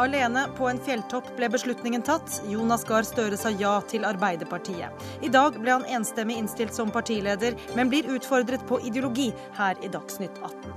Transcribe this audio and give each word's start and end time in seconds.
Alene 0.00 0.46
på 0.56 0.68
en 0.68 0.78
fjelltopp 0.80 1.26
ble 1.36 1.48
beslutningen 1.52 2.02
tatt. 2.02 2.38
Jonas 2.48 2.86
Gahr 2.88 3.04
Støre 3.04 3.36
sa 3.36 3.50
ja 3.52 3.74
til 3.90 4.06
Arbeiderpartiet. 4.08 5.02
I 5.20 5.28
dag 5.28 5.58
ble 5.60 5.74
han 5.74 5.84
enstemmig 5.84 6.38
innstilt 6.40 6.72
som 6.72 6.92
partileder, 6.94 7.58
men 7.76 7.90
blir 7.92 8.08
utfordret 8.08 8.64
på 8.68 8.80
ideologi 8.88 9.28
her 9.58 9.76
i 9.84 9.90
Dagsnytt 9.92 10.40
18. 10.40 10.72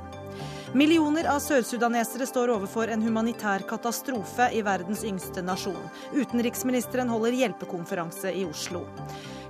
Millioner 0.75 1.29
av 1.29 1.39
sørsudanesere 1.39 2.25
står 2.27 2.51
overfor 2.55 2.91
en 2.91 3.05
humanitær 3.05 3.63
katastrofe 3.69 4.49
i 4.57 4.63
verdens 4.65 5.05
yngste 5.07 5.45
nasjon. 5.45 5.79
Utenriksministeren 6.11 7.11
holder 7.13 7.37
hjelpekonferanse 7.37 8.33
i 8.33 8.43
Oslo. 8.49 8.83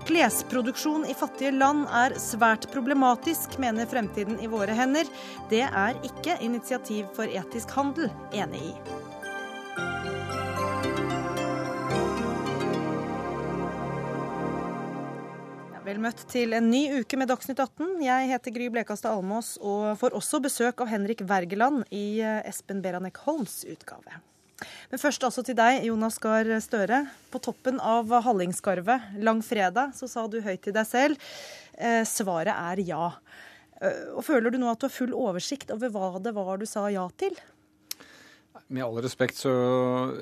Klesproduksjon 0.04 1.06
i 1.08 1.14
fattige 1.16 1.54
land 1.56 1.86
er 1.88 2.18
svært 2.20 2.66
problematisk, 2.74 3.56
mener 3.62 3.88
Fremtiden 3.88 4.36
i 4.44 4.50
våre 4.52 4.76
hender. 4.76 5.08
Det 5.48 5.64
er 5.64 6.00
ikke 6.04 6.36
Initiativ 6.44 7.07
for 7.16 7.32
etisk 7.32 7.71
handel 7.78 8.11
enig 8.36 8.74
i. 8.74 8.74
Vel 15.84 16.00
møtt 16.04 16.25
til 16.32 16.56
en 16.58 16.68
ny 16.72 16.83
uke 17.00 17.20
med 17.20 17.32
Dagsnytt 17.32 17.60
18. 17.60 17.97
Jeg 18.04 18.30
heter 18.32 18.56
Gry 18.56 18.68
Blekastad 18.72 19.16
Almås 19.16 19.56
og 19.61 19.94
får 20.02 20.16
også 20.20 20.39
besøk 20.44 20.83
av 20.83 20.92
Henrik 20.92 21.24
Wergeland 21.30 21.83
i 21.92 22.20
eh, 22.24 22.39
Espen 22.50 22.80
Beranek 22.83 23.20
Holms 23.24 23.61
utgave. 23.68 24.20
Men 24.92 25.02
først 25.02 25.26
altså 25.26 25.44
til 25.46 25.58
deg, 25.58 25.84
Jonas 25.88 26.20
Gahr 26.22 26.50
Støre. 26.64 27.04
På 27.34 27.42
toppen 27.44 27.80
av 27.84 28.12
Hallingskarvet 28.26 29.18
langfredag 29.24 29.96
så 29.98 30.10
sa 30.12 30.28
du 30.28 30.39
høyt 30.44 30.64
til 30.66 30.76
deg 30.76 30.88
selv 30.89 31.34
eh, 31.78 32.03
svaret 32.08 32.53
er 32.53 32.84
ja. 32.88 33.09
Eh, 33.81 34.14
og 34.14 34.23
Føler 34.26 34.53
du 34.53 34.59
nå 34.62 34.70
at 34.72 34.81
du 34.81 34.88
har 34.88 34.95
full 34.95 35.16
oversikt 35.17 35.73
over 35.73 35.92
hva 35.94 36.14
det 36.23 36.36
var 36.36 36.62
du 36.62 36.67
sa 36.70 36.88
ja 36.94 37.06
til? 37.20 37.36
Med 38.73 38.86
all 38.86 38.97
respekt 39.03 39.38
så 39.38 39.52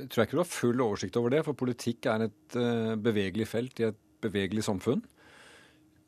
tror 0.09 0.23
jeg 0.23 0.30
ikke 0.30 0.39
du 0.39 0.44
har 0.44 0.50
full 0.50 0.83
oversikt 0.83 1.17
over 1.20 1.33
det, 1.33 1.44
for 1.45 1.58
politikk 1.58 2.08
er 2.09 2.26
et 2.26 2.55
uh, 2.58 2.98
bevegelig 3.00 3.48
felt 3.48 3.80
i 3.80 3.88
et 3.88 4.00
bevegelig 4.23 4.66
samfunn. 4.66 5.03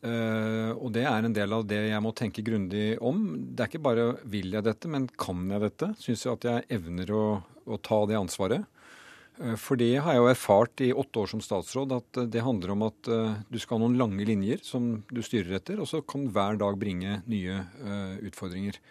Uh, 0.04 0.76
og 0.84 0.90
det 0.98 1.06
er 1.08 1.24
en 1.24 1.32
del 1.36 1.54
av 1.56 1.62
det 1.64 1.80
jeg 1.88 2.04
må 2.04 2.12
tenke 2.18 2.44
grundig 2.44 2.98
om. 3.00 3.22
Det 3.40 3.64
er 3.64 3.70
ikke 3.72 3.86
bare 3.86 4.08
vil 4.28 4.52
jeg 4.52 4.66
dette, 4.66 4.90
men 4.92 5.08
kan 5.08 5.46
jeg 5.48 5.64
dette? 5.64 5.94
Syns 6.02 6.26
jeg 6.26 6.36
at 6.36 6.48
jeg 6.50 6.66
evner 6.76 7.14
å, 7.16 7.26
å 7.64 7.80
ta 7.80 8.02
det 8.10 8.18
ansvaret? 8.20 8.66
Uh, 9.40 9.56
for 9.56 9.80
det 9.80 9.94
har 10.04 10.18
jeg 10.18 10.20
jo 10.20 10.28
erfart 10.34 10.84
i 10.84 10.92
åtte 10.92 11.24
år 11.24 11.32
som 11.32 11.44
statsråd, 11.46 11.96
at 11.96 12.20
uh, 12.20 12.28
det 12.28 12.44
handler 12.44 12.76
om 12.76 12.84
at 12.90 13.14
du 13.48 13.58
skal 13.62 13.80
ha 13.80 13.86
noen 13.86 13.98
lange 14.02 14.28
linjer 14.28 14.60
som 14.68 14.98
du 15.08 15.24
styrer 15.24 15.56
etter, 15.62 15.80
og 15.80 15.88
så 15.88 16.04
kan 16.04 16.28
hver 16.36 16.60
dag 16.60 16.76
bringe 16.82 17.22
nye 17.32 17.64
utfordringer. 18.28 18.82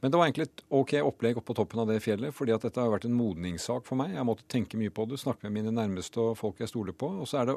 Men 0.00 0.12
det 0.12 0.18
var 0.20 0.28
egentlig 0.28 0.46
et 0.46 0.62
OK 0.76 0.94
opplegg 1.02 1.38
opp 1.40 1.46
på 1.48 1.56
toppen 1.56 1.82
av 1.82 1.88
det 1.90 2.02
fjellet, 2.04 2.32
fordi 2.36 2.52
at 2.54 2.64
dette 2.64 2.80
har 2.80 2.92
vært 2.92 3.08
en 3.08 3.16
modningssak 3.16 3.84
for 3.88 4.00
meg. 4.00 4.12
Jeg 4.16 4.28
måtte 4.28 4.48
tenke 4.52 4.80
mye 4.80 4.92
på 4.92 5.04
det, 5.08 5.20
snakke 5.20 5.48
med 5.48 5.56
mine 5.56 5.72
nærmeste 5.74 6.20
og 6.20 6.36
folk 6.40 6.60
jeg 6.60 6.72
stoler 6.72 6.96
på. 6.96 7.08
Og 7.24 7.28
så 7.28 7.40
er 7.40 7.50
det 7.50 7.56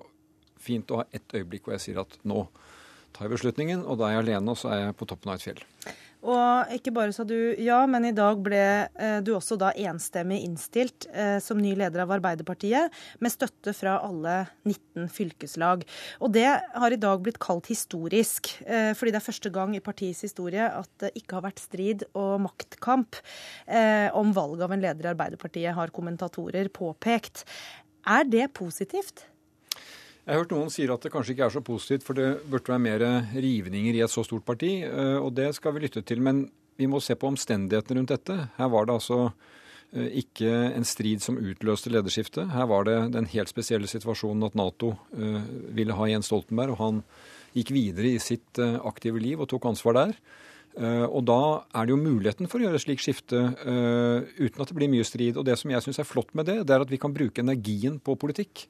fint 0.60 0.92
å 0.92 1.02
ha 1.02 1.08
ett 1.16 1.36
øyeblikk 1.36 1.68
hvor 1.68 1.76
jeg 1.76 1.84
sier 1.84 2.04
at 2.04 2.16
nå 2.28 2.46
tar 3.14 3.28
jeg 3.28 3.38
beslutningen, 3.38 3.86
og 3.86 4.00
da 4.00 4.10
er 4.10 4.18
jeg 4.18 4.28
alene, 4.28 4.54
og 4.54 4.62
så 4.62 4.74
er 4.74 4.86
jeg 4.86 5.00
på 5.00 5.10
toppen 5.10 5.34
av 5.34 5.40
et 5.40 5.48
fjell. 5.48 5.66
Og 6.20 6.72
ikke 6.76 6.92
bare 6.92 7.14
sa 7.16 7.24
du 7.24 7.56
ja, 7.64 7.78
men 7.88 8.10
i 8.10 8.16
dag 8.16 8.42
ble 8.44 8.60
eh, 8.60 9.20
du 9.24 9.32
også 9.38 9.56
da 9.60 9.70
enstemmig 9.88 10.42
innstilt 10.44 11.08
eh, 11.14 11.38
som 11.44 11.62
ny 11.62 11.72
leder 11.80 12.04
av 12.04 12.12
Arbeiderpartiet, 12.18 12.92
med 13.24 13.32
støtte 13.32 13.72
fra 13.76 13.96
alle 14.04 14.42
19 14.68 15.08
fylkeslag. 15.16 15.86
Og 16.20 16.34
det 16.36 16.50
har 16.50 16.96
i 16.96 17.00
dag 17.00 17.24
blitt 17.24 17.40
kalt 17.40 17.72
historisk, 17.72 18.52
eh, 18.68 18.92
fordi 19.00 19.16
det 19.16 19.22
er 19.22 19.28
første 19.30 19.54
gang 19.56 19.78
i 19.78 19.84
partiets 19.84 20.26
historie 20.28 20.68
at 20.68 20.92
det 21.06 21.14
ikke 21.22 21.40
har 21.40 21.48
vært 21.48 21.64
strid 21.64 22.04
og 22.12 22.42
maktkamp 22.44 23.16
om 24.20 24.32
valg 24.36 24.62
av 24.66 24.74
en 24.74 24.82
leder 24.82 25.06
i 25.06 25.12
Arbeiderpartiet, 25.12 25.76
har 25.76 25.92
kommentatorer 25.94 26.68
påpekt. 26.74 27.46
Er 28.10 28.26
det 28.28 28.50
positivt? 28.58 29.29
Jeg 30.30 30.38
har 30.38 30.44
hørt 30.44 30.52
noen 30.54 30.70
sier 30.70 30.92
at 30.94 31.02
det 31.02 31.10
kanskje 31.10 31.34
ikke 31.34 31.46
er 31.48 31.54
så 31.56 31.62
positivt, 31.66 32.04
for 32.06 32.14
det 32.14 32.44
burde 32.46 32.70
være 32.70 32.84
mer 32.84 33.04
rivninger 33.34 33.96
i 33.98 34.02
et 34.06 34.12
så 34.14 34.22
stort 34.22 34.44
parti. 34.46 34.76
Eh, 34.86 35.16
og 35.18 35.32
det 35.34 35.48
skal 35.58 35.74
vi 35.74 35.82
lytte 35.82 36.04
til. 36.06 36.22
Men 36.22 36.44
vi 36.78 36.86
må 36.86 37.00
se 37.02 37.16
på 37.18 37.32
omstendighetene 37.32 37.98
rundt 37.98 38.14
dette. 38.14 38.36
Her 38.60 38.70
var 38.70 38.86
det 38.86 38.94
altså 38.94 39.18
eh, 39.26 40.20
ikke 40.22 40.52
en 40.78 40.86
strid 40.86 41.26
som 41.26 41.40
utløste 41.42 41.90
lederskiftet. 41.90 42.52
Her 42.54 42.70
var 42.70 42.86
det 42.86 43.00
den 43.16 43.26
helt 43.32 43.50
spesielle 43.50 43.90
situasjonen 43.90 44.46
at 44.46 44.60
Nato 44.60 44.92
eh, 45.18 45.42
ville 45.80 45.98
ha 45.98 46.12
Jens 46.12 46.30
Stoltenberg, 46.30 46.78
og 46.78 46.84
han 46.84 47.02
gikk 47.58 47.74
videre 47.74 48.14
i 48.14 48.22
sitt 48.22 48.62
aktive 48.62 49.18
liv 49.18 49.42
og 49.42 49.50
tok 49.50 49.66
ansvar 49.66 49.98
der. 49.98 50.14
Og 51.10 51.24
da 51.26 51.66
er 51.74 51.88
det 51.88 51.96
jo 51.96 51.98
muligheten 51.98 52.46
for 52.48 52.62
å 52.62 52.68
gjøre 52.68 52.78
et 52.78 52.84
slikt 52.84 53.02
skifte 53.02 53.40
uten 53.66 54.62
at 54.62 54.70
det 54.70 54.78
blir 54.78 54.92
mye 54.94 55.08
strid. 55.08 55.34
Og 55.42 55.48
det 55.48 55.58
som 55.58 55.74
jeg 55.74 55.82
syns 55.82 55.98
er 56.00 56.08
flott 56.08 56.30
med 56.38 56.46
det, 56.46 56.60
det 56.70 56.76
er 56.76 56.86
at 56.86 56.94
vi 56.94 57.00
kan 57.02 57.16
bruke 57.16 57.42
energien 57.42 57.98
på 57.98 58.14
politikk. 58.22 58.68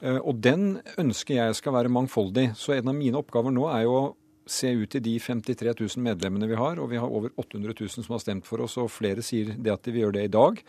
Eh, 0.00 0.18
og 0.18 0.40
den 0.42 0.80
ønsker 1.00 1.36
jeg 1.36 1.58
skal 1.58 1.76
være 1.76 1.92
mangfoldig. 1.92 2.50
Så 2.56 2.76
en 2.76 2.92
av 2.92 2.96
mine 2.96 3.20
oppgaver 3.20 3.54
nå 3.54 3.66
er 3.72 3.84
jo 3.86 3.96
å 3.98 4.06
se 4.50 4.72
ut 4.74 4.90
til 4.90 5.04
de 5.04 5.18
53 5.22 5.74
000 5.76 6.02
medlemmene 6.02 6.48
vi 6.50 6.58
har, 6.58 6.80
og 6.80 6.90
vi 6.90 6.98
har 6.98 7.10
over 7.10 7.30
800 7.38 7.76
000 7.76 8.06
som 8.06 8.16
har 8.16 8.22
stemt 8.22 8.48
for 8.48 8.64
oss, 8.64 8.78
og 8.80 8.90
flere 8.90 9.22
sier 9.22 9.52
det 9.54 9.72
at 9.72 9.84
de 9.84 9.94
vil 9.94 10.08
gjøre 10.08 10.18
det 10.18 10.24
i 10.26 10.34
dag 10.34 10.64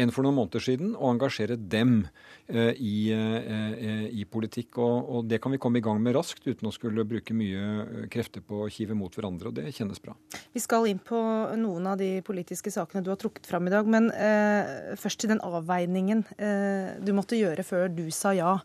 enn 0.00 0.12
for 0.14 0.24
noen 0.24 0.36
måneder 0.36 0.62
siden, 0.64 0.92
og 0.96 1.14
engasjere 1.14 1.56
dem 1.56 2.02
eh, 2.48 2.72
i, 2.76 2.96
eh, 3.12 4.06
i, 4.08 4.24
politikk. 4.28 4.78
Og, 4.80 4.96
og, 5.02 5.26
det 5.30 5.40
kan 5.42 5.52
vi 5.54 5.60
komme 5.62 5.80
i 5.80 5.84
gang 5.84 6.00
med 6.02 6.16
raskt, 6.16 6.46
uten 6.46 6.68
å 6.68 6.74
skulle 6.74 7.06
bruke 7.08 7.36
mye 7.36 7.62
eh, 7.82 8.04
krefter 8.12 8.44
på 8.44 8.64
å 8.64 8.70
kive 8.72 8.96
mot 8.98 9.12
hverandre. 9.12 9.50
Og 9.52 9.58
det 9.58 9.74
kjennes 9.76 10.02
bra. 10.02 10.16
Vi 10.52 10.62
skal 10.62 10.88
inn 10.90 11.02
på 11.02 11.20
noen 11.60 11.90
av 11.92 12.00
de 12.00 12.14
politiske 12.26 12.72
sakene 12.74 13.04
du 13.04 13.12
har 13.12 13.20
trukket 13.20 13.48
fram 13.48 13.68
i 13.68 13.74
dag. 13.74 13.88
Men 13.88 14.10
eh, 14.16 14.94
først 15.00 15.22
til 15.22 15.34
den 15.34 15.42
avveiningen 15.44 16.24
eh, 16.38 16.94
du 17.02 17.12
måtte 17.16 17.40
gjøre 17.40 17.66
før 17.66 17.90
du 17.92 18.06
sa 18.14 18.34
ja. 18.36 18.56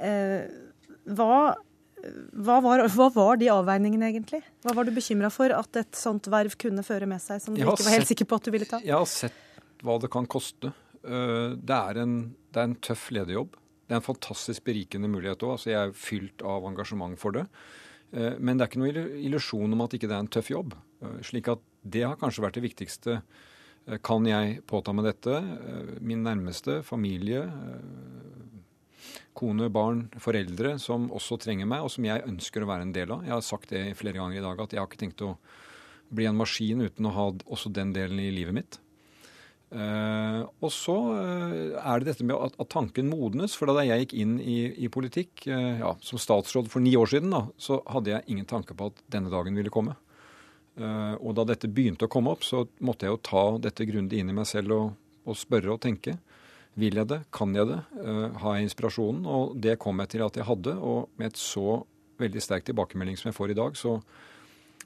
Eh, 0.00 0.42
hva 1.04 1.54
hva 2.44 2.58
var, 2.60 2.82
hva 2.92 3.06
var, 3.14 3.38
de 3.40 3.48
avveiningene 3.52 4.10
egentlig? 4.10 4.42
Hva 4.64 4.74
var 4.76 4.84
du 4.84 4.92
bekymra 4.92 5.30
for 5.32 5.54
at 5.56 5.80
et 5.80 5.96
sånt 5.96 6.28
verv 6.32 6.52
kunne 6.60 6.84
føre 6.84 7.08
med 7.08 7.22
seg, 7.22 7.40
som 7.40 7.56
du 7.56 7.62
ikke 7.62 7.86
var 7.86 7.96
helt 7.96 8.10
sikker 8.10 8.28
på 8.28 8.38
at 8.40 8.44
du 8.44 8.52
ville 8.52 8.68
ta? 8.68 8.80
Jeg 8.84 8.96
har 8.96 9.08
sett 9.08 9.43
hva 9.84 9.98
det 10.00 10.10
kan 10.12 10.28
koste. 10.30 10.72
Eh, 11.04 11.54
det 11.56 11.76
er 11.76 12.00
en, 12.02 12.18
det 12.50 12.60
er 12.60 12.70
en 12.70 12.80
tøff 12.84 13.10
lederjobb. 13.14 13.56
Det 13.84 13.92
er 13.92 14.00
en 14.00 14.06
fantastisk 14.06 14.64
berikende 14.66 15.10
mulighet 15.12 15.44
òg. 15.44 15.56
Altså, 15.56 15.72
jeg 15.72 15.80
er 15.80 15.98
fylt 15.98 16.44
av 16.46 16.68
engasjement 16.70 17.18
for 17.20 17.36
det. 17.36 17.44
Eh, 18.12 18.38
men 18.38 18.56
det 18.56 18.64
er 18.64 18.72
ikke 18.72 18.82
noen 18.82 19.18
illusjon 19.28 19.76
om 19.76 19.84
at 19.84 19.96
ikke 19.96 20.10
det 20.10 20.16
er 20.16 20.24
en 20.24 20.32
tøff 20.38 20.52
jobb. 20.54 20.76
Eh, 21.04 21.18
slik 21.28 21.50
at 21.52 21.64
det 21.84 22.06
har 22.06 22.20
kanskje 22.20 22.46
vært 22.46 22.60
det 22.60 22.64
viktigste. 22.64 23.18
Kan 24.00 24.24
jeg 24.24 24.62
påta 24.64 24.94
meg 24.96 25.04
dette? 25.10 25.42
Min 26.00 26.22
nærmeste, 26.24 26.78
familie, 26.88 27.42
kone, 29.36 29.68
barn, 29.68 30.06
foreldre 30.16 30.78
som 30.80 31.10
også 31.12 31.36
trenger 31.42 31.68
meg, 31.68 31.84
og 31.84 31.92
som 31.92 32.06
jeg 32.08 32.24
ønsker 32.24 32.64
å 32.64 32.70
være 32.70 32.86
en 32.86 32.94
del 32.96 33.12
av. 33.12 33.26
Jeg 33.26 33.34
har 33.34 33.44
sagt 33.44 33.74
det 33.74 33.82
flere 33.98 34.16
ganger 34.22 34.40
i 34.40 34.46
dag 34.46 34.62
at 34.64 34.72
jeg 34.72 34.80
har 34.80 34.88
ikke 34.88 35.02
tenkt 35.04 35.26
å 35.26 35.34
bli 36.14 36.24
en 36.30 36.38
maskin 36.38 36.80
uten 36.86 37.10
å 37.10 37.12
ha 37.12 37.26
også 37.44 37.74
den 37.76 37.92
delen 37.92 38.24
i 38.24 38.30
livet 38.32 38.56
mitt. 38.56 38.80
Uh, 39.74 40.44
og 40.62 40.70
så 40.70 40.94
uh, 40.94 41.54
er 41.80 41.98
det 41.98 42.12
dette 42.12 42.26
med 42.26 42.36
at, 42.38 42.54
at, 42.62 42.70
tanken 42.70 43.08
modnes. 43.10 43.56
For 43.58 43.66
da 43.66 43.82
jeg 43.82 44.04
gikk 44.04 44.16
inn 44.22 44.36
i, 44.38 44.58
i 44.86 44.90
politikk 44.92 45.48
uh, 45.50 45.80
ja, 45.80 45.92
som 46.04 46.20
statsråd 46.22 46.70
for 46.70 46.84
ni 46.84 46.92
år 46.98 47.10
siden, 47.10 47.34
da, 47.34 47.42
så 47.58 47.80
hadde 47.90 48.12
jeg 48.12 48.28
ingen 48.30 48.46
tanke 48.50 48.76
på 48.78 48.92
at 48.92 49.02
denne 49.10 49.32
dagen 49.32 49.56
ville 49.58 49.72
komme. 49.74 49.98
og 50.74 51.36
da 51.38 51.44
dette 51.46 51.68
begynte 51.70 52.08
å 52.08 52.10
komme 52.10 52.32
opp, 52.34 52.42
så 52.42 52.64
måtte 52.82 53.06
jeg 53.06 53.12
jo 53.12 53.18
ta 53.22 53.42
dette 53.62 53.84
grundig 53.86 54.18
inn 54.18 54.32
i 54.32 54.34
meg 54.34 54.46
selv 54.50 54.72
og, 54.74 54.86
og 55.22 55.36
spørre 55.38 55.70
og 55.70 55.78
tenke. 55.84 56.16
Vil 56.74 56.98
jeg 56.98 57.06
det? 57.12 57.20
Kan 57.30 57.54
jeg 57.54 57.68
det? 57.68 57.78
har 58.42 58.56
jeg 58.56 58.66
inspirasjonen? 58.66 59.22
Og 59.22 59.54
det 59.54 59.76
kom 59.78 60.02
jeg 60.02 60.10
til 60.16 60.24
at 60.26 60.34
jeg 60.34 60.48
hadde. 60.48 60.74
Og 60.74 61.12
med 61.14 61.30
et 61.30 61.38
så 61.38 61.84
veldig 62.18 62.42
sterk 62.42 62.66
tilbakemelding 62.66 63.20
som 63.20 63.30
jeg 63.30 63.38
får 63.38 63.54
i 63.54 63.58
dag, 63.60 63.78
så 63.78 64.00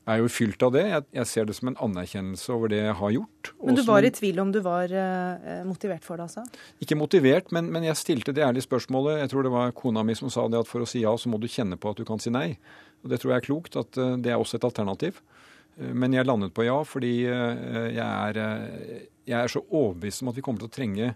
er 0.09 0.23
jo 0.23 0.31
fylt 0.33 0.63
av 0.65 0.73
det. 0.75 0.85
Jeg, 0.89 1.05
jeg, 1.19 1.29
ser 1.31 1.49
det 1.49 1.55
som 1.59 1.71
en 1.71 1.79
anerkjennelse 1.85 2.53
over 2.55 2.73
det 2.73 2.81
jeg 2.81 2.97
har 3.00 3.12
gjort. 3.15 3.50
Men 3.65 3.79
du 3.79 3.82
var 3.87 4.06
i 4.06 4.12
tvil 4.15 4.41
om 4.43 4.53
du 4.55 4.61
var 4.65 4.93
uh, 4.93 5.65
motivert 5.69 6.06
for 6.06 6.21
det, 6.21 6.29
altså? 6.29 6.44
Ikke 6.85 6.99
motivert, 6.99 7.53
men, 7.55 7.71
men, 7.75 7.87
jeg 7.88 8.00
stilte 8.00 8.35
det 8.37 8.44
ærlige 8.47 8.67
spørsmålet. 8.67 9.21
Jeg 9.23 9.32
tror 9.32 9.47
det 9.47 9.55
var 9.55 9.75
kona 9.77 10.05
mi 10.06 10.17
som 10.19 10.32
sa 10.32 10.47
det 10.50 10.62
at 10.62 10.71
for 10.71 10.85
å 10.85 10.88
si 10.88 11.05
ja, 11.05 11.15
så 11.21 11.32
må 11.32 11.41
du 11.41 11.49
kjenne 11.50 11.79
på 11.81 11.93
at 11.93 12.00
du 12.00 12.06
kan 12.09 12.23
si 12.23 12.32
nei. 12.35 12.53
Og 13.05 13.12
det 13.12 13.21
tror 13.23 13.35
jeg 13.35 13.43
er 13.43 13.49
klokt, 13.50 13.79
at 13.81 14.00
uh, 14.00 14.17
det 14.17 14.32
er 14.32 14.41
også 14.41 14.61
et 14.61 14.69
alternativ. 14.69 15.23
Uh, 15.77 15.93
men 15.93 16.17
jeg 16.17 16.29
landet 16.29 16.56
på 16.56 16.67
ja, 16.67 16.81
fordi 16.88 17.15
jeg 17.29 18.05
er, 18.05 18.43
jeg 19.29 19.38
er 19.38 19.53
så 19.53 19.65
overbevist 19.69 20.25
om 20.25 20.32
at 20.32 20.38
vi 20.38 20.44
kommer 20.47 20.65
til 20.65 20.71
å 20.71 20.77
trenge 20.79 21.15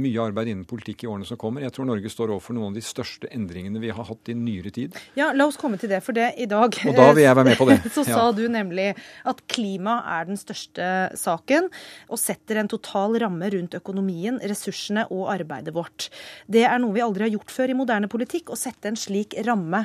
mye 0.00 0.22
arbeid 0.22 0.50
innen 0.50 0.66
politikk 0.68 1.04
i 1.04 1.08
årene 1.10 1.26
som 1.28 1.38
kommer. 1.40 1.62
Jeg 1.64 1.74
tror 1.76 1.86
Norge 1.88 2.10
står 2.10 2.32
overfor 2.34 2.56
noen 2.56 2.72
av 2.72 2.78
de 2.78 2.82
største 2.84 3.28
endringene 3.34 3.80
vi 3.82 3.92
har 3.94 4.06
hatt 4.08 4.30
i 4.30 4.36
nyere 4.38 4.72
tid. 4.74 4.96
Ja, 5.18 5.30
La 5.34 5.46
oss 5.46 5.58
komme 5.60 5.78
til 5.80 5.90
det, 5.92 6.00
for 6.04 6.16
det 6.16 6.32
i 6.40 6.46
dag 6.50 6.74
Og 6.74 6.96
da 6.96 7.08
vil 7.14 7.24
jeg 7.24 7.38
være 7.38 7.48
med 7.50 7.58
på 7.60 7.68
det. 7.70 7.78
så 7.96 8.04
sa 8.06 8.24
du 8.34 8.42
nemlig 8.50 8.90
at 9.26 9.42
klima 9.50 10.00
er 10.16 10.28
den 10.30 10.40
største 10.40 10.88
saken, 11.18 11.70
og 12.08 12.20
setter 12.20 12.60
en 12.62 12.70
total 12.70 13.18
ramme 13.22 13.50
rundt 13.54 13.76
økonomien, 13.78 14.40
ressursene 14.42 15.06
og 15.14 15.28
arbeidet 15.34 15.74
vårt. 15.76 16.08
Det 16.50 16.64
er 16.66 16.80
noe 16.82 16.96
vi 16.96 17.04
aldri 17.04 17.28
har 17.28 17.34
gjort 17.36 17.54
før 17.54 17.74
i 17.74 17.78
moderne 17.78 18.10
politikk, 18.10 18.50
å 18.50 18.58
sette 18.58 18.90
en 18.90 18.98
slik 18.98 19.36
ramme. 19.46 19.84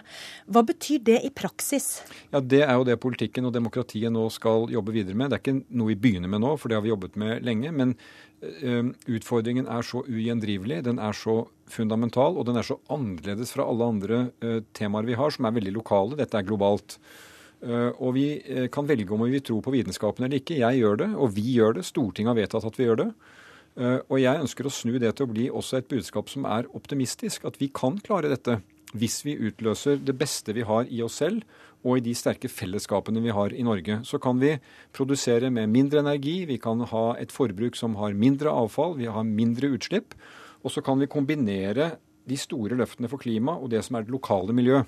Hva 0.50 0.65
betyr 0.65 1.03
det 1.06 1.19
i 1.27 1.33
praksis? 1.33 2.00
Ja, 2.33 2.41
Det 2.41 2.63
er 2.65 2.73
jo 2.73 2.88
det 2.88 2.97
politikken 3.01 3.45
og 3.45 3.53
demokratiet 3.53 4.11
nå 4.13 4.25
skal 4.33 4.69
jobbe 4.73 4.95
videre 4.95 5.17
med. 5.17 5.29
Det 5.29 5.39
er 5.39 5.44
ikke 5.45 5.77
noe 5.77 5.94
vi 5.94 6.00
begynner 6.07 6.31
med 6.31 6.41
nå, 6.41 6.56
for 6.57 6.71
det 6.71 6.79
har 6.79 6.85
vi 6.85 6.94
jobbet 6.94 7.19
med 7.19 7.45
lenge. 7.45 7.71
men 7.71 7.95
utfordringen 8.39 9.68
er 9.68 9.83
så 9.83 10.03
ugjendrivelig, 10.07 10.83
den 10.86 11.00
er 11.03 11.15
så 11.18 11.41
fundamental, 11.69 12.38
og 12.39 12.45
den 12.47 12.59
er 12.59 12.68
så 12.68 12.77
annerledes 12.91 13.51
fra 13.51 13.65
alle 13.68 13.89
andre 13.91 14.19
uh, 14.39 14.62
temaer 14.77 15.09
vi 15.09 15.18
har, 15.19 15.33
som 15.36 15.47
er 15.50 15.57
veldig 15.57 15.74
lokale. 15.75 16.15
Dette 16.19 16.39
er 16.39 16.47
globalt. 16.47 17.00
Og 17.59 18.13
vi 18.15 18.24
kan 18.71 18.88
velge 18.88 19.12
om 19.12 19.25
vi 19.25 19.33
vil 19.33 19.41
tro 19.44 19.57
på 19.59 19.74
vitenskapen 19.74 20.24
eller 20.24 20.39
ikke. 20.39 20.62
Jeg 20.62 20.77
gjør 20.80 21.01
det, 21.01 21.07
og 21.12 21.33
vi 21.36 21.44
gjør 21.57 21.74
det. 21.75 21.81
Stortinget 21.83 22.31
har 22.31 22.38
vedtatt 22.38 22.68
at 22.69 22.77
vi 22.80 22.86
gjør 22.88 23.01
det. 23.01 23.07
og 24.07 24.15
jeg 24.15 24.44
ønsker 24.45 24.69
å 24.69 24.71
snu 24.71 24.94
det 24.95 25.12
til 25.18 25.27
å 25.27 25.31
bli 25.33 25.50
også 25.51 25.81
et 25.81 25.89
budskap 25.92 26.31
som 26.31 26.47
er 26.47 26.69
optimistisk. 26.71 27.44
At 27.44 27.59
vi 27.59 27.68
kan 27.68 28.00
klare 28.00 28.31
dette 28.31 28.62
hvis 28.97 29.19
vi 29.25 29.35
utløser 29.50 30.00
det 30.01 30.15
beste 30.18 30.56
vi 30.56 30.65
har 30.65 30.88
i 30.89 31.01
oss 31.06 31.19
selv, 31.21 31.44
og 31.86 31.98
i 32.00 32.04
de 32.04 32.14
sterke 32.18 32.50
fellesskapene 32.52 33.22
vi 33.24 33.34
har 33.36 33.54
i 33.56 33.64
Norge. 33.64 34.02
Så 34.04 34.20
kan 34.22 34.40
vi 34.42 34.58
produsere 34.96 35.52
med 35.54 35.72
mindre 35.72 36.04
energi, 36.04 36.44
vi 36.50 36.60
kan 36.60 36.81
ha 36.92 37.06
et 37.20 37.31
forbruk 37.31 37.80
som 37.80 37.96
har 38.00 38.18
mindre 38.18 38.52
avfall, 38.52 38.98
vi 39.00 39.08
har 39.08 39.24
mindre 39.28 39.72
utslipp. 39.78 40.16
Og 40.64 40.74
så 40.76 40.84
kan 40.84 41.00
vi 41.00 41.08
kombinere 41.12 41.94
de 42.30 42.38
store 42.38 42.78
løftene 42.78 43.10
for 43.10 43.22
klima 43.22 43.56
og 43.58 43.72
det 43.72 43.84
som 43.86 43.98
er 43.98 44.06
det 44.06 44.14
lokale 44.14 44.56
miljø. 44.56 44.84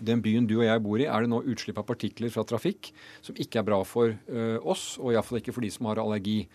Den 0.00 0.22
byen 0.24 0.46
du 0.48 0.56
og 0.60 0.66
jeg 0.66 0.82
bor 0.82 1.02
i, 1.02 1.08
er 1.10 1.24
det 1.24 1.30
nå 1.32 1.42
utslipp 1.52 1.80
av 1.82 1.88
partikler 1.88 2.32
fra 2.32 2.46
trafikk 2.48 2.92
som 3.20 3.36
ikke 3.36 3.60
er 3.60 3.66
bra 3.66 3.82
for 3.84 4.14
uh, 4.14 4.58
oss, 4.62 4.96
og 5.02 5.12
iallfall 5.12 5.42
ikke 5.42 5.52
for 5.52 5.64
de 5.64 5.72
som 5.74 5.90
har 5.90 6.00
allergi. 6.00 6.46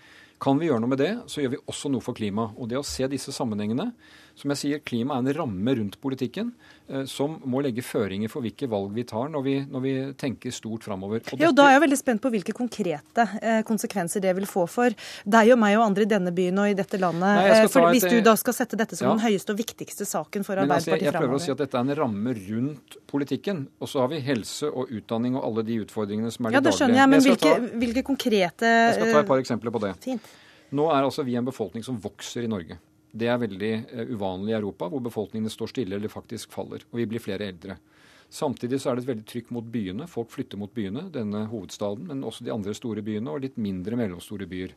Kan 0.42 0.58
vi 0.62 0.70
gjøre 0.70 0.82
noe 0.82 0.94
med 0.94 1.02
det, 1.02 1.12
så 1.30 1.44
gjør 1.44 1.56
vi 1.56 1.62
også 1.70 1.92
noe 1.92 2.04
for 2.06 2.18
klima. 2.18 2.50
Og 2.58 2.70
det 2.72 2.80
å 2.80 2.86
se 2.86 3.06
disse 3.10 3.34
sammenhengene 3.34 3.92
Som 4.38 4.52
jeg 4.54 4.60
sier, 4.62 4.82
klima 4.86 5.16
er 5.18 5.24
en 5.24 5.34
ramme 5.34 5.74
rundt 5.80 5.96
politikken 6.02 6.52
eh, 6.92 7.08
som 7.10 7.40
må 7.50 7.64
legge 7.66 7.82
føringer 7.82 8.30
for 8.30 8.46
hvilke 8.46 8.68
valg 8.70 8.92
vi 8.94 9.06
tar 9.10 9.32
når 9.34 9.46
vi, 9.48 9.54
når 9.66 9.82
vi 9.82 9.94
tenker 10.20 10.54
stort 10.54 10.86
framover. 10.86 11.24
Ja, 11.40 11.50
og 11.50 11.56
da 11.58 11.66
er 11.72 11.78
jeg 11.78 11.84
veldig 11.88 11.98
spent 11.98 12.22
på 12.22 12.32
hvilke 12.36 12.54
konkrete 12.58 13.26
eh, 13.42 13.64
konsekvenser 13.66 14.22
det 14.22 14.36
vil 14.38 14.46
få 14.50 14.68
for 14.70 14.94
deg 15.26 15.54
og 15.56 15.60
meg 15.64 15.80
og 15.80 15.88
andre 15.88 16.06
i 16.06 16.12
denne 16.12 16.34
byen 16.38 16.62
og 16.62 16.70
i 16.70 16.78
dette 16.78 17.02
landet. 17.02 17.26
Nei, 17.26 17.48
eh, 17.56 17.66
for 17.74 17.90
Hvis 17.96 18.06
du 18.06 18.20
da 18.22 18.38
skal 18.38 18.60
sette 18.60 18.78
dette 18.78 19.00
som 19.00 19.10
ja. 19.10 19.18
den 19.18 19.26
høyeste 19.26 19.56
og 19.56 19.62
viktigste 19.64 20.06
saken 20.06 20.46
for 20.46 20.62
altså, 20.62 20.68
Arbeiderpartiet 20.68 20.94
altså, 20.94 21.02
jeg, 21.02 21.10
jeg 21.10 21.22
prøver 21.24 21.42
å 21.42 21.46
si 21.48 21.54
at 21.56 21.64
dette 21.66 21.82
er 21.82 21.88
en 21.88 22.02
ramme 22.04 22.36
rundt 22.44 23.00
politikken. 23.10 23.64
Og 23.82 23.90
så 23.90 24.04
har 24.04 24.12
vi 24.14 24.22
helse 24.22 24.70
og 24.70 24.92
utdanning 24.94 25.40
og 25.40 25.48
alle 25.50 25.66
de 25.66 25.82
utfordringene 25.82 26.30
som 26.34 26.46
er 26.46 26.60
ja, 26.60 26.62
det 26.62 26.78
skjønner 26.78 27.02
jeg, 27.02 27.14
men 27.16 27.26
hvilke, 27.26 27.56
ta, 27.58 27.80
hvilke, 27.82 28.06
konkrete 28.06 28.70
Jeg 28.70 29.00
skal 29.00 29.16
ta 29.16 29.24
et 29.26 29.32
par 29.34 29.42
eksempler 29.42 29.74
på 29.74 29.82
det. 29.88 29.98
Fint. 30.06 30.36
Nå 30.78 30.92
er 30.92 31.08
altså 31.08 31.24
vi 31.24 31.38
en 31.40 31.48
befolkning 31.48 31.86
som 31.86 31.98
vokser 32.04 32.46
i 32.46 32.52
Norge. 32.52 32.78
Det 33.12 33.30
er 33.32 33.40
veldig 33.42 33.74
uh, 33.92 34.02
uvanlig 34.16 34.54
i 34.54 34.58
Europa, 34.58 34.90
hvor 34.92 35.04
befolkningene 35.06 35.52
står 35.54 35.72
stille 35.72 35.98
eller 35.98 36.12
faktisk 36.12 36.52
faller. 36.54 36.84
Og 36.92 37.00
vi 37.02 37.08
blir 37.10 37.24
flere 37.24 37.48
eldre. 37.48 37.78
Samtidig 38.30 38.82
så 38.82 38.92
er 38.92 38.98
det 38.98 39.06
et 39.06 39.12
veldig 39.14 39.28
trykk 39.30 39.54
mot 39.56 39.70
byene. 39.72 40.08
Folk 40.12 40.34
flytter 40.34 40.60
mot 40.60 40.74
byene, 40.74 41.06
denne 41.14 41.46
hovedstaden, 41.48 42.10
men 42.10 42.26
også 42.28 42.44
de 42.44 42.52
andre 42.52 42.76
store 42.76 43.04
byene 43.06 43.32
og 43.32 43.46
litt 43.46 43.56
mindre 43.62 44.00
mellomstore 44.00 44.50
byer. 44.50 44.76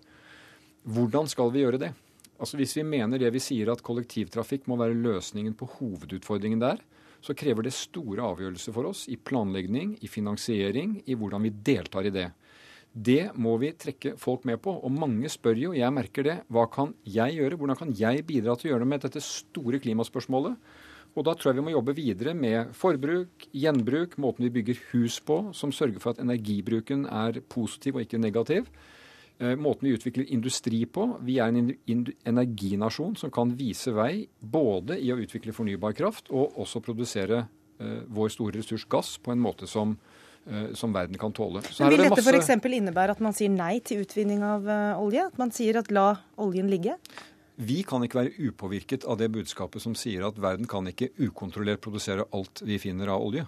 Hvordan 0.87 1.27
skal 1.29 1.51
vi 1.53 1.65
gjøre 1.65 1.81
det? 1.83 1.91
Altså 2.41 2.57
Hvis 2.57 2.77
vi 2.79 2.87
mener 2.87 3.21
det 3.21 3.33
vi 3.35 3.43
sier 3.43 3.69
at 3.73 3.83
kollektivtrafikk 3.85 4.71
må 4.71 4.79
være 4.81 4.97
løsningen 4.97 5.57
på 5.59 5.69
hovedutfordringen 5.77 6.63
der, 6.63 6.79
så 7.21 7.35
krever 7.37 7.67
det 7.67 7.75
store 7.77 8.25
avgjørelser 8.25 8.73
for 8.73 8.89
oss 8.89 9.05
i 9.13 9.19
planlegging, 9.21 9.99
i 10.01 10.09
finansiering, 10.09 11.03
i 11.05 11.17
hvordan 11.19 11.45
vi 11.45 11.53
deltar 11.53 12.09
i 12.09 12.15
det. 12.15 12.31
Det 12.91 13.31
må 13.39 13.55
vi 13.63 13.71
trekke 13.79 14.17
folk 14.19 14.45
med 14.49 14.59
på. 14.65 14.73
Og 14.83 14.91
mange 14.91 15.31
spør 15.31 15.59
jo, 15.59 15.75
jeg 15.77 15.95
merker 15.95 16.27
det, 16.27 16.37
hva 16.51 16.67
kan 16.71 16.95
jeg 17.07 17.39
gjøre? 17.39 17.59
Hvordan 17.61 17.79
kan 17.79 17.93
jeg 17.95 18.25
bidra 18.27 18.57
til 18.59 18.71
å 18.71 18.73
gjøre 18.73 18.85
noe 18.85 18.95
med 18.97 19.05
dette 19.05 19.23
store 19.23 19.79
klimaspørsmålet? 19.83 20.57
Og 21.19 21.27
da 21.27 21.35
tror 21.35 21.51
jeg 21.51 21.59
vi 21.59 21.67
må 21.67 21.75
jobbe 21.75 21.95
videre 21.95 22.35
med 22.39 22.71
forbruk, 22.79 23.49
gjenbruk, 23.55 24.15
måten 24.23 24.47
vi 24.47 24.53
bygger 24.59 24.83
hus 24.93 25.19
på, 25.27 25.41
som 25.55 25.75
sørger 25.75 26.03
for 26.03 26.15
at 26.15 26.23
energibruken 26.23 27.07
er 27.07 27.41
positiv 27.51 27.99
og 27.99 28.05
ikke 28.05 28.21
negativ. 28.23 28.69
Eh, 29.41 29.57
måten 29.59 29.89
vi 29.89 29.95
utvikler 29.97 30.31
industri 30.35 30.85
på. 30.87 31.07
Vi 31.27 31.39
er 31.43 31.51
en 31.51 31.73
energinasjon 32.27 33.17
som 33.19 33.35
kan 33.35 33.55
vise 33.59 33.95
vei 33.95 34.27
både 34.39 34.99
i 35.03 35.11
å 35.11 35.19
utvikle 35.19 35.55
fornybar 35.55 35.95
kraft 35.99 36.31
og 36.31 36.59
også 36.63 36.83
produsere 36.85 37.45
uh, 37.47 38.03
vår 38.07 38.35
store 38.35 38.61
ressurs 38.61 38.87
gass 38.91 39.17
på 39.19 39.35
en 39.35 39.43
måte 39.43 39.67
som 39.71 39.97
Eh, 39.97 40.10
som 40.75 40.95
verden 40.95 41.19
kan 41.21 41.35
tåle. 41.37 41.61
Så 41.69 41.85
Men 41.85 41.93
vil 41.95 42.05
dette 42.05 42.23
masse... 42.23 42.47
f.eks. 42.57 42.71
innebære 42.81 43.17
at 43.17 43.21
man 43.23 43.37
sier 43.37 43.53
nei 43.53 43.75
til 43.85 44.05
utvinning 44.05 44.41
av 44.47 44.65
uh, 44.67 45.03
olje? 45.03 45.27
At 45.29 45.37
man 45.39 45.53
sier 45.55 45.79
at 45.79 45.93
la 45.95 46.15
oljen 46.41 46.71
ligge? 46.73 46.97
Vi 47.61 47.83
kan 47.85 48.01
ikke 48.01 48.23
være 48.23 48.49
upåvirket 48.49 49.05
av 49.05 49.19
det 49.21 49.29
budskapet 49.35 49.85
som 49.85 49.93
sier 49.99 50.25
at 50.25 50.39
verden 50.41 50.69
kan 50.71 50.87
ikke 50.89 51.11
ukontrollert 51.21 51.83
produsere 51.85 52.25
alt 52.33 52.63
vi 52.65 52.79
finner 52.81 53.13
av 53.13 53.21
olje. 53.21 53.45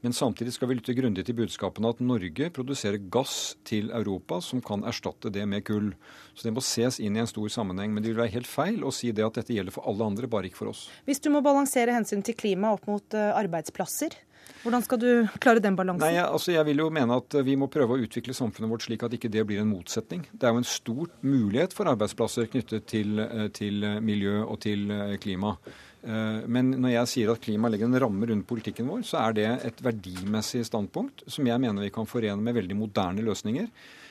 Men 0.00 0.14
samtidig 0.16 0.54
skal 0.54 0.70
vi 0.70 0.78
lytte 0.78 0.94
grundig 0.96 1.26
til 1.28 1.36
budskapene 1.36 1.90
at 1.92 1.98
Norge 2.00 2.46
produserer 2.56 3.02
gass 3.12 3.58
til 3.68 3.90
Europa 3.92 4.38
som 4.40 4.62
kan 4.64 4.80
erstatte 4.88 5.28
det 5.32 5.44
med 5.44 5.66
kull. 5.68 5.90
Så 6.32 6.48
det 6.48 6.54
må 6.56 6.64
ses 6.64 6.96
inn 7.04 7.18
i 7.18 7.20
en 7.20 7.28
stor 7.28 7.52
sammenheng. 7.52 7.92
Men 7.92 8.00
det 8.00 8.14
vil 8.14 8.22
være 8.22 8.32
helt 8.38 8.48
feil 8.48 8.80
å 8.80 8.94
si 8.96 9.12
det 9.12 9.26
at 9.26 9.36
dette 9.36 9.52
gjelder 9.52 9.76
for 9.76 9.84
alle 9.92 10.08
andre, 10.08 10.30
bare 10.30 10.48
ikke 10.48 10.62
for 10.62 10.72
oss. 10.72 10.86
Hvis 11.04 11.20
du 11.20 11.28
må 11.34 11.44
balansere 11.44 11.92
hensyn 11.92 12.24
til 12.24 12.38
klima 12.40 12.72
opp 12.72 12.88
mot 12.88 13.04
uh, 13.12 13.34
arbeidsplasser, 13.36 14.16
hvordan 14.62 14.84
skal 14.84 15.00
du 15.00 15.10
klare 15.40 15.62
den 15.64 15.76
balansen? 15.78 16.04
Nei, 16.04 16.20
altså 16.20 16.52
jeg 16.52 16.66
vil 16.68 16.82
jo 16.82 16.88
mene 16.92 17.16
at 17.20 17.36
Vi 17.46 17.56
må 17.58 17.70
prøve 17.72 17.96
å 17.96 18.02
utvikle 18.04 18.36
samfunnet 18.36 18.70
vårt 18.70 18.86
slik 18.86 19.04
at 19.06 19.14
ikke 19.16 19.30
det 19.32 19.44
blir 19.48 19.62
en 19.62 19.70
motsetning. 19.70 20.26
Det 20.32 20.48
er 20.48 20.54
jo 20.54 20.62
en 20.62 20.68
stor 20.68 21.12
mulighet 21.24 21.76
for 21.76 21.90
arbeidsplasser 21.92 22.50
knyttet 22.52 22.88
til, 22.90 23.18
eh, 23.24 23.46
til 23.56 23.86
miljø 24.04 24.42
og 24.44 24.60
til 24.66 24.90
eh, 24.90 25.16
klima. 25.22 25.54
Eh, 26.02 26.42
men 26.48 26.74
når 26.76 26.94
jeg 26.94 27.12
sier 27.14 27.32
at 27.32 27.40
klima 27.44 27.70
legger 27.72 27.88
en 27.90 28.00
ramme 28.04 28.28
rundt 28.28 28.48
politikken 28.48 28.88
vår, 28.88 29.04
så 29.04 29.20
er 29.24 29.36
det 29.36 29.48
et 29.68 29.80
verdimessig 29.84 30.64
standpunkt 30.68 31.24
som 31.28 31.48
jeg 31.48 31.60
mener 31.60 31.84
vi 31.84 31.94
kan 31.94 32.08
forene 32.08 32.40
med 32.44 32.56
veldig 32.56 32.78
moderne 32.78 33.24
løsninger. 33.24 33.68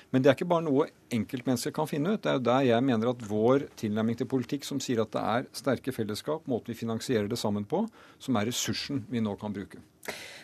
Men 0.09 0.23
det 0.23 0.31
er 0.31 0.37
ikke 0.37 0.49
bare 0.49 0.65
noe 0.65 0.87
enkeltmennesker 1.13 1.73
kan 1.73 1.89
finne 1.89 2.15
ut. 2.15 2.23
Det 2.23 2.31
er 2.31 2.41
der 2.41 2.65
jeg 2.65 2.85
mener 2.85 3.11
at 3.11 3.21
vår 3.29 3.67
tilnærming 3.77 4.17
til 4.17 4.29
politikk, 4.29 4.65
som 4.65 4.81
sier 4.81 5.03
at 5.03 5.13
det 5.13 5.21
er 5.21 5.49
sterke 5.53 5.93
fellesskap, 5.93 6.47
måten 6.49 6.73
vi 6.73 6.79
finansierer 6.79 7.29
det 7.29 7.37
sammen 7.37 7.67
på, 7.69 7.83
som 8.17 8.39
er 8.39 8.49
ressursen 8.49 9.03
vi 9.09 9.21
nå 9.21 9.35
kan 9.37 9.53
bruke. 9.53 9.81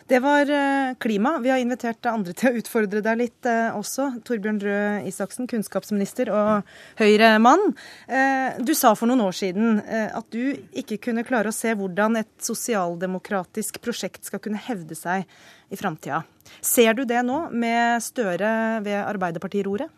Det 0.06 0.20
var 0.22 0.50
eh, 0.50 0.94
klima. 0.94 1.38
Vi 1.42 1.50
har 1.50 1.58
invitert 1.58 2.06
andre 2.06 2.30
til 2.36 2.52
å 2.52 2.60
utfordre 2.60 3.00
deg 3.02 3.18
litt 3.18 3.46
eh, 3.50 3.74
også. 3.74 4.20
Torbjørn 4.26 4.60
Røe 4.62 5.00
Isaksen, 5.08 5.48
kunnskapsminister 5.50 6.30
og 6.30 6.68
Høyre-mann. 7.00 7.72
Eh, 8.06 8.60
du 8.62 8.70
sa 8.78 8.94
for 8.94 9.10
noen 9.10 9.24
år 9.26 9.34
siden 9.34 9.80
at 9.82 10.28
du 10.30 10.54
ikke 10.78 11.00
kunne 11.08 11.26
klare 11.26 11.50
å 11.50 11.56
se 11.56 11.74
hvordan 11.74 12.20
et 12.20 12.30
sosialdemokratisk 12.42 13.80
prosjekt 13.82 14.30
skal 14.30 14.42
kunne 14.44 14.62
hevde 14.62 14.94
seg 14.94 15.26
i 15.74 15.78
framtida. 15.78 16.22
Ser 16.62 16.94
du 16.94 17.02
det 17.08 17.24
nå, 17.26 17.48
med 17.50 17.98
Støre 18.04 18.84
ved 18.86 19.00
Arbeiderpartiroret? 19.02 19.90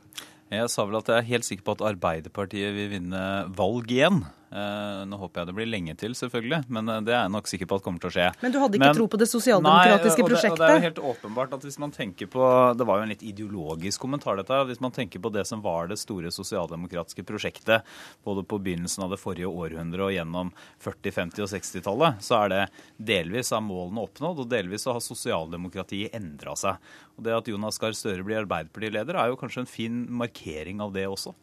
Jeg 0.49 0.73
sa 0.73 0.89
vel 0.89 1.03
at 1.03 1.13
jeg 1.13 1.21
er 1.21 1.31
helt 1.35 1.45
sikker 1.45 1.67
på 1.67 1.77
at 1.77 1.85
Arbeiderpartiet 1.91 2.73
vil 2.73 2.95
vinne 2.95 3.23
valg 3.59 3.93
igjen. 3.93 4.23
Eh, 4.49 5.01
nå 5.05 5.17
håper 5.21 5.43
jeg 5.43 5.49
det 5.51 5.55
blir 5.59 5.69
lenge 5.69 5.95
til, 6.01 6.15
selvfølgelig, 6.17 6.63
men 6.73 6.89
eh, 6.89 7.01
det 7.05 7.13
er 7.13 7.27
jeg 7.27 7.33
nok 7.35 7.51
sikker 7.51 7.69
på 7.69 7.77
at 7.79 7.85
kommer 7.85 8.01
til 8.01 8.09
å 8.09 8.15
skje. 8.15 8.29
Men 8.41 8.55
du 8.55 8.59
hadde 8.63 8.79
ikke 8.79 8.87
men, 8.87 8.97
tro 8.97 9.07
på 9.13 9.21
det 9.21 9.29
sosialdemokratiske 9.29 10.25
nei, 10.25 10.29
prosjektet? 10.31 10.53
Og 10.53 10.59
det, 10.59 10.63
og 10.63 10.63
det 10.63 10.69
er 10.69 10.79
jo 10.79 10.87
helt 10.87 11.01
åpenbart 11.13 11.57
at 11.59 11.67
hvis 11.69 11.79
man 11.83 11.93
tenker 11.93 12.31
på 12.33 12.47
Det 12.79 12.87
var 12.89 13.01
jo 13.01 13.05
en 13.05 13.13
litt 13.13 13.25
ideologisk 13.27 14.01
kommentar, 14.01 14.39
dette. 14.41 14.61
Hvis 14.71 14.81
man 14.81 14.95
tenker 14.95 15.21
på 15.21 15.33
det 15.35 15.45
som 15.49 15.61
var 15.65 15.91
det 15.91 15.99
store 16.01 16.33
sosialdemokratiske 16.33 17.25
prosjektet 17.29 17.85
både 18.25 18.45
på 18.49 18.61
begynnelsen 18.65 19.05
av 19.05 19.13
det 19.13 19.21
forrige 19.21 19.51
århundret 19.51 20.07
og 20.07 20.15
gjennom 20.15 20.53
40-, 20.85 21.13
50- 21.19 21.45
og 21.45 21.53
60-tallet, 21.53 22.25
så 22.25 22.39
er 22.43 22.55
det 22.55 22.63
delvis 23.11 23.53
av 23.53 23.65
målene 23.67 24.07
oppnådd, 24.07 24.45
og 24.45 24.49
delvis 24.49 24.87
så 24.87 24.97
har 24.97 25.05
sosialdemokratiet 25.05 26.17
endra 26.17 26.57
seg. 26.57 26.81
Og 27.19 27.27
det 27.27 27.37
at 27.37 27.53
Jonas 27.53 27.81
Gahr 27.83 27.97
Støre 27.97 28.25
blir 28.25 28.41
Arbeiderpartileder, 28.41 29.19
er 29.19 29.33
jo 29.33 29.41
kanskje 29.41 29.67
en 29.67 29.71
fin 29.71 30.01
markering 30.23 30.81
av 30.85 30.95
det 30.97 31.05
også. 31.11 31.35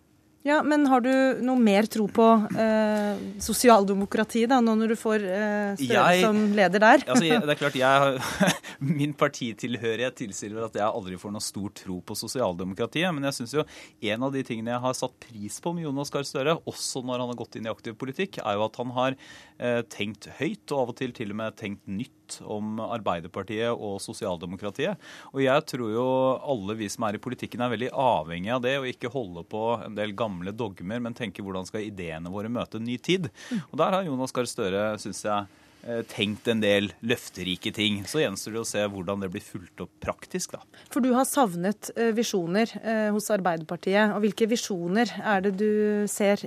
Ja, 0.45 0.59
Men 0.63 0.85
har 0.85 1.01
du 1.01 1.11
noe 1.41 1.57
mer 1.57 1.87
tro 1.89 2.05
på 2.11 2.25
eh, 2.53 3.21
sosialdemokratiet 3.41 4.51
da, 4.51 4.59
nå 4.61 4.75
når 4.77 4.93
du 4.93 4.97
får 4.99 5.25
eh, 5.25 5.71
Støre 5.79 6.19
som 6.21 6.41
leder 6.53 6.83
der? 6.83 7.05
altså, 7.07 7.23
det 7.25 7.55
er 7.55 7.61
klart, 7.63 7.79
jeg 7.79 8.55
min 8.79 9.13
partitilhørighet 9.17 10.17
tilsier 10.19 10.55
at 10.65 10.77
jeg 10.77 10.85
aldri 10.85 11.17
får 11.19 11.33
noe 11.35 11.43
stor 11.43 11.71
tro 11.75 11.99
på 12.05 12.17
sosialdemokratiet. 12.17 13.09
Men 13.15 13.27
jeg 13.29 13.39
syns 13.39 13.55
jo 13.57 13.65
en 14.11 14.27
av 14.27 14.35
de 14.35 14.43
tingene 14.45 14.73
jeg 14.75 14.83
har 14.85 14.97
satt 14.97 15.15
pris 15.27 15.59
på 15.63 15.73
med 15.75 15.87
Jonas 15.87 16.13
Gahr 16.13 16.27
Støre, 16.27 16.57
også 16.69 17.03
når 17.05 17.23
han 17.23 17.33
har 17.33 17.39
gått 17.39 17.57
inn 17.59 17.69
i 17.69 17.73
aktiv 17.73 17.97
politikk, 17.99 18.41
er 18.43 18.59
jo 18.59 18.67
at 18.67 18.79
han 18.81 18.93
har 18.95 19.17
eh, 19.57 19.81
tenkt 19.91 20.29
høyt, 20.39 20.65
og 20.71 20.83
av 20.83 20.93
og 20.93 20.99
til 20.99 21.15
til 21.15 21.33
og 21.33 21.41
med 21.41 21.57
tenkt 21.59 21.85
nytt 21.89 22.11
om 22.41 22.79
Arbeiderpartiet 22.83 23.73
og 23.73 23.99
sosialdemokratiet. 24.03 25.01
Og 25.33 25.43
jeg 25.45 25.65
tror 25.71 25.91
jo 25.93 26.07
alle 26.53 26.77
vi 26.79 26.89
som 26.91 27.07
er 27.07 27.17
i 27.17 27.23
politikken 27.23 27.63
er 27.63 27.73
veldig 27.73 27.91
avhengig 27.91 28.53
av 28.55 28.63
det, 28.65 28.77
og 28.79 28.89
ikke 28.89 29.13
holde 29.13 29.45
på 29.49 29.65
en 29.85 29.97
del 29.97 30.15
gamle 30.17 30.55
dogmer, 30.55 31.03
men 31.03 31.17
tenke 31.17 31.45
hvordan 31.45 31.67
skal 31.69 31.85
ideene 31.85 32.31
våre 32.33 32.51
møte 32.51 32.81
en 32.81 32.87
ny 32.87 32.97
tid. 32.97 33.29
Og 33.71 33.77
der 33.81 33.99
har 33.99 34.07
Jonas 34.07 34.35
Gahr 34.35 34.49
Støre, 34.49 34.87
syns 35.01 35.23
jeg, 35.25 35.61
Eh, 35.85 36.01
tenkt 36.09 36.47
en 36.47 36.61
del 36.63 36.89
løfterike 37.05 37.69
ting. 37.73 37.99
Så 38.09 38.23
gjenstår 38.23 38.55
det 38.55 38.61
å 38.63 38.65
se 38.65 38.81
hvordan 38.89 39.21
det 39.21 39.29
blir 39.33 39.43
fulgt 39.45 39.83
opp 39.85 39.91
praktisk. 40.01 40.55
da. 40.57 40.63
For 40.89 41.03
du 41.05 41.11
har 41.13 41.27
savnet 41.29 41.91
eh, 41.93 42.09
visjoner 42.17 42.71
eh, 42.81 43.09
hos 43.13 43.29
Arbeiderpartiet. 43.33 44.15
Og 44.15 44.23
hvilke 44.25 44.49
visjoner 44.49 45.13
er 45.21 45.45
det 45.45 45.53
du 45.59 46.07
ser 46.09 46.41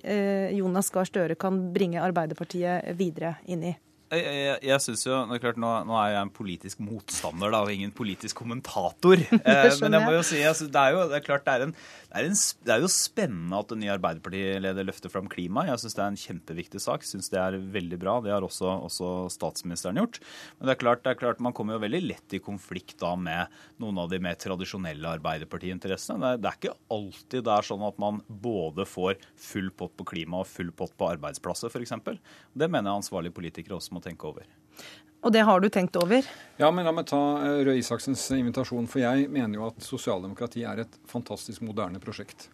Jonas 0.54 0.90
Gahr 0.90 1.06
Støre 1.06 1.38
kan 1.38 1.68
bringe 1.75 2.02
Arbeiderpartiet 2.02 2.90
videre 2.99 3.37
inn 3.47 3.68
i? 3.70 3.76
Jeg, 4.09 4.25
jeg, 4.25 4.59
jeg 4.65 4.81
synes 4.81 5.03
jo, 5.05 5.17
det 5.29 5.37
er 5.37 5.43
klart, 5.43 5.59
nå, 5.61 5.71
nå, 5.85 5.97
er 6.00 6.15
jeg 6.15 6.25
en 6.25 6.31
politisk 6.33 6.79
motstander 6.81 7.53
da, 7.53 7.61
og 7.67 7.73
ingen 7.75 7.93
politisk 7.93 8.38
kommentator. 8.41 9.21
Eh, 9.49 9.69
men 9.83 9.97
jeg 9.97 10.05
må 10.05 10.15
jo 10.15 10.23
si, 10.25 10.38
altså, 10.49 10.69
det 10.73 10.81
er 10.81 10.95
jo 10.95 11.03
det 11.11 11.19
er 11.19 11.25
klart, 11.25 11.45
det 11.45 11.53
er, 11.55 11.65
en, 11.67 11.75
det, 11.75 12.17
er 12.17 12.29
en, 12.29 12.38
det 12.65 12.73
er, 12.73 12.85
jo 12.85 12.91
spennende 12.93 13.61
at 13.61 13.75
en 13.75 13.83
ny 13.83 13.91
Arbeiderpartileder 13.93 14.87
løfter 14.88 15.12
fram 15.12 15.29
klima. 15.31 15.67
Jeg 15.69 15.83
syns 15.83 15.97
det 15.99 16.03
er 16.05 16.12
en 16.12 16.21
kjempeviktig 16.23 16.83
sak. 16.83 17.05
Synes 17.05 17.29
det 17.33 17.41
er 17.41 17.59
veldig 17.77 17.99
bra. 18.00 18.17
Det 18.25 18.33
har 18.33 18.45
også, 18.45 18.71
også, 18.88 19.11
statsministeren 19.35 20.00
gjort. 20.00 20.21
Men 20.57 20.71
det 20.71 20.75
er, 20.75 20.81
klart, 20.83 21.05
det 21.05 21.12
er 21.12 21.21
klart, 21.21 21.45
man 21.45 21.57
kommer 21.57 21.77
jo 21.77 21.85
veldig 21.85 22.03
lett 22.07 22.37
i 22.37 22.43
konflikt 22.45 22.97
da 23.03 23.12
med 23.19 23.53
noen 23.83 24.00
av 24.00 24.09
de 24.12 24.21
mer 24.25 24.41
tradisjonelle 24.41 25.15
Arbeiderpartiinteressene. 25.19 26.21
Det, 26.25 26.43
det 26.45 26.53
er 26.53 26.61
ikke 26.61 26.77
alltid 26.97 27.47
det 27.49 27.55
er 27.55 27.71
sånn 27.71 27.87
at 27.88 28.00
man 28.00 28.23
både 28.29 28.88
får 28.88 29.21
full 29.50 29.69
pott 29.77 29.97
på 29.99 30.09
klima 30.15 30.43
og 30.43 30.49
full 30.50 30.73
pott 30.77 30.97
på 30.99 31.12
arbeidsplasser, 31.12 31.73
f.eks. 31.73 31.97
Det 32.59 32.69
mener 32.69 32.91
jeg 32.91 33.05
ansvarlige 33.05 33.37
politikere 33.37 33.79
også 33.79 33.97
må 33.97 33.98
tenke 34.05 34.28
over. 34.31 34.47
Og 35.26 35.35
det 35.35 35.43
har 35.47 35.61
du 35.61 35.67
tenkt 35.73 35.97
over? 35.99 36.26
Ja, 36.61 36.71
men 36.71 36.87
la 36.87 36.93
meg 36.95 37.09
ta 37.11 37.19
eh, 37.43 37.62
Røe 37.67 37.81
Isaksens 37.81 38.23
invitasjon. 38.37 38.87
For 38.90 39.02
jeg 39.02 39.26
mener 39.35 39.59
jo 39.59 39.67
at 39.67 39.83
sosialdemokrati 39.83 40.62
er 40.69 40.85
et 40.85 40.95
fantastisk 41.11 41.64
moderne 41.67 41.99
prosjekt. 42.02 42.47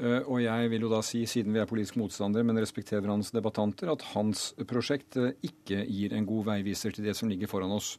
Eh, 0.00 0.18
og 0.24 0.40
jeg 0.42 0.72
vil 0.72 0.86
jo 0.86 0.90
da 0.90 1.02
si, 1.06 1.22
siden 1.30 1.54
vi 1.54 1.62
er 1.62 1.70
politisk 1.70 2.00
motstandere, 2.00 2.46
men 2.46 2.58
respekterer 2.58 3.06
hans 3.10 3.30
debattanter, 3.34 3.92
at 3.94 4.08
hans 4.16 4.50
prosjekt 4.70 5.20
eh, 5.20 5.36
ikke 5.46 5.84
gir 5.86 6.16
en 6.16 6.26
god 6.26 6.50
veiviser 6.50 6.96
til 6.96 7.06
det 7.06 7.14
som 7.18 7.30
ligger 7.30 7.50
foran 7.50 7.78
oss. 7.78 7.94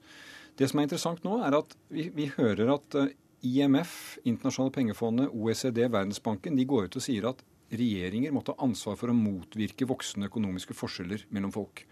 Det 0.60 0.67
som 0.67 0.81
er 0.81 0.89
interessant 0.89 1.24
nå, 1.24 1.39
er 1.48 1.55
at 1.62 1.77
vi, 1.93 2.10
vi 2.12 2.27
hører 2.36 2.75
at 2.75 3.00
IMF, 3.48 4.19
Internasjonale 4.27 4.75
pengefondet, 4.75 5.31
OECD, 5.31 5.86
Verdensbanken, 5.88 6.60
de 6.60 6.67
går 6.67 6.91
ut 6.91 7.00
og 7.00 7.05
sier 7.05 7.31
at 7.31 7.39
regjeringer 7.71 8.33
må 8.36 8.43
ta 8.45 8.57
ansvar 8.62 8.98
for 9.00 9.10
å 9.10 9.15
motvirke 9.15 9.88
voksende 9.88 10.27
økonomiske 10.27 10.75
forskjeller 10.75 11.24
mellom 11.31 11.53
folk. 11.55 11.86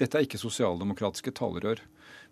Dette 0.00 0.18
er 0.18 0.26
ikke 0.26 0.40
sosialdemokratiske 0.40 1.34
talerør. 1.36 1.82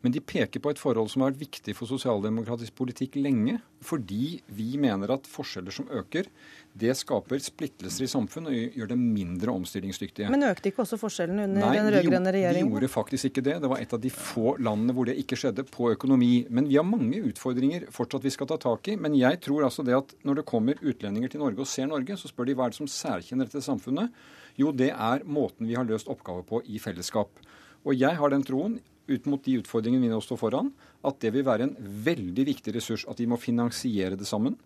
Men 0.02 0.10
de 0.14 0.18
peker 0.18 0.58
på 0.58 0.72
et 0.72 0.80
forhold 0.82 1.12
som 1.12 1.22
har 1.22 1.30
vært 1.30 1.44
viktig 1.44 1.74
for 1.78 1.86
sosialdemokratisk 1.86 2.74
politikk 2.74 3.20
lenge. 3.22 3.60
Fordi 3.86 4.40
vi 4.54 4.74
mener 4.82 5.12
at 5.14 5.28
forskjeller 5.30 5.74
som 5.74 5.86
øker, 5.94 6.26
det 6.78 6.94
skaper 6.98 7.38
splittelser 7.42 8.06
i 8.06 8.10
samfunn 8.10 8.48
og 8.50 8.56
gjør 8.56 8.90
dem 8.92 9.04
mindre 9.14 9.54
omstillingsdyktige. 9.54 10.30
Men 10.32 10.48
økte 10.48 10.72
ikke 10.72 10.82
også 10.82 10.98
forskjellene 10.98 11.46
under 11.46 11.62
Nei, 11.62 11.76
den 11.78 11.90
rød-grønne 11.94 12.34
regjeringen? 12.34 12.66
Nei, 12.66 12.72
de 12.72 12.74
gjorde 12.74 12.90
faktisk 12.96 13.30
ikke 13.30 13.46
det. 13.46 13.56
Det 13.62 13.70
var 13.70 13.84
et 13.84 13.94
av 13.94 14.02
de 14.02 14.12
få 14.14 14.56
landene 14.58 14.96
hvor 14.96 15.06
det 15.06 15.16
ikke 15.22 15.38
skjedde 15.38 15.66
på 15.70 15.92
økonomi. 15.94 16.32
Men 16.50 16.66
vi 16.70 16.80
har 16.80 16.88
mange 16.88 17.22
utfordringer 17.30 17.86
fortsatt 17.94 18.26
vi 18.26 18.34
skal 18.34 18.50
ta 18.50 18.58
tak 18.66 18.90
i. 18.90 18.98
Men 18.98 19.14
jeg 19.18 19.38
tror 19.46 19.68
altså 19.70 19.86
det 19.86 19.98
at 20.00 20.14
når 20.26 20.42
det 20.42 20.48
kommer 20.50 20.82
utlendinger 20.82 21.30
til 21.30 21.44
Norge 21.46 21.62
og 21.62 21.70
ser 21.70 21.90
Norge, 21.90 22.18
så 22.18 22.30
spør 22.30 22.50
de 22.50 22.58
hva 22.58 22.66
er 22.66 22.74
det 22.74 22.82
som 22.82 22.90
særkjenner 22.90 23.46
dette 23.46 23.62
samfunnet. 23.62 24.10
Jo, 24.58 24.74
det 24.74 24.90
er 24.90 25.22
måten 25.24 25.70
vi 25.70 25.78
har 25.78 25.86
løst 25.86 26.10
oppgaver 26.10 26.42
på 26.48 26.64
i 26.66 26.82
fellesskap. 26.82 27.30
Og 27.82 27.96
jeg 27.98 28.18
har 28.18 28.32
den 28.32 28.44
troen, 28.46 28.80
ut 29.10 29.24
mot 29.26 29.42
de 29.44 29.58
utfordringene 29.58 30.06
vi 30.06 30.12
nå 30.12 30.20
står 30.22 30.38
foran, 30.40 30.70
at 31.06 31.18
det 31.22 31.32
vil 31.34 31.46
være 31.46 31.66
en 31.66 31.74
veldig 32.06 32.44
viktig 32.46 32.74
ressurs. 32.76 33.04
At 33.10 33.20
vi 33.20 33.26
må 33.30 33.38
finansiere 33.40 34.18
det 34.18 34.28
sammen. 34.28 34.56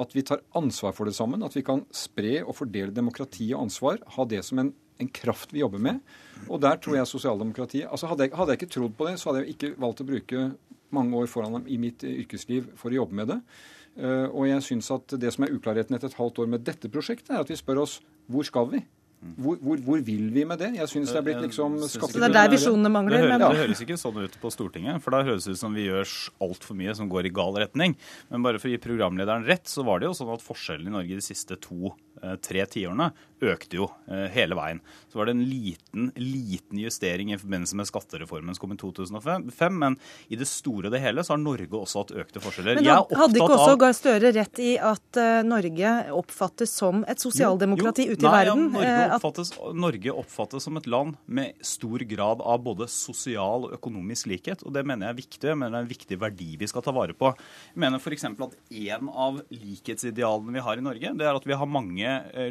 At 0.00 0.14
vi 0.16 0.24
tar 0.26 0.42
ansvar 0.58 0.94
for 0.96 1.08
det 1.08 1.14
sammen. 1.16 1.44
At 1.44 1.56
vi 1.56 1.64
kan 1.66 1.84
spre 1.94 2.40
og 2.42 2.56
fordele 2.58 2.94
demokrati 2.94 3.50
og 3.52 3.66
ansvar. 3.66 4.00
Ha 4.16 4.26
det 4.30 4.40
som 4.48 4.62
en, 4.62 4.72
en 4.72 5.12
kraft 5.20 5.52
vi 5.54 5.62
jobber 5.62 5.82
med. 5.84 6.00
Og 6.48 6.62
der 6.64 6.80
tror 6.80 6.98
jeg 6.98 7.10
sosialdemokratiet 7.10 7.90
altså 7.90 8.10
hadde 8.10 8.28
jeg, 8.28 8.36
hadde 8.38 8.56
jeg, 8.56 8.62
ikke 8.62 8.74
trodd 8.78 8.96
på 8.96 9.10
det, 9.10 9.18
så 9.20 9.30
hadde 9.30 9.44
jeg 9.44 9.54
ikke 9.54 9.74
valgt 9.84 10.02
å 10.02 10.08
bruke 10.08 10.48
mange 10.94 11.18
år 11.18 11.30
foran 11.30 11.58
dem 11.58 11.70
i 11.70 11.78
mitt 11.80 12.04
yrkesliv 12.06 12.72
for 12.78 12.92
å 12.92 13.02
jobbe 13.02 13.20
med 13.20 13.32
det. 13.34 13.40
Uh, 13.94 14.26
og 14.32 14.48
jeg 14.48 14.64
syns 14.66 14.90
at 14.90 15.14
det 15.22 15.30
som 15.34 15.46
er 15.46 15.54
uklarheten 15.54 15.94
etter 15.94 16.10
et 16.10 16.18
halvt 16.18 16.40
år 16.42 16.50
med 16.50 16.64
dette 16.66 16.90
prosjektet, 16.90 17.30
er 17.30 17.44
at 17.44 17.50
vi 17.50 17.58
spør 17.58 17.84
oss 17.84 18.00
hvor 18.30 18.46
skal 18.46 18.66
vi? 18.72 18.80
Hvor, 19.34 19.56
hvor, 19.62 19.80
hvor, 19.86 20.00
vil 20.04 20.26
vi 20.34 20.44
med 20.46 20.60
det? 20.60 20.70
Jeg 20.76 20.90
syns 20.90 21.12
det 21.12 21.18
er 21.20 21.24
blitt 21.26 21.40
liksom 21.46 21.76
skattet... 21.88 22.18
Det 22.20 22.28
er 22.28 22.34
der 22.34 22.50
visjonene 22.52 22.90
mangler. 22.92 23.24
Det, 23.24 23.30
høres, 23.32 23.44
det 23.44 23.60
høres 23.62 23.82
ikke 23.86 23.96
sånn 24.00 24.20
ut 24.20 24.36
på 24.42 24.52
Stortinget, 24.52 25.00
for 25.04 25.16
da 25.16 25.22
høres 25.26 25.48
det 25.48 25.56
ut 25.56 25.60
som 25.62 25.76
vi 25.76 25.86
gjør 25.86 26.12
altfor 26.44 26.78
mye 26.78 26.94
som 26.98 27.10
går 27.10 27.30
i 27.30 27.32
gal 27.34 27.56
retning. 27.62 27.96
Men 28.30 28.44
bare 28.44 28.60
for 28.60 28.68
å 28.68 28.74
gi 28.74 28.82
programlederen 28.84 29.46
rett, 29.48 29.64
så 29.70 29.86
var 29.86 30.02
det 30.02 30.10
jo 30.10 30.16
sånn 30.18 30.34
at 30.34 30.44
forskjellen 30.44 30.90
i 30.90 30.96
Norge 30.98 31.20
de 31.20 31.24
siste 31.24 31.58
to-tre 31.64 32.62
eh, 32.62 32.70
tiårene 32.76 33.10
økte 33.52 33.78
jo 33.78 33.88
eh, 34.08 34.26
hele 34.34 34.56
veien. 34.58 34.80
Så 35.12 35.20
var 35.20 35.28
det 35.28 35.36
en 35.36 35.44
liten, 35.46 36.10
liten 36.18 36.80
justering 36.80 37.32
i 37.34 37.38
forbindelse 37.38 37.78
med 37.78 37.88
skattereformen 37.88 38.56
som 38.56 38.64
kom 38.64 38.74
i 38.74 38.78
2005, 38.80 39.78
men 39.78 39.98
i 40.32 40.38
det 40.40 40.48
store 40.50 40.88
og 40.88 40.94
det 40.94 41.02
hele 41.04 41.24
så 41.24 41.34
har 41.34 41.42
Norge 41.42 41.70
også 41.78 42.02
hatt 42.02 42.14
økte 42.24 42.42
forskjeller. 42.42 42.80
Men 42.80 42.88
hadde 42.90 43.40
ikke 43.40 43.58
også 43.58 43.76
Gahr 43.80 43.94
Støre 43.94 44.32
rett 44.34 44.60
i 44.62 44.72
at 44.82 45.20
uh, 45.20 45.40
Norge 45.46 45.92
oppfattes 46.14 46.74
som 46.74 47.04
et 47.10 47.22
sosialdemokrati 47.22 48.08
ute 48.10 48.24
i 48.24 48.26
nei, 48.26 48.34
verden? 48.34 48.66
Ja, 48.74 48.80
Norge, 48.80 49.18
oppfattes, 49.18 49.52
Norge 49.84 50.16
oppfattes 50.24 50.68
som 50.68 50.80
et 50.80 50.88
land 50.90 51.14
med 51.26 51.54
stor 51.64 52.04
grad 52.10 52.42
av 52.42 52.64
både 52.66 52.88
sosial 52.90 53.68
og 53.68 53.76
økonomisk 53.78 54.30
likhet, 54.32 54.64
og 54.66 54.74
det 54.74 54.84
mener 54.86 55.08
jeg 55.08 55.14
er 55.14 55.20
viktig. 55.20 55.50
Jeg 55.52 55.60
mener 55.60 55.76
det 55.76 55.82
er 55.82 55.86
en 55.86 55.94
viktig 55.94 56.20
verdi 56.20 56.50
vi 56.60 56.70
skal 56.70 56.84
ta 56.84 56.94
vare 56.94 57.16
på. 57.16 57.30
Jeg 57.72 57.84
mener 57.86 58.02
f.eks. 58.02 58.26
at 58.26 58.58
en 58.90 59.10
av 59.10 59.40
likhetsidealene 59.54 60.58
vi 60.58 60.64
har 60.66 60.80
i 60.80 60.84
Norge, 60.84 61.14
det 61.18 61.28
er 61.28 61.38
at 61.38 61.48
vi 61.48 61.58
har 61.58 61.70
mange 61.70 62.08
eh, 62.08 62.50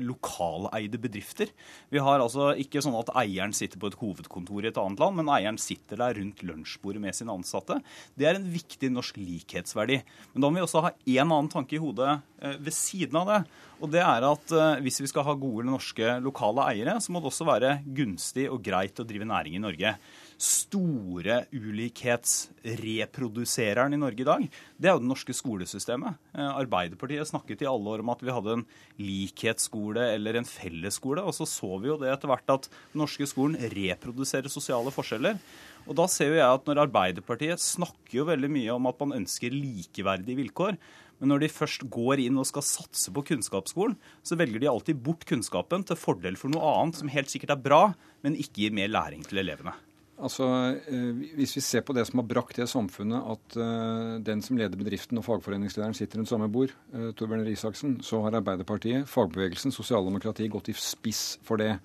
lokaleide 0.83 0.99
bedrifter. 0.99 1.47
Vi 1.89 1.99
har 1.99 2.19
altså 2.19 2.53
ikke 2.57 2.81
sånn 2.81 2.97
at 2.97 3.11
eieren 3.15 3.53
sitter 3.53 3.79
på 3.79 3.89
et 3.89 3.97
hovedkontor 3.99 4.63
i 4.63 4.69
et 4.69 4.77
annet 4.77 4.99
land, 4.99 5.17
men 5.17 5.29
eieren 5.29 5.57
sitter 5.57 5.97
der 5.97 6.15
rundt 6.15 6.43
lunsjbordet 6.43 7.01
med 7.01 7.15
sine 7.15 7.33
ansatte. 7.33 7.81
Det 8.15 8.25
er 8.27 8.35
en 8.35 8.49
viktig 8.51 8.91
norsk 8.91 9.17
likhetsverdi. 9.17 10.01
Men 10.33 10.41
da 10.41 10.49
må 10.49 10.59
vi 10.59 10.65
også 10.65 10.83
ha 10.83 10.93
en 10.93 11.31
annen 11.31 11.49
tanke 11.49 11.75
i 11.75 11.81
hodet 11.81 12.19
eh, 12.41 12.57
ved 12.59 12.73
siden 12.73 13.15
av 13.15 13.27
det. 13.27 13.41
Og 13.81 13.91
det 13.91 14.03
er 14.03 14.27
at 14.27 14.51
eh, 14.51 14.81
hvis 14.83 15.01
vi 15.01 15.09
skal 15.11 15.25
ha 15.27 15.35
gode 15.35 15.65
norske 15.67 16.19
lokale 16.23 16.67
eiere, 16.73 16.99
så 16.99 17.11
må 17.11 17.21
det 17.21 17.31
også 17.31 17.47
være 17.47 17.79
gunstig 17.85 18.49
og 18.49 18.63
greit 18.63 18.99
å 18.99 19.07
drive 19.07 19.27
næring 19.27 19.57
i 19.57 19.63
Norge 19.63 19.97
store 20.41 21.45
ulikhetsreprodusereren 21.53 23.93
i 23.93 24.01
Norge 24.01 24.21
i 24.23 24.27
dag, 24.27 24.49
det 24.77 24.87
er 24.89 24.93
jo 24.95 25.01
det 25.03 25.11
norske 25.11 25.33
skolesystemet. 25.35 26.13
Eh, 26.35 26.51
Arbeiderpartiet 26.63 27.27
snakket 27.29 27.61
i 27.65 27.69
alle 27.69 27.87
år 27.95 27.99
om 28.03 28.11
at 28.13 28.23
vi 28.23 28.35
hadde 28.35 28.55
en 28.57 28.67
likhetsskole 29.01 30.03
eller 30.15 30.33
en 30.39 30.49
fellesskole, 30.49 31.21
og 31.21 31.33
så 31.37 31.45
så 31.49 31.71
vi 31.79 31.87
jo 31.91 32.01
det 32.01 32.09
etter 32.13 32.29
hvert 32.31 32.55
at 32.55 32.63
den 32.69 32.99
norske 33.03 33.25
skolen 33.29 33.57
reproduserer 33.73 34.49
sosiale 34.51 34.91
forskjeller. 34.93 35.35
Og 35.83 35.93
da 35.99 36.05
ser 36.07 36.27
jo 36.31 36.39
jeg 36.39 36.47
at 36.47 36.67
når 36.67 36.85
Arbeiderpartiet 36.85 37.59
snakker 37.59 38.15
jo 38.21 38.29
veldig 38.29 38.51
mye 38.51 38.71
om 38.75 38.85
at 38.87 38.99
man 39.03 39.17
ønsker 39.19 39.49
likeverdige 39.51 40.39
vilkår, 40.39 40.73
men 41.19 41.27
når 41.31 41.39
de 41.45 41.55
først 41.55 41.85
går 41.93 42.17
inn 42.25 42.39
og 42.41 42.47
skal 42.49 42.65
satse 42.67 43.07
på 43.13 43.23
kunnskapsskolen, 43.29 43.95
så 44.27 44.35
velger 44.39 44.59
de 44.59 44.67
alltid 44.67 44.99
bort 45.05 45.23
kunnskapen 45.29 45.85
til 45.87 45.99
fordel 45.99 46.35
for 46.39 46.49
noe 46.51 46.67
annet 46.81 46.99
som 46.99 47.11
helt 47.13 47.31
sikkert 47.31 47.55
er 47.55 47.63
bra, 47.63 47.83
men 48.25 48.35
ikke 48.35 48.65
gir 48.65 48.75
mer 48.75 48.91
læring 48.91 49.23
til 49.27 49.39
elevene. 49.43 49.75
Altså, 50.23 50.45
eh, 50.87 51.11
Hvis 51.35 51.57
vi 51.57 51.61
ser 51.61 51.83
på 51.83 51.93
det 51.95 52.05
som 52.07 52.21
har 52.21 52.27
brakt 52.27 52.55
det 52.55 52.69
samfunnet 52.71 53.25
at 53.33 53.57
uh, 53.59 54.19
den 54.23 54.41
som 54.45 54.57
leder 54.57 54.79
bedriften 54.79 55.19
og 55.19 55.25
fagforeningslederen 55.27 55.95
sitter 55.97 56.21
rundt 56.21 56.31
samme 56.31 56.47
bord, 56.51 56.71
uh, 56.95 57.11
Torbjørn 57.11 57.43
Risaksen, 57.47 57.97
så 58.05 58.21
har 58.23 58.37
Arbeiderpartiet, 58.39 59.09
fagbevegelsen, 59.09 59.75
sosialdemokratiet 59.75 60.51
gått 60.53 60.71
i 60.71 60.77
spiss 60.79 61.39
for 61.43 61.59
det. 61.59 61.75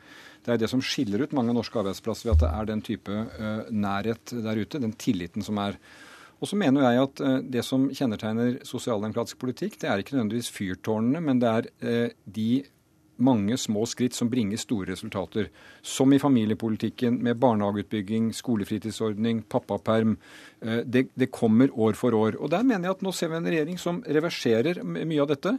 Det 0.46 0.54
er 0.54 0.62
det 0.62 0.70
som 0.70 0.82
skiller 0.84 1.24
ut 1.24 1.34
mange 1.34 1.56
norske 1.56 1.80
arbeidsplasser 1.80 2.28
ved 2.28 2.36
at 2.36 2.44
det 2.44 2.52
er 2.52 2.70
den 2.70 2.84
type 2.86 3.16
nærhet 3.74 4.32
der 4.46 4.62
ute, 4.62 4.80
den 4.80 4.94
tilliten 4.94 5.42
som 5.44 5.58
er. 5.60 5.76
Og 6.38 6.46
så 6.46 6.56
mener 6.56 6.86
jeg 6.86 7.02
at 7.02 7.20
Det 7.50 7.64
som 7.66 7.88
kjennetegner 7.90 8.60
sosialdemokratisk 8.64 9.40
politikk, 9.42 9.80
det 9.82 9.90
er 9.90 9.98
ikke 9.98 10.14
nødvendigvis 10.14 10.52
fyrtårnene, 10.54 11.20
men 11.20 11.42
det 11.42 11.50
er 11.50 12.14
de 12.24 12.62
mange 13.18 13.56
små 13.58 13.84
skritt 13.88 14.16
som 14.16 14.30
bringer 14.30 14.60
store 14.60 14.92
resultater. 14.92 15.48
Som 15.82 16.12
i 16.12 16.20
familiepolitikken 16.22 17.18
med 17.24 17.40
barnehageutbygging, 17.42 18.30
skolefritidsordning, 18.34 19.42
pappaperm. 19.50 20.16
Eh, 20.60 20.80
det, 20.84 21.08
det, 21.14 21.30
kommer 21.34 21.72
år 21.74 21.98
for 21.98 22.14
år. 22.14 22.38
Og 22.38 22.50
der 22.50 22.66
mener 22.66 22.88
jeg 22.88 22.98
at 22.98 23.04
nå 23.06 23.12
ser 23.12 23.32
vi 23.32 23.40
en 23.40 23.50
regjering 23.50 23.78
som 23.80 24.02
reverserer 24.06 24.82
mye 24.84 25.22
av 25.24 25.32
dette. 25.34 25.58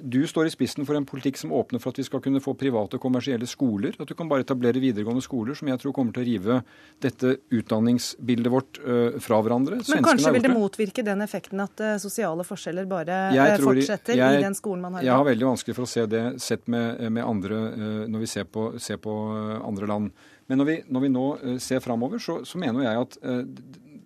Du 0.00 0.18
står 0.28 0.48
i 0.48 0.52
spissen 0.52 0.86
for 0.86 0.98
en 0.98 1.06
politikk 1.08 1.38
som 1.40 1.52
åpner 1.56 1.80
for 1.82 1.94
at 1.94 2.00
vi 2.00 2.04
skal 2.06 2.20
kunne 2.24 2.40
få 2.42 2.52
private 2.58 2.98
kommersielle 3.00 3.48
skoler. 3.48 3.96
At 4.00 4.10
du 4.10 4.14
kan 4.18 4.28
bare 4.28 4.44
etablere 4.44 4.82
videregående 4.82 5.24
skoler, 5.24 5.56
som 5.56 5.70
jeg 5.70 5.80
tror 5.82 5.94
kommer 5.96 6.16
til 6.16 6.24
å 6.24 6.26
rive 6.28 6.58
dette 7.02 7.36
utdanningsbildet 7.54 8.52
vårt 8.52 8.80
uh, 8.84 9.16
fra 9.22 9.40
hverandre. 9.44 9.80
Men 9.92 10.06
kanskje 10.06 10.34
vil 10.36 10.46
det 10.46 10.52
motvirke 10.52 11.04
den 11.06 11.24
effekten 11.24 11.62
at 11.64 11.84
uh, 11.84 11.94
sosiale 12.02 12.44
forskjeller 12.46 12.88
bare 12.90 13.20
uh, 13.32 13.52
fortsetter 13.62 14.18
jeg, 14.18 14.40
i 14.40 14.44
den 14.44 14.58
skolen 14.58 14.84
man 14.84 14.98
har? 14.98 15.06
Jeg 15.06 15.20
har 15.20 15.28
veldig 15.30 15.48
vanskelig 15.52 15.78
for 15.78 15.86
å 15.88 15.90
se 15.90 16.06
det 16.10 16.24
sett 16.44 16.66
med, 16.72 17.00
med 17.12 17.24
andre 17.24 17.62
når 18.06 18.22
vi 18.22 18.28
ser 18.30 18.46
på, 18.50 18.68
ser 18.82 19.00
på 19.02 19.12
andre 19.56 19.88
land. 19.88 20.26
Men 20.50 20.60
når 20.60 20.68
vi, 20.68 20.76
når 20.92 21.04
vi 21.06 21.10
nå 21.12 21.24
ser 21.62 21.82
framover, 21.84 22.20
så, 22.22 22.40
så, 22.46 22.60
mener 22.60 22.84
jeg 22.84 23.06
at 23.06 23.16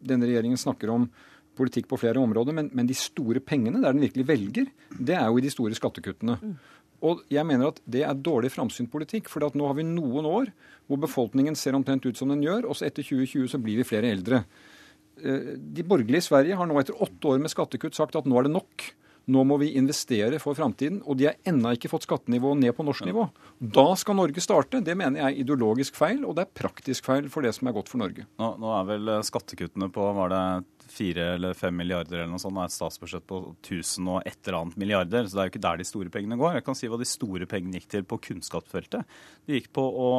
denne 0.01 0.29
regjeringen 0.29 0.61
snakker 0.61 0.93
om 0.95 1.09
politikk 1.61 1.89
på 1.91 2.01
flere 2.01 2.23
områder, 2.23 2.57
men, 2.57 2.73
men, 2.73 2.89
de 2.89 2.97
store 2.97 3.43
pengene, 3.45 3.83
der 3.85 3.95
den 3.95 4.05
virkelig 4.07 4.27
velger, 4.29 4.71
det 4.97 5.17
er 5.19 5.29
jo 5.29 5.39
i 5.39 5.45
de 5.45 5.53
store 5.53 5.77
skattekuttene. 5.77 6.39
Mm. 6.41 6.55
Og 7.07 7.23
jeg 7.33 7.47
mener 7.49 7.71
at 7.71 7.81
det 7.89 8.03
er 8.05 8.19
dårlig 8.19 8.51
framsynt 8.53 8.91
politikk. 8.93 9.31
For 9.33 9.45
nå 9.57 9.69
har 9.69 9.77
vi 9.79 9.87
noen 9.89 10.29
år 10.29 10.51
hvor 10.91 11.01
befolkningen 11.01 11.57
ser 11.57 11.77
omtrent 11.79 12.05
ut 12.05 12.19
som 12.19 12.33
den 12.33 12.45
gjør, 12.45 12.69
og 12.69 12.77
så 12.77 12.89
etter 12.89 13.07
2020 13.07 13.53
så 13.53 13.61
blir 13.63 13.81
vi 13.81 13.89
flere 13.89 14.11
eldre. 14.13 14.43
Eh, 15.21 15.55
de 15.57 15.87
borgerlige 15.87 16.25
i 16.25 16.29
Sverige 16.29 16.59
har 16.59 16.69
nå 16.69 16.81
etter 16.81 16.99
åtte 17.01 17.31
år 17.31 17.41
med 17.43 17.53
skattekutt 17.53 17.97
sagt 17.97 18.19
at 18.19 18.29
nå 18.29 18.41
er 18.41 18.49
det 18.49 18.57
nok. 18.59 18.91
Nå 19.31 19.45
må 19.47 19.61
vi 19.61 19.75
investere 19.79 20.41
for 20.43 20.59
framtiden. 20.59 21.01
Og 21.07 21.17
de 21.21 21.31
har 21.31 21.39
ennå 21.49 21.73
ikke 21.77 21.91
fått 21.93 22.09
skattenivået 22.09 22.61
ned 22.65 22.75
på 22.77 22.85
norsk 22.85 23.07
nivå. 23.09 23.29
Da 23.61 23.87
skal 24.01 24.19
Norge 24.19 24.43
starte. 24.45 24.83
Det 24.85 24.97
mener 24.99 25.23
jeg 25.23 25.29
er 25.29 25.41
ideologisk 25.45 25.97
feil, 25.97 26.25
og 26.27 26.37
det 26.37 26.47
er 26.47 26.59
praktisk 26.65 27.07
feil 27.09 27.31
for 27.33 27.47
det 27.47 27.55
som 27.57 27.71
er 27.71 27.77
godt 27.77 27.93
for 27.93 28.03
Norge. 28.03 28.27
Nå, 28.41 28.53
nå 28.61 28.75
er 28.77 28.89
vel 28.91 29.13
skattekuttene 29.27 29.91
på 29.95 30.11
var 30.19 30.35
det 30.35 30.45
fire 30.91 31.35
eller 31.37 31.55
fem 31.55 31.77
milliarder 31.77 32.19
eller 32.19 32.33
noe 32.33 32.43
sånt, 32.43 32.59
og 32.59 32.67
et 32.67 32.75
statsbudsjett 32.75 33.27
på 33.31 33.39
1000 33.63 34.09
og 34.11 34.27
et 34.27 34.39
eller 34.45 34.59
annet 34.59 34.81
milliarder. 34.81 35.29
Så 35.29 35.37
det 35.37 35.43
er 35.43 35.49
jo 35.49 35.53
ikke 35.55 35.63
der 35.67 35.81
de 35.81 35.87
store 35.89 36.13
pengene 36.13 36.39
går. 36.41 36.59
Jeg 36.59 36.67
kan 36.67 36.79
si 36.79 36.91
hva 36.91 36.99
de 37.01 37.09
store 37.09 37.49
pengene 37.51 37.79
gikk 37.79 37.91
til 37.95 38.07
på 38.11 38.19
kunnskapsfeltet. 38.27 39.17
De 39.47 39.59
gikk 39.59 39.71
på 39.77 39.85
å 39.85 40.11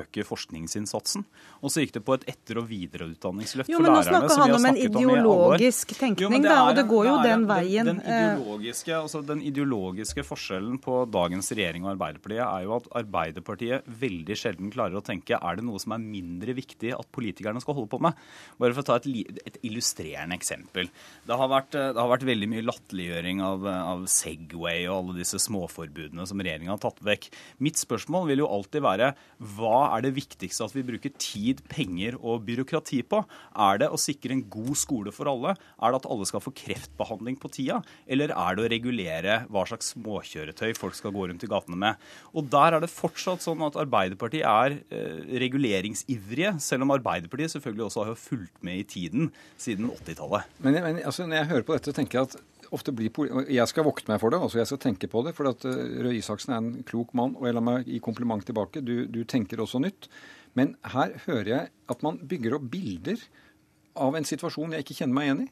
øke 0.00 0.24
forskningsinnsatsen. 0.26 1.26
Og 1.62 1.74
så 1.74 1.84
gikk 1.84 1.96
det 1.98 2.04
på 2.06 2.16
et 2.16 2.26
etter- 2.32 2.62
og 2.62 2.68
videreutdanningsløft 2.70 3.68
for 3.68 3.74
lærerne. 3.74 3.76
Jo, 3.76 3.84
men 3.84 3.98
nå 3.98 4.08
snakker 4.08 4.42
han 4.42 4.56
om 4.56 4.68
en 4.70 4.80
ideologisk 4.82 5.94
tenkning, 5.98 6.40
jo, 6.40 6.48
da, 6.48 6.58
og 6.70 6.74
det 6.78 6.86
går 6.88 7.10
jo 7.10 7.16
den 7.26 7.46
veien. 7.50 7.92
Den, 7.92 8.02
den, 8.04 8.32
ideologiske, 8.38 8.94
altså 8.96 9.22
den 9.26 9.44
ideologiske 9.44 10.24
forskjellen 10.26 10.80
på 10.84 11.02
dagens 11.12 11.52
regjering 11.52 11.86
og 11.86 11.94
Arbeiderpartiet 11.96 12.44
er 12.46 12.66
jo 12.66 12.76
at 12.78 12.90
Arbeiderpartiet 13.02 13.92
veldig 14.00 14.38
sjelden 14.38 14.72
klarer 14.72 14.98
å 14.98 15.04
tenke 15.04 15.38
er 15.38 15.58
det 15.58 15.66
noe 15.66 15.80
som 15.82 15.94
er 15.94 16.02
mindre 16.02 16.56
viktig 16.56 16.94
at 16.96 17.12
politikerne 17.14 17.60
skal 17.62 17.76
holde 17.78 17.92
på 17.92 18.00
med. 18.02 18.16
Bare 18.58 18.74
for 18.76 18.84
å 18.84 18.88
ta 18.88 18.98
et, 18.98 19.36
et 19.46 19.60
illustrerende 19.66 19.97
illustrerende 19.98 20.36
eksempel. 20.36 20.88
Det 21.26 21.36
har 21.36 21.48
vært, 21.48 21.74
eh, 21.74 21.92
det 21.92 22.00
har 22.00 22.08
vært 22.08 22.26
veldig 22.26 22.48
mye 22.48 22.64
latterliggjøring 22.64 23.42
av, 23.42 23.66
av, 23.66 24.06
Segway 24.06 24.86
og 24.88 25.04
alle 25.04 25.18
disse 25.18 25.38
småforbudene 25.38 26.26
som 26.26 26.38
regjeringa 26.38 26.70
har 26.70 26.78
tatt 26.78 27.00
vekk. 27.00 27.30
Mitt 27.60 27.76
spørsmål 27.76 28.28
vil 28.28 28.38
jo 28.38 28.48
alltid 28.48 28.82
være 28.82 29.14
hva 29.38 29.96
er 29.96 30.02
det 30.02 30.14
viktigste 30.14 30.64
at 30.64 30.74
vi 30.74 30.82
bruker 30.82 31.12
tid, 31.18 31.62
penger 31.68 32.16
og 32.20 32.44
byråkrati 32.46 33.02
på? 33.02 33.24
Er 33.56 33.78
det 33.78 33.90
å 33.90 33.98
sikre 33.98 34.32
en 34.32 34.48
god 34.48 34.76
skole 34.76 35.12
for 35.12 35.26
alle? 35.26 35.56
Er 35.82 35.92
det 35.92 36.00
at 36.00 36.10
alle 36.10 36.26
skal 36.26 36.40
få 36.40 36.54
kreftbehandling 36.54 37.38
på 37.38 37.50
tida? 37.50 37.82
Eller 38.06 38.32
er 38.32 38.56
det 38.56 38.64
å 38.64 38.70
regulere 38.70 39.38
hva 39.48 39.66
slags 39.68 39.94
småkjøretøy 39.94 40.74
folk 40.78 40.94
skal 40.94 41.12
gå 41.12 41.28
rundt 41.28 41.44
i 41.44 41.50
gatene 41.50 41.76
med? 41.76 41.96
Og 42.32 42.48
der 42.48 42.76
er 42.76 42.80
det 42.80 42.92
fortsatt 42.92 43.44
sånn 43.44 43.62
at 43.66 43.76
Arbeiderpartiet 43.78 44.46
er 44.48 44.78
eh, 44.90 45.20
reguleringsivrige, 45.42 46.56
selv 46.62 46.86
om 46.86 46.94
Arbeiderpartiet 46.96 47.52
selvfølgelig 47.54 47.88
også 47.88 48.08
har 48.08 48.18
fulgt 48.18 48.62
med 48.64 48.82
i 48.82 48.86
tiden 48.88 49.30
siden 49.60 49.87
80-tallet. 49.94 50.54
Men, 50.64 50.78
men 50.84 51.02
altså, 51.02 51.26
når 51.26 51.40
jeg 51.40 51.50
hører 51.52 51.66
på 51.66 51.76
dette, 51.76 51.94
tenker 51.96 52.18
jeg 52.18 52.30
at 52.30 52.38
ofte 52.74 52.92
blir 52.92 53.10
Jeg 53.48 53.68
skal 53.70 53.86
vokte 53.86 54.10
meg 54.10 54.20
for 54.20 54.32
det, 54.32 54.40
altså 54.44 54.60
jeg 54.60 54.70
skal 54.70 54.80
tenke 54.82 55.08
på 55.10 55.22
det. 55.26 55.34
For 55.36 55.50
at 55.50 55.64
uh, 55.68 55.74
Røe 56.04 56.18
Isaksen 56.18 56.54
er 56.54 56.62
en 56.62 56.86
klok 56.88 57.14
mann, 57.18 57.36
og 57.38 57.48
jeg 57.48 57.56
lar 57.56 57.64
meg 57.64 57.88
gi 57.88 58.00
kompliment 58.04 58.44
tilbake. 58.44 58.82
Du, 58.84 59.06
du, 59.08 59.22
tenker 59.24 59.62
også 59.64 59.80
nytt. 59.82 60.10
Men 60.58 60.76
her 60.94 61.14
hører 61.26 61.52
jeg 61.52 61.72
at 61.92 62.04
man 62.04 62.20
bygger 62.28 62.58
opp 62.58 62.68
bilder 62.72 63.22
av 63.98 64.16
en 64.16 64.26
situasjon 64.26 64.74
jeg 64.74 64.84
ikke 64.84 65.00
kjenner 65.00 65.18
meg 65.18 65.28
igjen 65.28 65.44
i. 65.46 65.50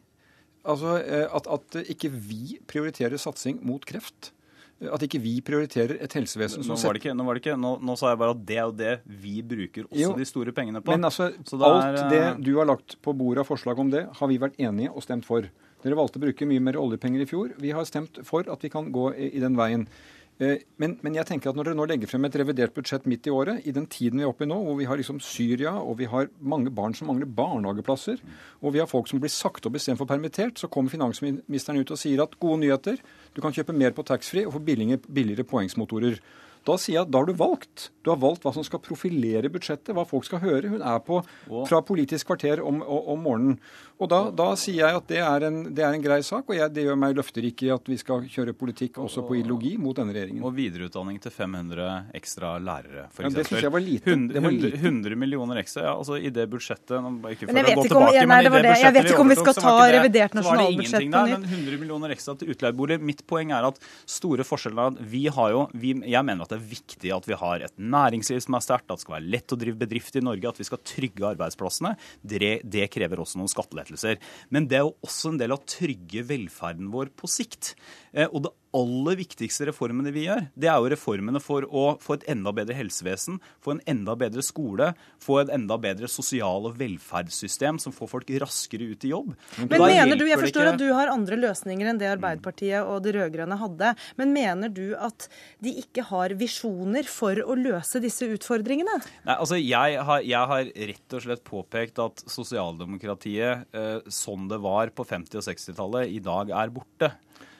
Altså 0.66 0.96
uh, 0.98 1.26
at, 1.38 1.50
at 1.58 1.80
ikke 1.96 2.12
vi 2.12 2.58
prioriterer 2.68 3.20
satsing 3.20 3.62
mot 3.66 3.84
kreft. 3.88 4.32
At 4.76 5.00
ikke 5.06 5.18
vi 5.24 5.38
prioriterer 5.40 5.96
et 6.04 6.14
helsevesen 6.18 6.60
som 6.60 6.74
nå 6.74 6.82
var 6.82 6.96
det 6.96 7.00
ikke, 7.00 7.14
nå, 7.16 7.24
var 7.24 7.38
det 7.38 7.40
ikke, 7.40 7.54
nå, 7.56 7.70
nå 7.80 7.94
sa 7.96 8.10
jeg 8.10 8.18
bare 8.20 8.34
at 8.34 8.42
det 8.50 8.58
og 8.60 8.74
det 8.76 8.90
vi 9.22 9.38
bruker 9.40 9.86
også 9.86 10.02
jo, 10.02 10.10
de 10.18 10.26
store 10.28 10.52
pengene 10.56 10.82
på. 10.84 10.92
Men 10.92 11.08
altså, 11.08 11.30
det 11.32 11.60
alt 11.64 11.86
er, 11.86 12.10
det 12.12 12.18
eh, 12.20 12.42
du 12.44 12.50
har 12.58 12.68
lagt 12.68 12.98
på 13.00 13.14
bordet 13.16 13.40
av 13.40 13.48
forslag 13.48 13.80
om 13.80 13.92
det, 13.94 14.04
har 14.18 14.28
vi 14.28 14.36
vært 14.42 14.60
enige 14.60 14.92
og 14.92 15.06
stemt 15.06 15.24
for. 15.24 15.48
Dere 15.84 15.96
valgte 15.96 16.20
å 16.20 16.26
bruke 16.26 16.48
mye 16.50 16.60
mer 16.68 16.76
oljepenger 16.80 17.24
i 17.24 17.28
fjor. 17.30 17.54
Vi 17.62 17.72
har 17.72 17.88
stemt 17.88 18.20
for 18.28 18.48
at 18.52 18.68
vi 18.68 18.72
kan 18.72 18.92
gå 18.92 19.08
i, 19.14 19.30
i 19.38 19.40
den 19.40 19.56
veien. 19.56 19.88
Eh, 20.36 20.66
men, 20.76 20.98
men, 21.00 21.14
jeg 21.16 21.24
tenker 21.30 21.48
at 21.48 21.56
når 21.56 21.70
dere 21.70 21.78
nå 21.78 21.86
legger 21.88 22.10
frem 22.10 22.26
et 22.28 22.34
revidert 22.36 22.74
budsjett 22.76 23.06
midt 23.08 23.28
i 23.28 23.32
året, 23.32 23.62
i 23.64 23.72
den 23.72 23.86
tiden 23.88 24.20
vi 24.20 24.26
er 24.26 24.28
oppe 24.28 24.44
i 24.44 24.50
nå, 24.50 24.58
hvor 24.66 24.76
vi 24.76 24.88
har 24.88 25.00
liksom 25.00 25.20
Syria, 25.24 25.72
og 25.80 25.96
vi 26.00 26.08
har 26.12 26.28
mange 26.44 26.72
barn 26.76 26.96
som 26.96 27.08
mangler 27.08 27.30
barnehageplasser, 27.38 28.20
og 28.60 28.74
vi 28.74 28.82
har 28.82 28.90
folk 28.90 29.08
som 29.08 29.22
blir 29.22 29.32
sagt 29.32 29.68
opp 29.68 29.78
istedenfor 29.80 30.08
permittert, 30.10 30.60
så 30.60 30.68
kommer 30.68 30.92
finansministeren 30.92 31.80
ut 31.80 31.94
og 31.94 32.00
sier 32.00 32.20
at 32.24 32.36
gode 32.42 32.60
nyheter, 32.66 33.00
du 33.32 33.40
kan 33.40 33.56
kjøpe 33.56 33.76
mer 33.76 33.96
på 33.96 34.04
taxfree 34.04 34.44
og 34.44 34.58
få 34.58 34.64
billigere, 34.66 35.00
billigere 35.08 35.48
poengsmotorer. 35.48 36.20
Da 36.66 36.76
sier 36.80 36.98
jeg 36.98 37.06
at 37.06 37.12
da 37.14 37.22
har 37.22 37.28
du 37.30 37.36
valgt. 37.38 37.90
Du 38.02 38.10
har 38.12 38.20
valgt 38.22 38.46
hva 38.46 38.52
som 38.54 38.64
skal 38.66 38.82
profilere 38.82 39.50
budsjettet, 39.52 39.94
hva 39.94 40.06
folk 40.08 40.26
skal 40.26 40.42
høre. 40.42 40.70
Hun 40.72 40.82
er 40.82 41.02
på 41.06 41.20
fra 41.68 41.82
Politisk 41.86 42.28
kvarter 42.30 42.62
om, 42.64 42.82
om 42.82 43.22
morgenen. 43.22 43.60
Og 43.96 44.10
da, 44.12 44.18
da, 44.34 44.50
sier 44.60 44.82
jeg 44.82 44.98
at 44.98 45.06
det 45.08 45.20
er 45.24 45.46
en, 45.48 45.60
det 45.72 45.84
er 45.86 45.94
en 45.96 46.02
grei 46.04 46.18
sak, 46.26 46.44
og 46.50 46.56
jeg, 46.58 46.68
det 46.76 46.84
gjør 46.84 46.98
meg 47.00 47.14
løfterik 47.16 47.62
i 47.64 47.70
at 47.72 47.86
vi 47.88 47.96
skal 47.96 48.26
kjøre 48.28 48.52
politikk 48.58 48.98
også 49.00 49.24
på 49.24 49.38
ideologi 49.38 49.72
mot 49.80 49.96
denne 49.96 50.12
regjeringen. 50.12 50.42
Og 50.44 50.52
videreutdanning 50.56 51.16
til 51.22 51.32
500 51.32 52.12
ekstra 52.18 52.56
lærere, 52.60 53.06
f.eks. 53.08 53.24
Ja, 53.24 53.30
det 53.38 53.46
syns 53.48 53.64
jeg 53.64 53.72
var 53.72 53.84
lite. 53.84 54.12
100, 54.12 54.42
var 54.44 54.52
lite. 54.52 54.72
100 54.82 55.20
millioner 55.22 55.62
ekstra, 55.62 55.86
ja, 55.88 55.94
altså 55.96 56.18
i 56.20 56.32
det 56.34 56.44
budsjettet 56.52 56.92
ikke 56.92 57.48
for 57.48 57.56
å 57.56 57.64
gå 57.80 57.86
tilbake, 57.86 58.10
om, 58.10 58.18
ja, 58.18 58.26
nei, 58.28 58.40
det 58.44 58.52
det. 58.66 58.74
Jeg 58.82 58.96
vet 58.98 59.10
ikke 59.10 59.24
om 59.24 59.32
vi 59.32 59.38
skal 59.40 59.58
ta 59.58 59.74
revidert 59.96 60.36
nasjonalbudsjett 60.36 61.08
på 61.08 61.24
nytt. 61.30 61.32
Men 61.32 61.48
100 61.56 61.80
millioner 61.80 62.14
ekstra 62.16 62.36
til 62.36 62.52
utleieboliger. 62.52 63.02
Mitt 63.12 63.24
poeng 63.28 63.54
er 63.56 63.70
at 63.70 63.80
store 64.04 64.44
forskjeller 64.46 65.00
vi 65.08 65.26
har 65.32 65.54
jo, 65.54 65.64
vi, 65.72 65.94
Jeg 66.04 66.24
mener 66.26 66.44
at 66.44 66.52
det 66.52 66.55
er 66.56 66.68
viktig 66.72 67.12
at 67.14 67.28
vi 67.28 67.38
har 67.38 67.64
et 67.64 67.76
næringsliv 67.78 68.42
som 68.44 68.58
er 68.58 68.64
sterkt, 68.64 68.88
at 68.88 68.98
det 68.98 69.06
skal 69.06 69.16
være 69.18 69.30
lett 69.36 69.54
å 69.54 69.60
drive 69.60 69.80
bedrift 69.80 70.18
i 70.18 70.24
Norge, 70.24 70.50
at 70.50 70.60
vi 70.60 70.68
skal 70.68 70.82
trygge 70.86 71.28
arbeidsplassene. 71.30 71.94
Det, 72.22 72.52
det 72.64 72.88
krever 72.92 73.22
også 73.22 73.40
noen 73.40 73.52
skattelettelser. 73.52 74.20
Men 74.54 74.68
det 74.70 74.80
er 74.80 74.86
jo 74.86 74.96
også 75.06 75.32
en 75.32 75.40
del 75.42 75.54
av 75.54 75.62
å 75.62 75.68
trygge 75.76 76.26
velferden 76.28 76.90
vår 76.92 77.12
på 77.16 77.30
sikt. 77.30 77.74
Eh, 78.12 78.28
og 78.30 78.46
det 78.46 78.54
aller 78.76 79.18
viktigste 79.18 79.68
reformene 79.70 80.12
vi 80.14 80.26
gjør, 80.26 80.46
det 80.58 80.68
er 80.70 80.80
jo 80.80 80.90
reformene 80.92 81.40
for 81.42 81.66
å 81.66 81.86
få 82.02 82.18
et 82.18 82.26
enda 82.32 82.52
bedre 82.56 82.76
helsevesen, 82.76 83.40
få 83.64 83.76
en 83.76 83.82
enda 83.90 84.16
bedre 84.18 84.44
skole, 84.44 84.92
få 85.22 85.40
et 85.42 85.52
enda 85.54 85.78
bedre 85.80 86.10
sosial- 86.10 86.68
og 86.68 86.76
velferdssystem 86.80 87.80
som 87.82 87.94
får 87.96 88.10
folk 88.12 88.32
raskere 88.42 88.90
ut 88.92 89.06
i 89.06 89.12
jobb. 89.12 89.34
Men 89.62 89.86
mener 89.86 90.18
du, 90.18 90.26
Jeg 90.26 90.40
forstår 90.42 90.72
at 90.74 90.80
du 90.80 90.88
har 90.92 91.12
andre 91.12 91.38
løsninger 91.40 91.90
enn 91.90 92.00
det 92.00 92.10
Arbeiderpartiet 92.10 92.84
og 92.84 93.02
de 93.04 93.14
rød-grønne 93.16 93.58
hadde. 93.60 93.92
Men 94.20 94.34
mener 94.34 94.72
du 94.72 94.94
at 94.98 95.28
de 95.62 95.72
ikke 95.82 96.06
har 96.10 96.34
visjoner 96.38 97.08
for 97.08 97.38
å 97.42 97.56
løse 97.58 98.02
disse 98.02 98.28
utfordringene? 98.36 98.98
Nei, 99.26 99.36
altså 99.36 99.60
jeg 99.60 100.00
har, 100.08 100.24
jeg 100.26 100.52
har 100.52 100.72
rett 100.92 101.16
og 101.16 101.26
slett 101.26 101.44
påpekt 101.46 102.02
at 102.02 102.24
sosialdemokratiet, 102.30 103.66
eh, 103.72 104.10
sånn 104.12 104.48
det 104.50 104.60
var 104.64 104.92
på 104.96 105.06
50- 105.06 105.40
og 105.40 105.46
60-tallet, 105.46 106.12
i 106.16 106.20
dag 106.24 106.50
er 106.50 106.74
borte. 106.74 107.12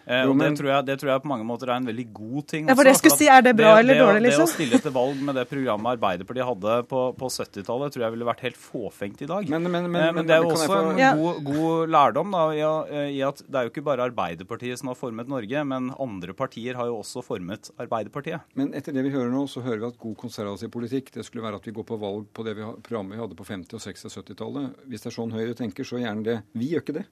Eh, 0.07 0.23
jo, 0.23 0.35
men... 0.39 0.53
det, 0.53 0.61
tror 0.61 0.71
jeg, 0.71 0.87
det, 0.87 0.95
tror 1.01 1.11
jeg, 1.11 1.23
på 1.25 1.31
mange 1.33 1.45
måter 1.47 1.71
er 1.71 1.81
en 1.81 1.89
veldig 1.89 2.05
god 2.15 2.45
ting. 2.53 2.69
Ja, 2.71 2.77
for 2.79 2.87
det 2.87 2.95
skulle 3.01 3.19
si, 3.19 3.27
Er 3.27 3.43
det 3.43 3.57
bra 3.59 3.73
det, 3.75 3.83
eller 3.83 3.99
dårlig, 3.99 4.21
liksom? 4.29 4.45
Det 4.45 4.53
å 4.53 4.53
stille 4.53 4.79
til 4.85 4.93
valg 4.95 5.23
med 5.29 5.35
det 5.41 5.45
programmet 5.51 5.97
Arbeiderpartiet 5.97 6.47
hadde 6.47 6.77
på, 6.93 7.01
på 7.19 7.31
70-tallet, 7.35 7.95
tror 7.95 8.05
jeg 8.07 8.15
ville 8.15 8.29
vært 8.29 8.45
helt 8.47 8.61
fåfengt 8.61 9.25
i 9.27 9.29
dag. 9.33 9.51
Men, 9.51 9.67
men, 9.67 9.89
men, 9.91 9.99
eh, 10.05 10.13
men 10.15 10.29
det 10.29 10.37
er 10.37 10.47
jo 10.47 10.53
også 10.55 10.69
få... 10.71 10.79
en 10.93 11.19
god, 11.19 11.41
god, 11.49 11.91
lærdom 11.97 12.37
da, 12.37 12.45
i, 12.55 12.63
i, 13.17 13.19
at 13.27 13.43
det 13.43 13.59
er 13.59 13.67
jo 13.67 13.75
ikke 13.75 13.85
bare 13.91 14.07
Arbeiderpartiet 14.07 14.79
som 14.79 14.93
har 14.93 15.01
formet 15.01 15.35
Norge, 15.35 15.67
men 15.75 15.91
andre 15.99 16.39
partier 16.39 16.79
har 16.79 16.93
jo 16.93 17.01
også 17.01 17.27
formet 17.27 17.73
Arbeiderpartiet. 17.75 18.47
Men 18.55 18.71
etter 18.79 18.95
det 18.95 19.09
vi 19.09 19.15
hører 19.17 19.35
nå, 19.35 19.43
så 19.51 19.65
hører 19.67 19.83
vi 19.83 19.91
at 19.91 20.01
god 20.07 20.17
konservativ 20.23 20.71
politikk 20.77 21.11
det 21.19 21.27
skulle 21.27 21.43
være 21.43 21.59
at 21.59 21.67
vi 21.67 21.75
går 21.75 21.91
på 21.91 21.99
valg 21.99 22.31
på 22.31 22.47
det 22.47 22.55
vi, 22.61 22.71
programmet 22.87 23.19
vi 23.19 23.25
hadde 23.25 23.43
på 23.43 23.51
50-, 23.51 23.75
og 23.75 23.87
60- 23.91 24.07
og 24.13 24.19
70-tallet. 24.23 24.83
Hvis 24.87 25.03
det 25.03 25.11
er 25.11 25.19
sånn 25.19 25.35
Høyre 25.35 25.59
tenker, 25.59 25.87
så 25.87 25.99
gjerne 25.99 26.27
det. 26.31 26.41
Vi 26.55 26.71
gjør 26.71 26.87
ikke 26.87 27.01
det. 27.03 27.09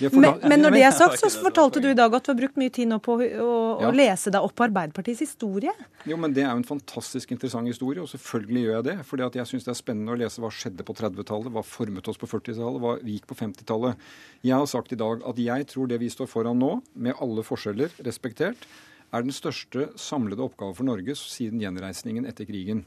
Men, 0.00 0.40
men, 0.42 0.60
når 0.60 0.74
det 0.74 0.82
er 0.82 0.94
sagt, 0.94 1.20
så 1.20 1.30
fortalte 1.40 1.80
du 1.82 1.88
i 1.90 1.96
dag 1.96 2.14
at 2.16 2.26
du 2.26 2.32
har 2.32 2.38
brukt 2.38 2.58
mye 2.60 2.72
tid 2.74 2.88
nå 2.90 2.98
på 3.02 3.16
å, 3.16 3.20
å, 3.22 3.50
ja. 3.84 3.92
lese 3.94 4.32
deg 4.34 4.44
opp 4.44 4.56
på 4.58 4.66
Arbeiderpartiets 4.66 5.22
historie. 5.22 5.72
Jo, 6.08 6.18
men 6.20 6.34
det 6.34 6.42
er 6.42 6.50
jo 6.50 6.60
en 6.60 6.66
fantastisk 6.66 7.32
interessant 7.36 7.70
historie, 7.70 8.02
og 8.02 8.10
selvfølgelig 8.10 8.64
gjør 8.64 8.74
jeg 8.76 8.86
det. 8.88 8.96
fordi 9.06 9.28
jeg 9.40 9.50
syns 9.52 9.68
det 9.68 9.72
er 9.72 9.78
spennende 9.78 10.16
å 10.16 10.20
lese 10.20 10.42
hva 10.42 10.50
skjedde 10.54 10.86
på 10.86 10.96
30-tallet, 10.98 11.52
hva 11.54 11.64
formet 11.66 12.10
oss 12.10 12.20
på 12.20 12.30
40-tallet, 12.30 12.82
hva 12.82 12.96
gikk 13.04 13.30
på 13.30 13.38
50-tallet. 13.38 14.02
Jeg 14.46 14.56
har 14.56 14.66
sagt 14.70 14.92
i 14.96 15.00
dag 15.00 15.22
at 15.30 15.40
jeg 15.46 15.70
tror 15.70 15.92
det 15.92 16.00
vi 16.02 16.10
står 16.12 16.30
foran 16.30 16.60
nå, 16.60 16.72
med 16.94 17.22
alle 17.22 17.46
forskjeller 17.46 17.94
respektert, 18.06 18.68
er 19.14 19.22
den 19.22 19.34
største 19.34 19.90
samlede 20.00 20.42
oppgave 20.44 20.74
for 20.76 20.88
Norge 20.88 21.14
siden 21.18 21.62
gjenreisningen 21.62 22.26
etter 22.28 22.48
krigen. 22.48 22.84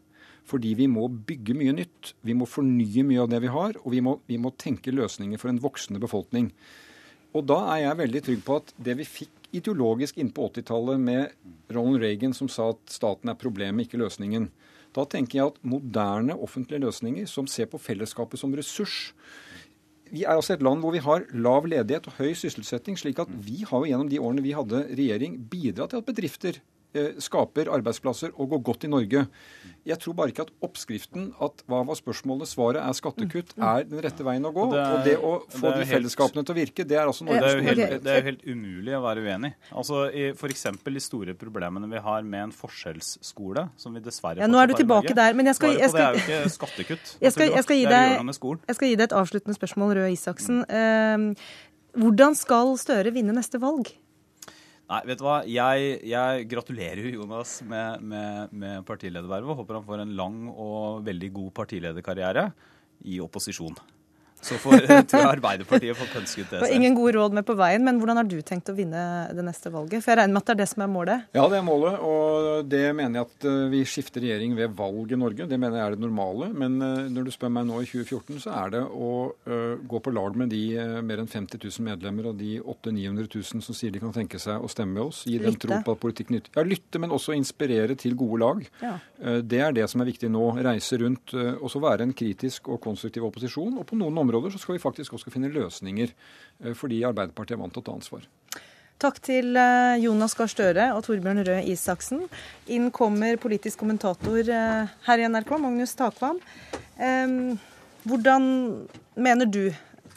Fordi 0.48 0.74
vi 0.80 0.88
må 0.92 1.08
bygge 1.08 1.56
mye 1.58 1.76
nytt. 1.78 2.14
Vi 2.26 2.36
må 2.38 2.48
fornye 2.50 3.04
mye 3.06 3.24
av 3.24 3.32
det 3.32 3.42
vi 3.44 3.52
har, 3.54 3.76
og 3.84 3.92
vi 3.94 4.04
må, 4.06 4.18
vi 4.30 4.40
må 4.42 4.54
tenke 4.58 4.94
løsninger 4.96 5.42
for 5.42 5.52
en 5.52 5.62
voksende 5.62 6.02
befolkning. 6.02 6.52
Og 7.38 7.46
da 7.50 7.60
er 7.76 7.84
jeg 7.84 8.00
veldig 8.00 8.24
trygg 8.26 8.42
på 8.48 8.58
at 8.62 8.74
det 8.82 8.98
vi 9.02 9.06
fikk 9.06 9.52
ideologisk 9.60 10.18
inn 10.22 10.32
på 10.34 10.48
80-tallet 10.50 11.02
med 11.02 11.74
Ronald 11.74 12.02
Reagan 12.04 12.34
som 12.38 12.50
sa 12.50 12.72
at 12.74 12.82
staten 12.94 13.30
er 13.30 13.38
problemet, 13.38 13.86
ikke 13.86 14.02
løsningen. 14.02 14.50
Da 14.94 15.06
tenker 15.06 15.38
jeg 15.38 15.52
at 15.52 15.62
moderne 15.62 16.38
offentlige 16.42 16.82
løsninger 16.82 17.30
som 17.30 17.50
ser 17.50 17.70
på 17.70 17.82
fellesskapet 17.82 18.42
som 18.42 18.54
ressurs 18.58 19.12
vi 20.10 20.26
er 20.26 20.36
altså 20.36 20.56
et 20.56 20.64
land 20.66 20.82
hvor 20.84 20.94
vi 20.94 21.02
har 21.04 21.26
lav 21.38 21.68
ledighet 21.70 22.10
og 22.10 22.18
høy 22.18 22.34
sysselsetting. 22.38 22.98
slik 22.98 23.20
at 23.22 23.30
vi 23.30 23.64
har 23.68 23.86
gjennom 23.86 24.10
de 24.10 24.20
årene 24.20 24.46
vi 24.46 24.56
hadde 24.58 24.88
regjering, 24.90 25.38
bidratt 25.50 25.94
til 25.94 26.02
at 26.02 26.10
bedrifter 26.10 26.60
skaper 27.22 27.70
arbeidsplasser 27.70 28.32
og 28.36 28.56
går 28.56 28.62
godt 28.66 28.86
i 28.88 28.90
Norge. 28.90 29.26
Jeg 29.88 29.98
tror 30.02 30.16
bare 30.18 30.34
ikke 30.34 30.44
at 30.48 30.52
oppskriften 30.66 31.30
at 31.42 31.62
hva 31.70 31.82
var 31.88 31.98
spørsmålet, 31.98 32.50
svaret 32.50 32.82
er 32.82 32.96
skattekutt, 32.98 33.54
mm. 33.56 33.66
er 33.66 33.86
den 33.90 34.02
rette 34.04 34.26
veien 34.26 34.46
å 34.46 34.52
gå. 34.54 34.66
Det 34.74 34.80
er, 34.82 34.90
og 34.96 35.06
det 35.06 35.16
å 35.18 35.32
få 35.54 35.74
de 35.78 35.86
fellesskapene 35.90 36.44
til 36.46 36.56
å 36.56 36.58
virke, 36.58 36.86
det 36.90 36.98
er 36.98 37.10
altså 37.10 37.28
noe 37.28 37.38
det 37.38 37.52
er, 37.52 37.60
jo 37.60 37.68
helt, 37.68 37.96
det 38.06 38.16
er 38.16 38.26
helt 38.28 38.44
umulig 38.48 38.98
å 38.98 39.04
være 39.06 39.24
uenig. 39.26 39.54
Altså, 39.70 40.04
F.eks. 40.34 40.66
de 40.90 41.06
store 41.06 41.38
problemene 41.40 41.90
vi 41.94 42.04
har 42.10 42.28
med 42.28 42.48
en 42.48 42.56
forskjellsskole, 42.56 43.70
som 43.80 43.96
vi 43.96 44.04
dessverre 44.06 44.44
ja, 44.44 44.50
Nå 44.50 44.62
er 44.62 44.74
du 44.74 44.76
tilbake 44.82 45.16
der, 45.18 45.38
men 45.38 45.50
jeg 45.52 45.60
skal, 45.62 45.78
jeg 45.78 45.94
skal, 45.94 46.18
det 46.18 46.26
er 46.26 46.42
jo 46.42 46.44
ikke 46.44 46.54
skattekutt. 46.58 47.16
Jeg 47.30 47.34
skal, 47.36 47.50
jeg, 47.52 47.64
skal 47.66 47.78
gi 47.78 47.86
deg, 47.90 48.14
jeg 48.16 48.76
skal 48.78 48.90
gi 48.90 48.96
deg 48.98 49.04
et 49.06 49.14
avsluttende 49.16 49.56
spørsmål, 49.56 49.92
Røe 49.98 50.12
Isaksen. 50.14 50.62
Uh, 50.66 51.34
hvordan 52.00 52.38
skal 52.38 52.78
Støre 52.80 53.12
vinne 53.14 53.36
neste 53.36 53.60
valg? 53.62 53.92
Nei, 54.90 55.04
vet 55.06 55.20
du 55.20 55.26
hva. 55.28 55.38
Jeg, 55.46 56.00
jeg 56.10 56.46
gratulerer 56.50 57.12
Jonas 57.14 57.60
med, 57.62 58.02
med, 58.02 58.56
med 58.58 58.82
partiledervervet. 58.88 59.60
Håper 59.60 59.78
han 59.78 59.86
får 59.86 60.02
en 60.02 60.16
lang 60.18 60.42
og 60.50 61.04
veldig 61.06 61.30
god 61.36 61.52
partilederkarriere 61.62 62.48
i 63.06 63.20
opposisjon. 63.22 63.78
Så 64.42 64.56
får 64.62 64.86
tror 65.10 65.20
jeg 65.20 65.30
Arbeiderpartiet 65.34 65.98
få 66.00 66.08
pønsket 66.14 66.54
det 66.54 66.62
Og 66.64 66.74
Ingen 66.74 66.96
gode 66.98 67.16
råd 67.18 67.36
med 67.36 67.46
på 67.48 67.56
veien, 67.60 67.84
men 67.86 68.00
hvordan 68.00 68.22
har 68.22 68.28
du 68.28 68.38
tenkt 68.46 68.72
å 68.72 68.76
vinne 68.78 69.02
det 69.36 69.44
neste 69.46 69.72
valget? 69.74 70.04
For 70.04 70.14
jeg 70.14 70.22
regner 70.22 70.36
med 70.36 70.44
at 70.44 70.50
det 70.50 70.56
er 70.56 70.62
det 70.62 70.70
som 70.72 70.84
er 70.86 70.92
målet? 70.92 71.26
Ja, 71.36 71.46
det 71.52 71.60
er 71.60 71.66
målet. 71.68 71.98
Og 72.00 72.70
det 72.72 72.84
mener 72.96 73.20
jeg 73.20 73.28
at 73.28 73.48
eh, 73.52 73.60
vi 73.74 73.84
skifter 73.90 74.24
regjering 74.24 74.56
ved 74.58 74.76
valg 74.80 75.12
i 75.12 75.20
Norge. 75.20 75.48
Det 75.50 75.60
mener 75.60 75.80
jeg 75.80 75.86
er 75.86 75.98
det 75.98 76.04
normale. 76.06 76.50
Men 76.56 76.80
eh, 76.86 77.10
når 77.12 77.28
du 77.28 77.34
spør 77.36 77.54
meg 77.58 77.68
nå 77.68 77.82
i 77.84 77.90
2014, 77.90 78.40
så 78.46 78.56
er 78.62 78.76
det 78.78 78.84
å 78.88 79.10
gå 79.90 80.00
på 80.04 80.12
lag 80.14 80.36
med 80.38 80.52
de 80.54 80.62
mer 81.06 81.22
enn 81.22 81.30
50 81.30 81.60
000 81.60 81.86
medlemmer 81.86 82.30
og 82.30 82.38
de 82.40 82.58
800 82.60 82.90
900 83.00 83.28
000 83.32 83.64
som 83.64 83.76
sier 83.76 83.94
de 83.94 84.02
kan 84.02 84.14
tenke 84.16 84.40
seg 84.42 84.62
å 84.62 84.70
stemme 84.72 84.96
med 84.98 85.10
oss. 85.10 85.22
Gi 85.30 85.38
dem 85.42 85.58
tro 85.60 85.80
på 85.86 85.96
at 85.96 86.02
politikk 86.02 86.32
nytter. 86.34 86.54
Ja, 86.56 86.66
lytte, 86.68 87.02
men 87.02 87.14
også 87.16 87.36
inspirere 87.38 87.96
til 88.00 88.16
gode 88.20 88.40
lag. 88.44 88.64
Ja. 88.84 88.96
Det 89.46 89.62
er 89.64 89.76
det 89.76 89.88
som 89.92 90.04
er 90.04 90.10
viktig 90.10 90.30
nå. 90.32 90.46
Reise 90.66 91.00
rundt 91.02 91.34
og 91.36 91.68
så 91.72 91.82
være 91.84 92.08
en 92.08 92.16
kritisk 92.18 92.70
og 92.72 92.82
konstruktiv 92.84 93.26
opposisjon. 93.28 93.78
Og 93.82 93.88
på 93.90 94.00
noen 94.00 94.18
områder 94.22 94.29
områder 94.30 94.54
så 94.54 94.62
skal 94.62 94.78
vi 94.78 94.84
faktisk 94.84 95.18
også 95.18 95.34
finne 95.34 95.52
løsninger, 95.54 96.14
eh, 96.64 96.76
fordi 96.78 97.02
Arbeiderpartiet 97.08 97.58
er 97.58 97.64
vant 97.64 97.74
til 97.74 97.84
å 97.84 97.88
ta 97.88 97.96
ansvar. 97.98 98.28
Takk 99.00 99.22
til 99.24 99.56
eh, 99.58 99.98
Jonas 100.04 100.36
Gahr 100.36 100.52
Støre 100.52 100.90
og 100.96 101.04
Torbjørn 101.08 101.44
Røe 101.48 101.66
Isaksen. 101.72 102.26
Inn 102.68 102.90
kommer 102.96 103.40
politisk 103.42 103.82
kommentator 103.82 104.42
eh, 104.44 104.98
her 105.08 105.22
i 105.22 105.30
NRK, 105.30 105.54
Magnus 105.64 105.96
Takvam. 106.00 106.42
Hvordan 108.10 108.44
mener 109.16 109.48
du 109.48 109.70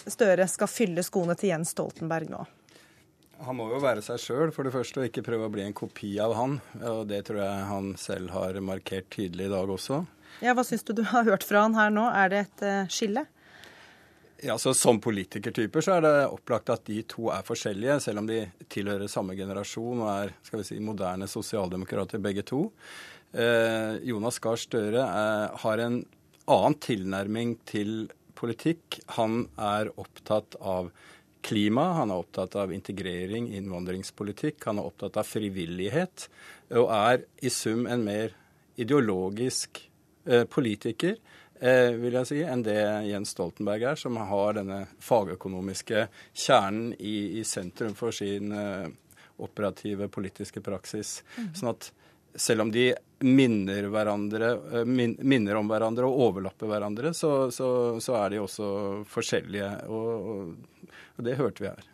Støre 0.02 0.48
skal 0.50 0.66
fylle 0.66 1.04
skoene 1.06 1.36
til 1.38 1.52
Jens 1.52 1.70
Stoltenberg 1.76 2.30
nå? 2.32 2.40
Han 3.46 3.58
må 3.58 3.68
jo 3.70 3.78
være 3.82 4.02
seg 4.02 4.18
sjøl, 4.22 4.50
for 4.54 4.66
det 4.66 4.72
første, 4.74 4.98
og 4.98 5.06
ikke 5.06 5.22
prøve 5.26 5.46
å 5.46 5.52
bli 5.52 5.62
en 5.62 5.74
kopi 5.74 6.16
av 6.22 6.34
han. 6.38 6.56
Og 6.78 7.04
det 7.10 7.20
tror 7.26 7.38
jeg 7.42 7.68
han 7.68 7.92
selv 7.98 8.34
har 8.34 8.58
markert 8.62 9.08
tydelig 9.14 9.46
i 9.46 9.52
dag 9.54 9.70
også. 9.70 10.00
Ja, 10.42 10.54
Hva 10.58 10.66
syns 10.66 10.82
du 10.86 10.92
du 10.98 11.04
har 11.10 11.26
hørt 11.26 11.46
fra 11.46 11.62
han 11.66 11.78
her 11.78 11.90
nå? 11.94 12.08
Er 12.18 12.30
det 12.34 12.42
et 12.48 12.66
skille? 12.94 13.26
Ja, 14.44 14.58
så 14.58 14.74
Som 14.74 14.98
politikertyper 15.00 15.84
så 15.84 15.92
er 15.96 16.02
det 16.02 16.14
opplagt 16.26 16.70
at 16.72 16.82
de 16.88 16.96
to 17.06 17.28
er 17.30 17.44
forskjellige, 17.46 18.00
selv 18.02 18.24
om 18.24 18.26
de 18.26 18.40
tilhører 18.74 19.06
samme 19.06 19.36
generasjon 19.38 20.00
og 20.02 20.08
er 20.10 20.32
skal 20.42 20.58
vi 20.58 20.66
si, 20.66 20.78
moderne 20.82 21.28
sosialdemokrater 21.30 22.18
begge 22.18 22.42
to. 22.50 22.64
Eh, 23.30 24.00
Jonas 24.02 24.40
Gahr 24.42 24.58
Støre 24.58 25.04
eh, 25.06 25.60
har 25.62 25.82
en 25.84 26.00
annen 26.50 26.76
tilnærming 26.82 27.54
til 27.70 28.10
politikk. 28.34 28.98
Han 29.14 29.44
er 29.54 29.92
opptatt 29.94 30.58
av 30.58 30.90
klima, 31.46 31.92
han 32.00 32.10
er 32.10 32.24
opptatt 32.24 32.56
av 32.58 32.74
integrering, 32.74 33.46
innvandringspolitikk, 33.54 34.58
han 34.66 34.82
er 34.82 34.90
opptatt 34.90 35.20
av 35.22 35.28
frivillighet, 35.30 36.26
og 36.82 36.90
er 36.90 37.22
i 37.38 37.54
sum 37.54 37.86
en 37.86 38.02
mer 38.02 38.34
ideologisk 38.74 39.84
eh, 40.26 40.42
politiker 40.50 41.22
vil 41.62 42.16
jeg 42.18 42.26
si, 42.26 42.40
enn 42.42 42.64
det 42.66 42.80
Jens 43.06 43.36
Stoltenberg 43.36 43.84
er, 43.92 43.98
som 44.00 44.16
har 44.18 44.56
denne 44.58 44.80
fagøkonomiske 44.98 46.08
kjernen 46.34 46.90
i, 46.98 47.38
i 47.38 47.44
sentrum 47.46 47.94
for 47.94 48.14
sin 48.14 48.50
eh, 48.50 48.88
operative 49.42 50.08
politiske 50.08 50.62
praksis. 50.64 51.20
Mm. 51.36 51.52
Sånn 51.54 51.70
at 51.72 51.92
selv 52.34 52.64
om 52.64 52.72
de 52.72 52.90
minner, 53.22 53.86
hverandre, 53.92 54.50
eh, 54.72 54.84
min, 54.88 55.14
minner 55.20 55.58
om 55.60 55.70
hverandre 55.70 56.08
og 56.08 56.26
overlapper 56.28 56.70
hverandre, 56.70 57.12
så, 57.14 57.50
så, 57.54 57.68
så 58.02 58.16
er 58.24 58.34
de 58.34 58.42
også 58.42 58.68
forskjellige. 59.12 59.70
Og, 59.92 60.28
og, 60.34 61.22
det 61.22 61.36
hørte 61.38 61.62
vi 61.62 61.70
her. 61.70 61.88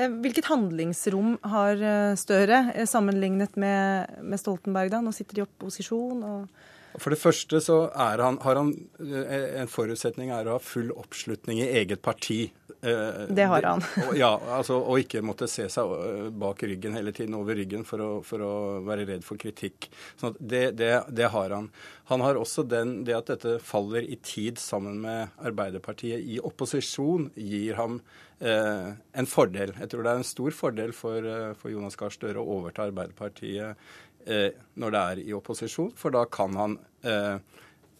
Eh, 0.00 0.10
hvilket 0.24 0.48
handlingsrom 0.50 1.36
har 1.52 1.78
eh, 1.78 2.16
Støre 2.18 2.86
sammenlignet 2.88 3.54
med, 3.60 4.18
med 4.24 4.40
Stoltenberg? 4.40 4.90
da? 4.94 5.02
Nå 5.04 5.14
sitter 5.14 5.38
de 5.38 5.44
i 5.44 5.46
opposisjon. 5.46 6.24
og 6.26 6.71
for 7.00 7.14
det 7.14 7.20
første 7.20 7.60
så 7.64 7.76
han, 7.96 8.38
har 8.42 8.58
han 8.58 8.72
eh, 9.00 9.60
En 9.62 9.70
forutsetning 9.70 10.32
er 10.34 10.48
å 10.48 10.58
ha 10.58 10.62
full 10.62 10.90
oppslutning 10.92 11.62
i 11.62 11.70
eget 11.80 12.02
parti. 12.04 12.50
Eh, 12.82 13.28
det 13.28 13.44
har 13.46 13.62
han. 13.62 13.82
ja, 14.18 14.32
altså, 14.56 14.80
Og 14.80 15.04
ikke 15.04 15.22
måtte 15.24 15.46
se 15.50 15.68
seg 15.70 15.92
eh, 15.96 16.28
bak 16.34 16.64
ryggen 16.66 16.96
hele 16.98 17.14
tiden, 17.14 17.36
over 17.38 17.56
ryggen, 17.58 17.86
for 17.86 18.02
å, 18.02 18.10
for 18.26 18.42
å 18.42 18.54
være 18.86 19.06
redd 19.12 19.26
for 19.26 19.40
kritikk. 19.40 19.86
Sånn 20.20 20.34
det, 20.38 20.72
det, 20.80 20.90
det, 21.14 21.28
har 21.30 21.54
han. 21.54 21.70
Han 22.10 22.24
har 22.26 22.40
også 22.40 22.66
den, 22.66 23.00
det 23.06 23.16
at 23.16 23.30
dette 23.30 23.56
faller 23.62 24.02
i 24.02 24.18
tid 24.18 24.58
sammen 24.60 24.98
med 25.04 25.30
Arbeiderpartiet 25.38 26.26
i 26.26 26.40
opposisjon, 26.42 27.30
gir 27.38 27.78
ham 27.78 28.00
eh, 28.42 28.92
en 29.14 29.30
fordel. 29.30 29.76
Jeg 29.78 29.92
tror 29.92 30.02
det 30.02 30.16
er 30.16 30.24
en 30.24 30.32
stor 30.34 30.58
fordel 30.64 30.96
for, 30.96 31.30
for 31.60 31.70
Jonas 31.70 31.98
Gahr 32.00 32.14
Støre 32.14 32.42
å 32.42 32.58
overta 32.58 32.88
Arbeiderpartiet 32.88 33.78
når 34.24 34.94
det 34.94 35.00
er 35.00 35.20
i 35.24 35.32
opposisjon, 35.34 35.90
for 35.98 36.14
da 36.14 36.22
kan 36.30 36.54
han 36.58 36.76
eh, 37.02 37.38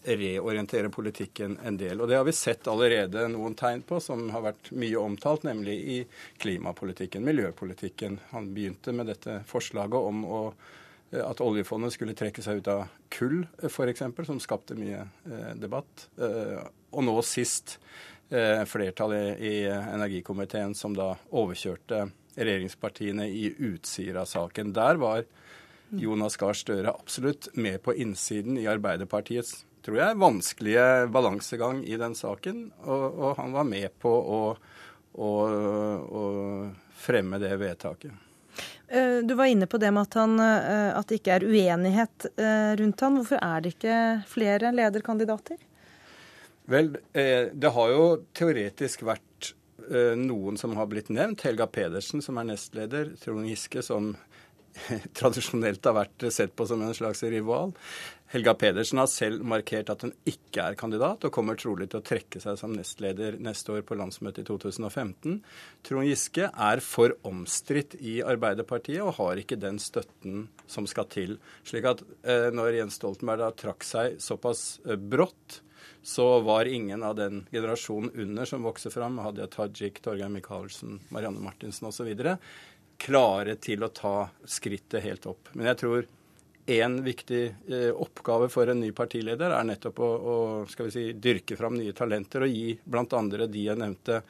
reorientere 0.04 0.90
politikken 0.90 1.58
en 1.64 1.76
del. 1.76 2.00
Og 2.00 2.08
det 2.08 2.16
har 2.18 2.26
vi 2.26 2.34
sett 2.34 2.68
allerede 2.68 3.26
noen 3.30 3.54
tegn 3.58 3.84
på, 3.86 4.00
som 4.02 4.28
har 4.34 4.44
vært 4.48 4.72
mye 4.74 4.98
omtalt, 4.98 5.46
nemlig 5.46 5.76
i 5.78 5.98
klimapolitikken, 6.42 7.24
miljøpolitikken. 7.24 8.18
Han 8.32 8.50
begynte 8.54 8.94
med 8.96 9.12
dette 9.12 9.40
forslaget 9.46 9.98
om 9.98 10.24
å, 10.26 10.40
eh, 11.12 11.22
at 11.22 11.42
oljefondet 11.44 11.94
skulle 11.94 12.16
trekke 12.18 12.42
seg 12.42 12.62
ut 12.62 12.72
av 12.72 12.86
kull, 13.14 13.44
f.eks., 13.62 14.02
som 14.26 14.40
skapte 14.42 14.78
mye 14.78 15.04
eh, 15.04 15.52
debatt. 15.54 16.08
Eh, 16.18 16.58
og 16.92 17.06
nå 17.06 17.14
sist 17.22 17.78
eh, 18.30 18.64
flertallet 18.66 19.38
i 19.38 19.54
energikomiteen 19.70 20.74
som 20.74 20.96
da 20.98 21.12
overkjørte 21.30 22.08
regjeringspartiene 22.32 23.28
i 23.28 23.52
Utsira-saken. 23.70 24.72
Der 24.74 24.98
var 25.00 25.22
Jonas 26.00 26.38
Gahr 26.40 26.56
Støre 26.56 26.94
absolutt 26.94 27.50
med 27.54 27.82
på 27.84 27.94
innsiden 27.94 28.56
i 28.60 28.68
Arbeiderpartiets 28.70 29.62
tror 29.82 29.98
jeg, 29.98 30.18
vanskelige 30.18 30.84
balansegang 31.12 31.82
i 31.84 31.96
den 31.98 32.14
saken. 32.14 32.66
Og, 32.86 33.06
og 33.18 33.38
han 33.38 33.54
var 33.54 33.66
med 33.68 33.90
på 34.02 34.10
å, 34.10 34.42
å, 35.12 35.30
å, 36.20 36.22
fremme 37.02 37.40
det 37.42 37.54
vedtaket. 37.60 38.14
Eh, 38.92 39.18
du 39.26 39.34
var 39.38 39.50
inne 39.50 39.66
på 39.66 39.80
det 39.82 39.90
med 39.94 40.06
at, 40.06 40.18
han, 40.20 40.38
eh, 40.38 40.92
at 40.94 41.08
det 41.08 41.18
ikke 41.20 41.38
er 41.38 41.48
uenighet 41.48 42.28
eh, 42.36 42.72
rundt 42.78 43.02
han. 43.02 43.18
Hvorfor 43.18 43.42
er 43.42 43.64
det 43.64 43.74
ikke 43.74 43.98
flere 44.30 44.72
lederkandidater? 44.76 45.58
Vel, 46.70 46.92
det 47.12 47.70
har 47.74 47.88
jo 47.90 48.04
teoretisk 48.38 49.00
vært 49.02 49.48
noen 50.14 50.54
som 50.56 50.76
har 50.78 50.86
blitt 50.86 51.08
nevnt. 51.10 51.42
Helga 51.42 51.66
Pedersen, 51.66 52.22
som 52.22 52.38
er 52.38 52.46
nestleder. 52.52 53.10
Trond 53.18 53.48
Giske, 53.50 53.82
som 53.82 54.12
tradisjonelt 55.18 55.84
har 55.84 55.96
vært 55.96 56.26
sett 56.34 56.56
på 56.56 56.66
som 56.68 56.82
en 56.82 56.94
slags 56.96 57.22
rival. 57.22 57.74
Helga 58.32 58.54
Pedersen 58.56 58.96
har 58.96 59.10
selv 59.12 59.42
markert 59.44 59.90
at 59.92 60.06
hun 60.06 60.14
ikke 60.24 60.64
er 60.64 60.76
kandidat, 60.80 61.24
og 61.26 61.34
kommer 61.34 61.58
trolig 61.60 61.90
til 61.92 62.00
å 62.00 62.06
trekke 62.06 62.40
seg 62.40 62.56
som 62.56 62.72
nestleder 62.72 63.36
neste 63.44 63.74
år 63.74 63.82
på 63.84 63.98
landsmøtet 64.00 64.46
i 64.46 64.48
2015. 64.48 65.34
Trond 65.84 66.08
Giske 66.08 66.48
er 66.48 66.80
for 66.80 67.12
omstridt 67.28 67.98
i 68.00 68.22
Arbeiderpartiet 68.24 69.04
og 69.04 69.18
har 69.18 69.42
ikke 69.42 69.60
den 69.60 69.76
støtten 69.82 70.46
som 70.64 70.88
skal 70.88 71.10
til. 71.12 71.36
Slik 71.68 71.90
at 71.92 72.00
eh, 72.24 72.48
når 72.56 72.78
Jens 72.78 72.96
Stoltenberg 72.96 73.44
da 73.44 73.52
trakk 73.52 73.84
seg 73.84 74.16
såpass 74.24 74.80
eh, 74.86 74.96
brått, 74.96 75.60
så 76.02 76.40
var 76.40 76.64
ingen 76.64 77.02
av 77.02 77.14
den 77.20 77.44
generasjonen 77.52 78.10
under 78.24 78.48
som 78.48 78.64
vokser 78.64 78.90
fram, 78.90 79.20
Hadia 79.22 79.46
Tajik, 79.46 80.00
Torgeir 80.02 80.32
Micaelsen, 80.32 80.98
Marianne 81.14 81.42
Martinsen 81.44 81.92
osv., 81.92 82.08
klare 83.02 83.56
til 83.62 83.82
å 83.84 83.90
ta 83.94 84.16
skrittet 84.48 85.02
helt 85.04 85.26
opp. 85.30 85.50
Men 85.56 85.72
jeg 85.72 85.80
tror 85.82 86.08
én 86.72 87.00
viktig 87.02 87.42
eh, 87.68 87.90
oppgave 87.90 88.48
for 88.52 88.70
en 88.70 88.80
ny 88.80 88.92
partileder 88.94 89.50
er 89.50 89.66
nettopp 89.66 89.98
å, 89.98 90.10
å 90.32 90.90
si, 90.92 91.08
dyrke 91.18 91.58
fram 91.58 91.74
nye 91.78 91.94
talenter 91.96 92.46
og 92.46 92.52
gi 92.54 92.76
andre 93.18 93.48
de 93.50 93.64
jeg 93.66 93.80
nevnte, 93.80 94.22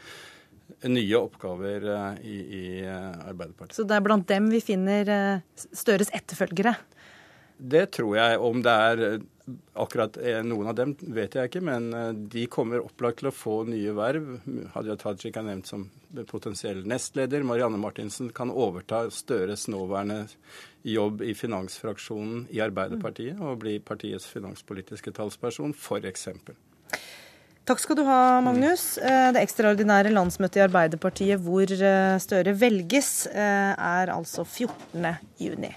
nye 0.89 1.19
oppgaver 1.19 1.85
i, 2.25 2.37
i 2.41 2.63
Arbeiderpartiet. 2.89 3.77
Så 3.77 3.85
det 3.85 3.99
er 3.99 4.07
blant 4.07 4.25
dem 4.31 4.49
vi 4.49 4.63
finner 4.65 5.13
Støres 5.55 6.09
etterfølgere? 6.17 6.73
Det 7.63 7.85
tror 7.95 8.17
jeg. 8.17 8.39
Om 8.41 8.63
det 8.65 8.73
er 8.89 9.03
akkurat 9.75 10.17
noen 10.47 10.71
av 10.71 10.77
dem, 10.79 10.95
vet 11.15 11.35
jeg 11.35 11.51
ikke. 11.51 11.63
Men 11.67 11.91
de 12.31 12.47
kommer 12.51 12.85
opplagt 12.85 13.21
til 13.23 13.31
å 13.31 13.35
få 13.35 13.57
nye 13.69 13.95
verv. 13.97 14.29
Hadia 14.75 14.97
Tajik 15.01 15.39
er 15.41 15.47
nevnt 15.47 15.71
som 15.71 15.89
potensiell 16.31 16.85
nestleder. 16.89 17.45
Marianne 17.47 17.81
Martinsen 17.81 18.31
kan 18.35 18.53
overta 18.53 19.05
Støres 19.11 19.67
nåværende 19.73 20.27
jobb 20.83 21.23
i 21.23 21.35
finansfraksjonen 21.35 22.47
i 22.51 22.61
Arbeiderpartiet 22.63 23.41
og 23.41 23.61
bli 23.63 23.79
partiets 23.83 24.27
finanspolitiske 24.31 25.15
talsperson, 25.17 25.75
f.eks. 25.77 26.29
Takk 27.63 27.79
skal 27.79 27.99
du 28.01 28.03
ha, 28.09 28.41
Magnus. 28.43 28.97
Eh, 28.99 29.29
det 29.35 29.45
ekstraordinære 29.45 30.11
landsmøtet 30.11 30.59
i 30.59 30.65
Arbeiderpartiet 30.65 31.45
hvor 31.45 31.71
eh, 31.71 32.19
Støre 32.23 32.57
velges, 32.59 33.29
eh, 33.31 33.71
er 33.79 34.11
altså 34.11 34.43
14. 34.43 35.15
juni. 35.39 35.71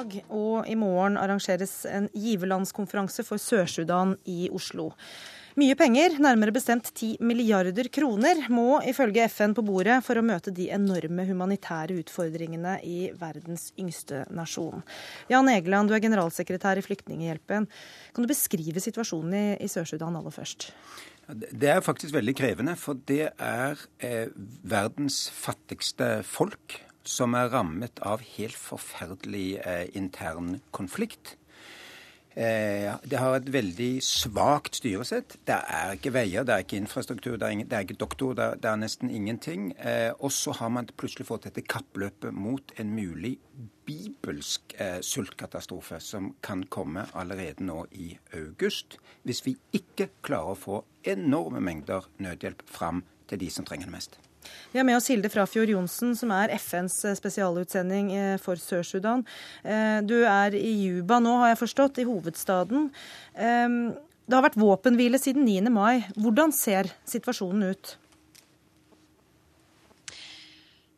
Dag 0.00 0.16
og 0.32 0.68
i 0.70 0.76
morgen 0.78 1.18
arrangeres 1.20 1.84
en 1.88 2.08
giverlandskonferanse 2.14 3.24
for 3.26 3.40
Sør-Sudan 3.40 4.16
i 4.28 4.48
Oslo. 4.52 4.90
Mye 5.58 5.74
penger, 5.76 6.14
nærmere 6.22 6.54
bestemt 6.54 6.92
10 6.94 7.18
milliarder 7.26 7.88
kroner, 7.92 8.38
må 8.54 8.78
ifølge 8.86 9.26
FN 9.28 9.52
på 9.56 9.64
bordet 9.66 9.98
for 10.06 10.16
å 10.16 10.24
møte 10.24 10.54
de 10.54 10.68
enorme 10.72 11.26
humanitære 11.28 11.98
utfordringene 12.00 12.78
i 12.86 13.10
verdens 13.18 13.72
yngste 13.80 14.22
nasjon. 14.32 14.84
Jan 15.28 15.50
Egeland, 15.52 15.90
du 15.90 15.96
er 15.98 16.04
generalsekretær 16.04 16.80
i 16.80 16.84
Flyktninghjelpen. 16.86 17.66
Kan 18.14 18.24
du 18.24 18.30
beskrive 18.30 18.80
situasjonen 18.80 19.58
i, 19.58 19.68
Sør-Sudan 19.68 20.16
aller 20.16 20.32
først? 20.32 20.70
Det 21.30 21.68
er 21.74 21.82
faktisk 21.84 22.14
veldig 22.14 22.36
krevende, 22.38 22.78
for 22.78 23.02
det 23.10 23.26
er 23.34 23.82
eh, 24.06 24.30
verdens 24.66 25.26
fattigste 25.34 26.20
folk 26.26 26.78
som 27.04 27.34
er 27.34 27.50
rammet 27.52 28.00
av 28.06 28.24
helt 28.36 28.58
forferdelig 28.58 29.60
eh, 29.64 29.86
intern 29.96 30.58
konflikt. 30.76 31.36
Eh, 32.34 32.94
det 33.02 33.18
har 33.18 33.34
et 33.34 33.48
veldig 33.50 33.98
svakt 34.06 34.78
styresett. 34.78 35.34
Det 35.44 35.56
er 35.56 35.96
ikke 35.96 36.12
veier, 36.14 36.46
det 36.46 36.54
er 36.54 36.62
ikke 36.62 36.78
infrastruktur, 36.78 37.34
det 37.36 37.46
er, 37.46 37.56
ingen, 37.56 37.68
det 37.68 37.76
er 37.76 37.86
ikke 37.86 37.98
doktor, 37.98 38.36
det 38.38 38.44
er, 38.44 38.60
det 38.62 38.70
er, 38.70 38.78
nesten 38.78 39.10
ingenting. 39.10 39.72
Eh, 39.78 40.12
og 40.18 40.30
så 40.32 40.54
har 40.60 40.70
man 40.70 40.88
plutselig 40.94 41.26
fått 41.26 41.48
dette 41.48 41.66
kappløpet 41.66 42.32
mot 42.32 42.72
en 42.78 42.94
mulig 42.94 43.34
bibelsk 43.84 44.76
eh, 44.78 45.00
sultkatastrofe 45.02 45.98
som 46.00 46.34
kan 46.40 46.62
komme 46.70 47.08
allerede 47.18 47.66
nå 47.66 47.82
i 47.98 48.12
august, 48.38 49.00
hvis 49.26 49.44
vi 49.46 49.56
ikke 49.74 50.12
klarer 50.22 50.54
å 50.54 50.60
få 50.68 50.82
enorme 51.10 51.60
mengder 51.64 52.06
nødhjelp 52.22 52.62
fram 52.70 53.02
til 53.26 53.42
de 53.42 53.50
som 53.50 53.66
trenger 53.66 53.90
det 53.90 53.98
mest. 53.98 54.20
Vi 54.72 54.78
har 54.78 54.86
med 54.86 54.96
oss 54.96 55.08
Hilde 55.10 55.30
Frafjord 55.32 55.72
Johnsen, 55.72 56.14
som 56.18 56.30
er 56.34 56.52
FNs 56.56 57.00
eh, 57.04 57.16
spesialutsending 57.18 58.12
eh, 58.14 58.36
for 58.42 58.60
Sør-Sudan. 58.60 59.24
Eh, 59.64 59.98
du 60.06 60.20
er 60.22 60.54
i 60.58 60.74
Juba 60.84 61.18
nå, 61.22 61.36
har 61.42 61.54
jeg 61.54 61.62
forstått, 61.64 61.98
i 62.02 62.06
hovedstaden. 62.08 62.90
Det 63.34 64.36
har 64.36 64.44
vært 64.46 64.60
våpenhvile 64.60 65.18
siden 65.18 65.42
9. 65.48 65.72
mai. 65.74 66.04
Hvordan 66.14 66.54
ser 66.54 66.92
situasjonen 67.08 67.72
ut? 67.72 67.96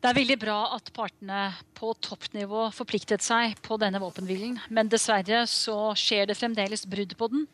Det 0.03 0.09
er 0.11 0.17
veldig 0.17 0.35
bra 0.35 0.55
at 0.75 0.89
partene 0.91 1.43
på 1.79 1.93
toppnivå 2.03 2.65
forpliktet 2.75 3.23
seg 3.23 3.53
på 3.63 3.77
denne 3.79 4.01
våpenhvilen. 4.03 4.57
Men 4.67 4.89
dessverre 4.91 5.45
så 5.47 5.93
skjer 5.95 6.27
det 6.27 6.35
fremdeles 6.35 6.83
brudd 6.91 7.13
på 7.15 7.29
den. 7.31 7.45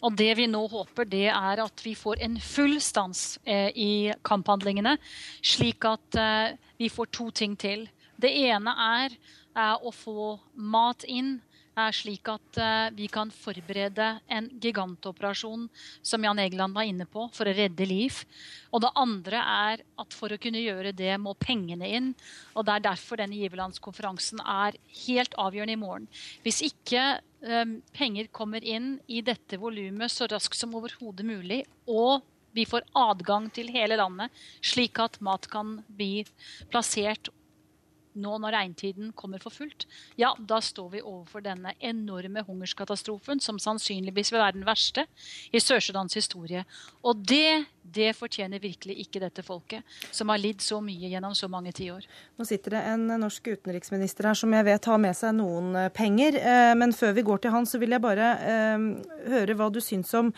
Og 0.00 0.16
det 0.16 0.30
vi 0.38 0.46
nå 0.48 0.62
håper, 0.72 1.04
det 1.04 1.26
er 1.28 1.60
at 1.60 1.84
vi 1.84 1.92
får 1.92 2.22
en 2.24 2.38
full 2.40 2.78
stans 2.80 3.36
eh, 3.44 3.68
i 3.76 3.90
kamphandlingene, 4.24 4.96
slik 5.52 5.84
at 5.84 6.16
eh, 6.16 6.56
vi 6.80 6.88
får 6.88 7.12
to 7.12 7.28
ting 7.42 7.58
til. 7.60 7.84
Det 8.16 8.32
ene 8.40 8.72
er 8.86 9.12
eh, 9.12 9.76
å 9.76 9.92
få 9.92 10.38
mat 10.56 11.04
inn 11.04 11.34
slik 11.94 12.28
at 12.32 12.58
eh, 12.60 12.88
vi 12.96 13.08
kan 13.12 13.30
forberede 13.32 14.08
en 14.28 14.48
gigantoperasjon, 14.60 15.66
som 16.02 16.24
Jan 16.24 16.40
Egeland 16.42 16.76
var 16.76 16.88
inne 16.88 17.06
på, 17.08 17.28
for 17.34 17.48
å 17.48 17.54
redde 17.54 17.86
liv. 17.88 18.20
Og 18.72 18.82
det 18.84 18.92
andre 18.98 19.42
er 19.42 19.84
at 20.02 20.16
for 20.16 20.32
å 20.34 20.40
kunne 20.40 20.62
gjøre 20.62 20.94
det, 20.96 21.12
må 21.22 21.36
pengene 21.38 21.88
inn. 21.98 22.10
Og 22.54 22.66
det 22.66 22.76
er 22.76 22.86
derfor 22.88 23.20
denne 23.20 23.38
giverlandskonferansen 23.38 24.42
er 24.42 24.78
helt 25.06 25.38
avgjørende 25.38 25.76
i 25.76 25.80
morgen. 25.80 26.08
Hvis 26.44 26.60
ikke 26.66 27.04
um, 27.46 27.78
penger 27.96 28.28
kommer 28.34 28.64
inn 28.64 28.96
i 29.06 29.22
dette 29.24 29.60
volumet 29.60 30.12
så 30.12 30.28
raskt 30.30 30.58
som 30.58 30.74
overhodet 30.78 31.26
mulig, 31.26 31.62
og 31.88 32.26
vi 32.56 32.64
får 32.66 32.86
adgang 32.96 33.48
til 33.54 33.68
hele 33.70 33.98
landet, 34.00 34.32
slik 34.64 34.98
at 35.02 35.20
mat 35.24 35.46
kan 35.52 35.78
bli 35.94 36.24
plassert 36.72 37.30
nå 38.18 38.36
når 38.42 38.54
regntiden 38.54 39.12
kommer 39.18 39.42
for 39.42 39.54
fullt, 39.54 39.86
ja, 40.20 40.32
da 40.38 40.60
står 40.64 40.90
vi 40.96 41.02
overfor 41.02 41.42
denne 41.44 41.74
enorme 41.78 42.42
hungerskatastrofen 42.46 43.42
som 43.42 43.60
sannsynligvis 43.62 44.32
vil 44.34 44.42
være 44.42 44.58
den 44.58 44.66
verste 44.68 45.06
i 45.52 45.62
Sør-Sudans 45.62 46.16
historie. 46.18 46.64
Og 47.06 47.22
det, 47.28 47.66
det 47.82 48.12
fortjener 48.18 48.62
virkelig 48.62 48.98
ikke 49.04 49.22
dette 49.22 49.44
folket, 49.46 49.86
som 50.10 50.32
har 50.32 50.40
lidd 50.42 50.62
så 50.64 50.80
mye 50.84 51.10
gjennom 51.10 51.36
så 51.38 51.50
mange 51.50 51.72
tiår. 51.76 52.06
Nå 52.38 52.46
sitter 52.48 52.76
det 52.76 52.84
en 52.92 53.06
norsk 53.24 53.52
utenriksminister 53.54 54.30
her 54.30 54.38
som 54.38 54.54
jeg 54.54 54.66
vet 54.68 54.90
har 54.90 55.02
med 55.02 55.16
seg 55.16 55.36
noen 55.38 55.74
eh, 55.78 55.92
penger. 55.94 56.40
Eh, 56.40 56.72
men 56.78 56.94
før 56.96 57.14
vi 57.16 57.26
går 57.26 57.44
til 57.44 57.54
han, 57.54 57.68
så 57.68 57.80
vil 57.80 57.94
jeg 57.96 58.04
bare 58.04 58.32
eh, 58.52 58.88
høre 59.34 59.58
hva 59.58 59.70
du 59.72 59.80
syns 59.84 60.12
om 60.18 60.32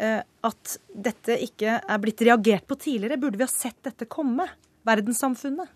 at 0.00 0.70
dette 0.96 1.34
ikke 1.44 1.74
er 1.76 1.98
blitt 2.00 2.22
reagert 2.24 2.64
på 2.64 2.78
tidligere. 2.80 3.18
Burde 3.20 3.36
vi 3.36 3.44
ha 3.44 3.52
sett 3.52 3.76
dette 3.84 4.06
komme? 4.08 4.46
Verdenssamfunnet? 4.88 5.68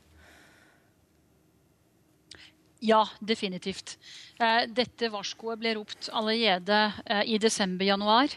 Ja, 2.84 3.00
definitivt. 3.24 3.94
Eh, 4.36 4.66
dette 4.68 5.08
varskoet 5.08 5.56
ble 5.56 5.72
ropt 5.78 6.10
allerede 6.12 6.80
eh, 7.08 7.22
i 7.32 7.38
desember-januar. 7.40 8.34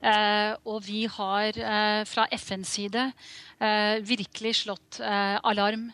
Eh, 0.00 0.52
og 0.64 0.78
vi 0.86 1.02
har 1.04 1.58
fra 2.08 2.24
FNs 2.32 2.76
side 2.78 3.10
virkelig 4.08 4.54
slått 4.62 5.02
alarm 5.04 5.90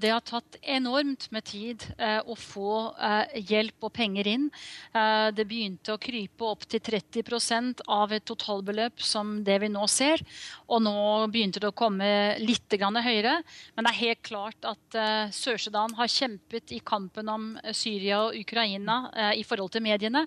det 0.00 0.08
har 0.08 0.22
tatt 0.24 0.56
enormt 0.62 1.26
med 1.34 1.44
tid 1.44 1.82
eh, 1.98 2.22
å 2.24 2.32
få 2.38 2.94
eh, 2.96 3.34
hjelp 3.50 3.84
og 3.84 3.92
penger 3.92 4.30
inn. 4.30 4.46
Det 4.88 5.44
begynte 5.46 5.92
å 5.94 6.00
krype 6.00 6.46
opp 6.48 6.64
til 6.70 6.80
30% 6.82 7.82
av 7.92 8.12
et 8.16 8.24
totalbeløp 8.26 9.02
som 9.04 9.38
det 9.44 9.58
vi 9.62 9.68
nå 9.70 9.84
ser. 9.90 10.22
Og 10.66 10.80
nå 10.82 10.94
begynte 11.32 11.60
det 11.60 11.70
å 11.70 11.76
komme 11.76 12.08
litt 12.40 12.72
høyere. 12.78 13.34
Men 13.76 13.86
det 13.86 13.92
er 13.92 14.00
helt 14.00 14.22
klart 14.26 14.68
at 14.68 14.98
Sør-Sudan 15.34 15.94
har 15.98 16.10
kjempet 16.10 16.72
i 16.74 16.80
kampen 16.80 17.28
om 17.30 17.46
Syria 17.72 18.22
og 18.26 18.36
Ukraina 18.38 19.32
i 19.36 19.44
forhold 19.46 19.72
til 19.74 19.84
mediene. 19.84 20.24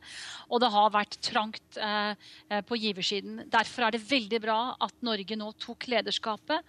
Og 0.49 0.62
det 0.63 0.71
har 0.73 0.93
vært 0.93 1.19
trangt 1.25 1.80
på 2.67 2.80
giversiden. 2.80 3.43
Derfor 3.51 3.88
er 3.88 3.95
det 3.95 4.06
veldig 4.08 4.41
bra 4.43 4.60
at 4.80 4.95
Norge 5.06 5.38
nå 5.39 5.51
tok 5.62 5.89
lederskapet 5.91 6.65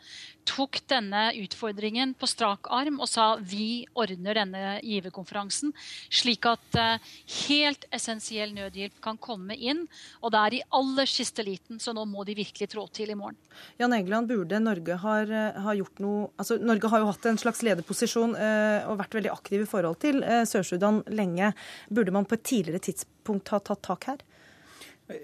tok 0.48 0.80
denne 0.90 1.30
utfordringen 1.38 2.14
på 2.18 2.28
strak 2.30 2.62
arm 2.70 3.01
og 3.03 3.09
sa 3.11 3.35
vi 3.38 3.85
ordner 3.98 4.38
denne 4.38 4.77
giverkonferansen, 4.85 5.72
slik 6.12 6.46
at 6.51 6.79
uh, 6.79 7.12
helt 7.46 7.87
essensiell 7.94 8.55
nødhjelp 8.57 9.01
kan 9.05 9.18
komme 9.22 9.57
inn. 9.57 9.85
Og 10.22 10.35
det 10.35 10.42
er 10.42 10.57
i 10.59 10.62
aller 10.79 11.11
siste 11.11 11.44
liten, 11.46 11.81
så 11.83 11.94
nå 11.96 12.05
må 12.09 12.27
de 12.29 12.37
virkelig 12.38 12.70
trå 12.72 12.87
til 12.94 13.12
i 13.12 13.18
morgen. 13.18 13.38
Jan 13.81 13.94
Egeland, 13.96 14.31
burde 14.31 14.61
Norge 14.62 14.96
har, 15.03 15.29
eh, 15.29 15.61
har 15.61 15.77
gjort 15.77 16.01
noe 16.01 16.29
altså 16.40 16.57
Norge 16.62 16.88
har 16.88 17.03
jo 17.03 17.09
hatt 17.11 17.27
en 17.29 17.40
slags 17.40 17.62
lederposisjon 17.66 18.37
uh, 18.38 18.90
og 18.90 18.98
vært 19.01 19.16
veldig 19.18 19.33
aktiv 19.33 19.64
i 19.64 19.68
forhold 19.68 19.98
til 20.03 20.22
Sør-Sudan 20.48 21.03
lenge. 21.12 21.53
Burde 21.92 22.14
man 22.14 22.27
på 22.29 22.38
et 22.38 22.46
tidligere 22.46 22.83
tidspunkt 22.88 23.53
ha 23.53 23.61
tatt 23.61 23.83
tak 23.85 24.09
her? 24.11 24.22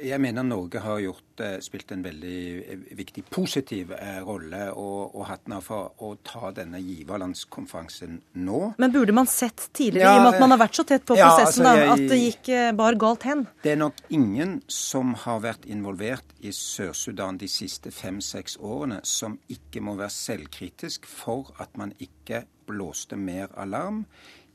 Jeg 0.02 0.20
mener 0.22 0.44
Norge 0.46 0.80
har 0.82 1.00
gjort, 1.02 1.40
eh, 1.44 1.56
spilt 1.64 1.92
en 1.94 2.02
veldig 2.04 2.40
eh, 2.58 2.82
viktig 2.98 3.24
positiv 3.30 3.92
eh, 3.96 4.18
rolle 4.26 4.68
og, 4.72 5.14
og 5.14 5.26
hatt 5.30 5.46
den 5.46 5.60
for 5.64 5.94
å 6.04 6.12
ta 6.26 6.52
denne 6.56 6.80
giverlandskonferansen 6.82 8.20
nå. 8.44 8.60
Men 8.78 8.94
burde 8.94 9.14
man 9.16 9.30
sett 9.30 9.68
tidligere, 9.72 10.08
ja, 10.08 10.16
i 10.16 10.20
og 10.20 10.26
med 10.26 10.34
at 10.34 10.44
man 10.44 10.54
har 10.54 10.62
vært 10.64 10.80
så 10.80 10.86
tett 10.88 11.06
på 11.08 11.18
ja, 11.18 11.30
prosessen, 11.30 11.66
altså 11.66 11.84
jeg, 11.84 11.94
at 11.94 12.12
det 12.12 12.20
gikk 12.22 12.52
bar 12.78 12.98
galt 13.00 13.28
hen? 13.28 13.46
Det 13.64 13.74
er 13.74 13.80
nok 13.80 14.02
ingen 14.14 14.58
som 14.72 15.14
har 15.24 15.42
vært 15.44 15.68
involvert 15.70 16.36
i 16.40 16.52
Sør-Sudan 16.54 17.40
de 17.40 17.48
siste 17.50 17.92
fem-seks 17.94 18.58
årene, 18.60 19.00
som 19.06 19.38
ikke 19.52 19.82
må 19.84 19.98
være 19.98 20.14
selvkritisk 20.14 21.08
for 21.08 21.54
at 21.62 21.74
man 21.80 21.94
ikke 22.02 22.44
blåste 22.68 23.16
mer 23.16 23.48
alarm 23.56 24.04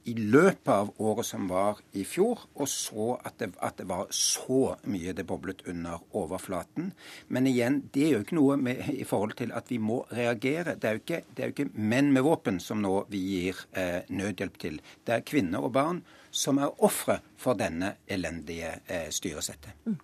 i 0.10 0.14
løpet 0.18 0.70
av 0.74 0.92
året 0.98 1.28
som 1.28 1.48
var 1.48 1.80
i 1.96 2.04
fjor, 2.08 2.42
og 2.60 2.70
så 2.70 3.14
at 3.24 3.38
det, 3.40 3.52
at 3.64 3.78
det 3.80 3.88
var 3.90 4.10
så 4.14 4.76
mye 4.90 5.14
det 5.16 5.26
boblet 5.30 5.64
under 5.70 6.04
overflaten. 6.18 6.92
Men 7.28 7.48
igjen, 7.48 7.82
det 7.96 8.08
er 8.08 8.16
jo 8.18 8.24
ikke 8.26 8.40
noe 8.40 8.58
med, 8.60 8.84
i 8.92 9.08
forhold 9.08 9.38
til 9.40 9.54
at 9.56 9.72
vi 9.72 9.80
må 9.80 10.02
reagere. 10.12 10.76
Det 10.76 10.90
er 10.90 10.98
jo 10.98 11.04
ikke, 11.04 11.24
er 11.38 11.50
jo 11.52 11.56
ikke 11.56 11.70
menn 11.74 12.12
med 12.16 12.28
våpen 12.28 12.60
som 12.64 12.84
nå 12.84 13.06
vi 13.14 13.24
gir 13.32 13.66
eh, 13.72 14.04
nødhjelp 14.12 14.60
til. 14.62 14.80
Det 15.06 15.18
er 15.18 15.28
kvinner 15.28 15.64
og 15.64 15.74
barn 15.78 16.04
som 16.34 16.60
er 16.60 16.84
ofre 16.84 17.20
for 17.40 17.58
denne 17.58 17.96
elendige 18.10 18.80
eh, 18.88 19.10
styresettet. 19.14 19.86
Mm. 19.86 20.00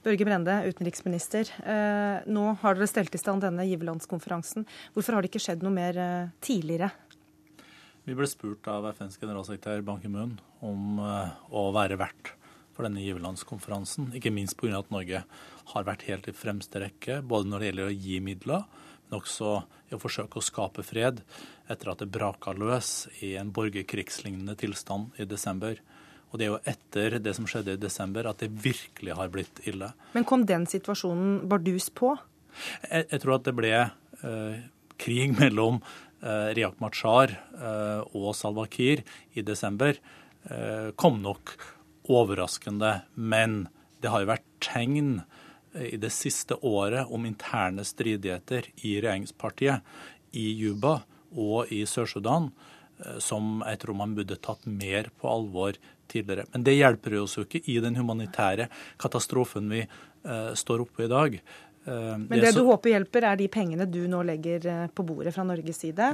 Børge 0.00 0.24
Brende, 0.24 0.54
utenriksminister. 0.64 1.50
Eh, 1.60 2.22
nå 2.32 2.44
har 2.62 2.76
dere 2.76 2.88
stelt 2.88 3.14
i 3.16 3.20
stand 3.20 3.44
denne 3.44 3.66
giverlandskonferansen. 3.68 4.64
Hvorfor 4.94 5.16
har 5.16 5.24
det 5.24 5.32
ikke 5.32 5.42
skjedd 5.44 5.64
noe 5.64 5.74
mer 5.74 5.98
eh, 6.00 6.30
tidligere? 6.44 6.88
Vi 8.10 8.16
ble 8.18 8.26
spurt 8.26 8.66
av 8.66 8.88
FNs 8.90 9.20
generalsekretær 9.22 9.84
Ban 9.86 10.00
Ki-moon 10.02 10.32
om 10.66 10.96
uh, 10.98 11.28
å 11.54 11.68
være 11.70 11.94
vert 12.00 12.32
for 12.74 12.82
denne 12.82 13.04
giverlandskonferansen. 13.04 14.08
Ikke 14.18 14.32
minst 14.34 14.56
pga. 14.58 14.80
at 14.80 14.90
Norge 14.90 15.20
har 15.70 15.86
vært 15.86 16.02
helt 16.08 16.26
i 16.26 16.34
fremste 16.34 16.82
rekke, 16.82 17.20
både 17.22 17.46
når 17.46 17.62
det 17.62 17.68
gjelder 17.68 17.92
å 17.92 17.94
gi 17.94 18.16
midler, 18.26 18.64
men 19.04 19.20
også 19.20 19.52
i 19.92 19.94
å 19.94 20.00
forsøke 20.02 20.40
å 20.40 20.42
skape 20.42 20.82
fred 20.82 21.22
etter 21.70 21.92
at 21.92 22.02
det 22.02 22.10
braka 22.10 22.50
løs 22.50 23.06
i 23.22 23.36
en 23.38 23.54
borgerkrigslignende 23.54 24.58
tilstand 24.58 25.14
i 25.14 25.28
desember. 25.30 25.78
Og 26.32 26.42
det 26.42 26.48
er 26.48 26.52
jo 26.56 26.60
etter 26.74 27.20
det 27.22 27.38
som 27.38 27.46
skjedde 27.46 27.78
i 27.78 27.84
desember 27.86 28.26
at 28.26 28.42
det 28.42 28.50
virkelig 28.50 29.20
har 29.22 29.30
blitt 29.30 29.62
ille. 29.70 29.94
Men 30.18 30.26
kom 30.26 30.48
den 30.50 30.66
situasjonen 30.66 31.44
bardus 31.46 31.92
på? 31.94 32.16
Jeg, 32.90 33.06
jeg 33.06 33.22
tror 33.22 33.38
at 33.38 33.46
det 33.46 33.54
ble 33.54 33.74
eh, 33.78 34.62
krig 34.98 35.38
mellom 35.38 35.78
Eh, 35.78 36.09
Riyak 36.22 36.80
Machar 36.82 37.32
eh, 37.32 38.00
og 38.16 38.34
Salwa 38.36 38.66
Kiir 38.70 39.02
i 39.32 39.44
desember, 39.46 39.96
eh, 40.50 40.90
kom 41.00 41.20
nok 41.24 41.54
overraskende. 42.10 43.02
Men 43.14 43.68
det 44.02 44.12
har 44.12 44.24
jo 44.24 44.32
vært 44.32 44.48
tegn 44.64 45.12
i 45.78 45.96
det 46.02 46.10
siste 46.10 46.56
året 46.66 47.08
om 47.14 47.28
interne 47.28 47.84
stridigheter 47.86 48.66
i 48.82 48.96
regjeringspartiet 48.98 50.34
i 50.34 50.48
Juba 50.58 50.96
og 51.30 51.70
i 51.70 51.84
Sør-Sudan 51.86 52.50
som 53.22 53.62
jeg 53.64 53.78
tror 53.80 53.96
man 53.96 54.16
burde 54.16 54.36
tatt 54.42 54.66
mer 54.68 55.08
på 55.20 55.28
alvor 55.30 55.78
tidligere. 56.10 56.48
Men 56.52 56.64
det 56.66 56.74
hjelper 56.74 57.20
oss 57.22 57.38
jo 57.38 57.46
ikke 57.46 57.62
i 57.70 57.78
den 57.80 57.96
humanitære 57.96 58.66
katastrofen 59.00 59.70
vi 59.72 59.84
står 60.58 60.82
oppe 60.84 61.06
i 61.06 61.10
dag. 61.10 61.38
Eh, 61.84 62.18
Men 62.18 62.28
det, 62.28 62.40
det 62.48 62.56
du 62.58 62.64
håper 62.68 62.94
hjelper, 62.96 63.28
er 63.32 63.40
de 63.40 63.48
pengene 63.52 63.86
du 63.88 64.02
nå 64.10 64.22
legger 64.26 64.66
eh, 64.66 64.82
på 64.94 65.06
bordet 65.06 65.34
fra 65.36 65.46
Norges 65.48 65.80
side? 65.84 66.12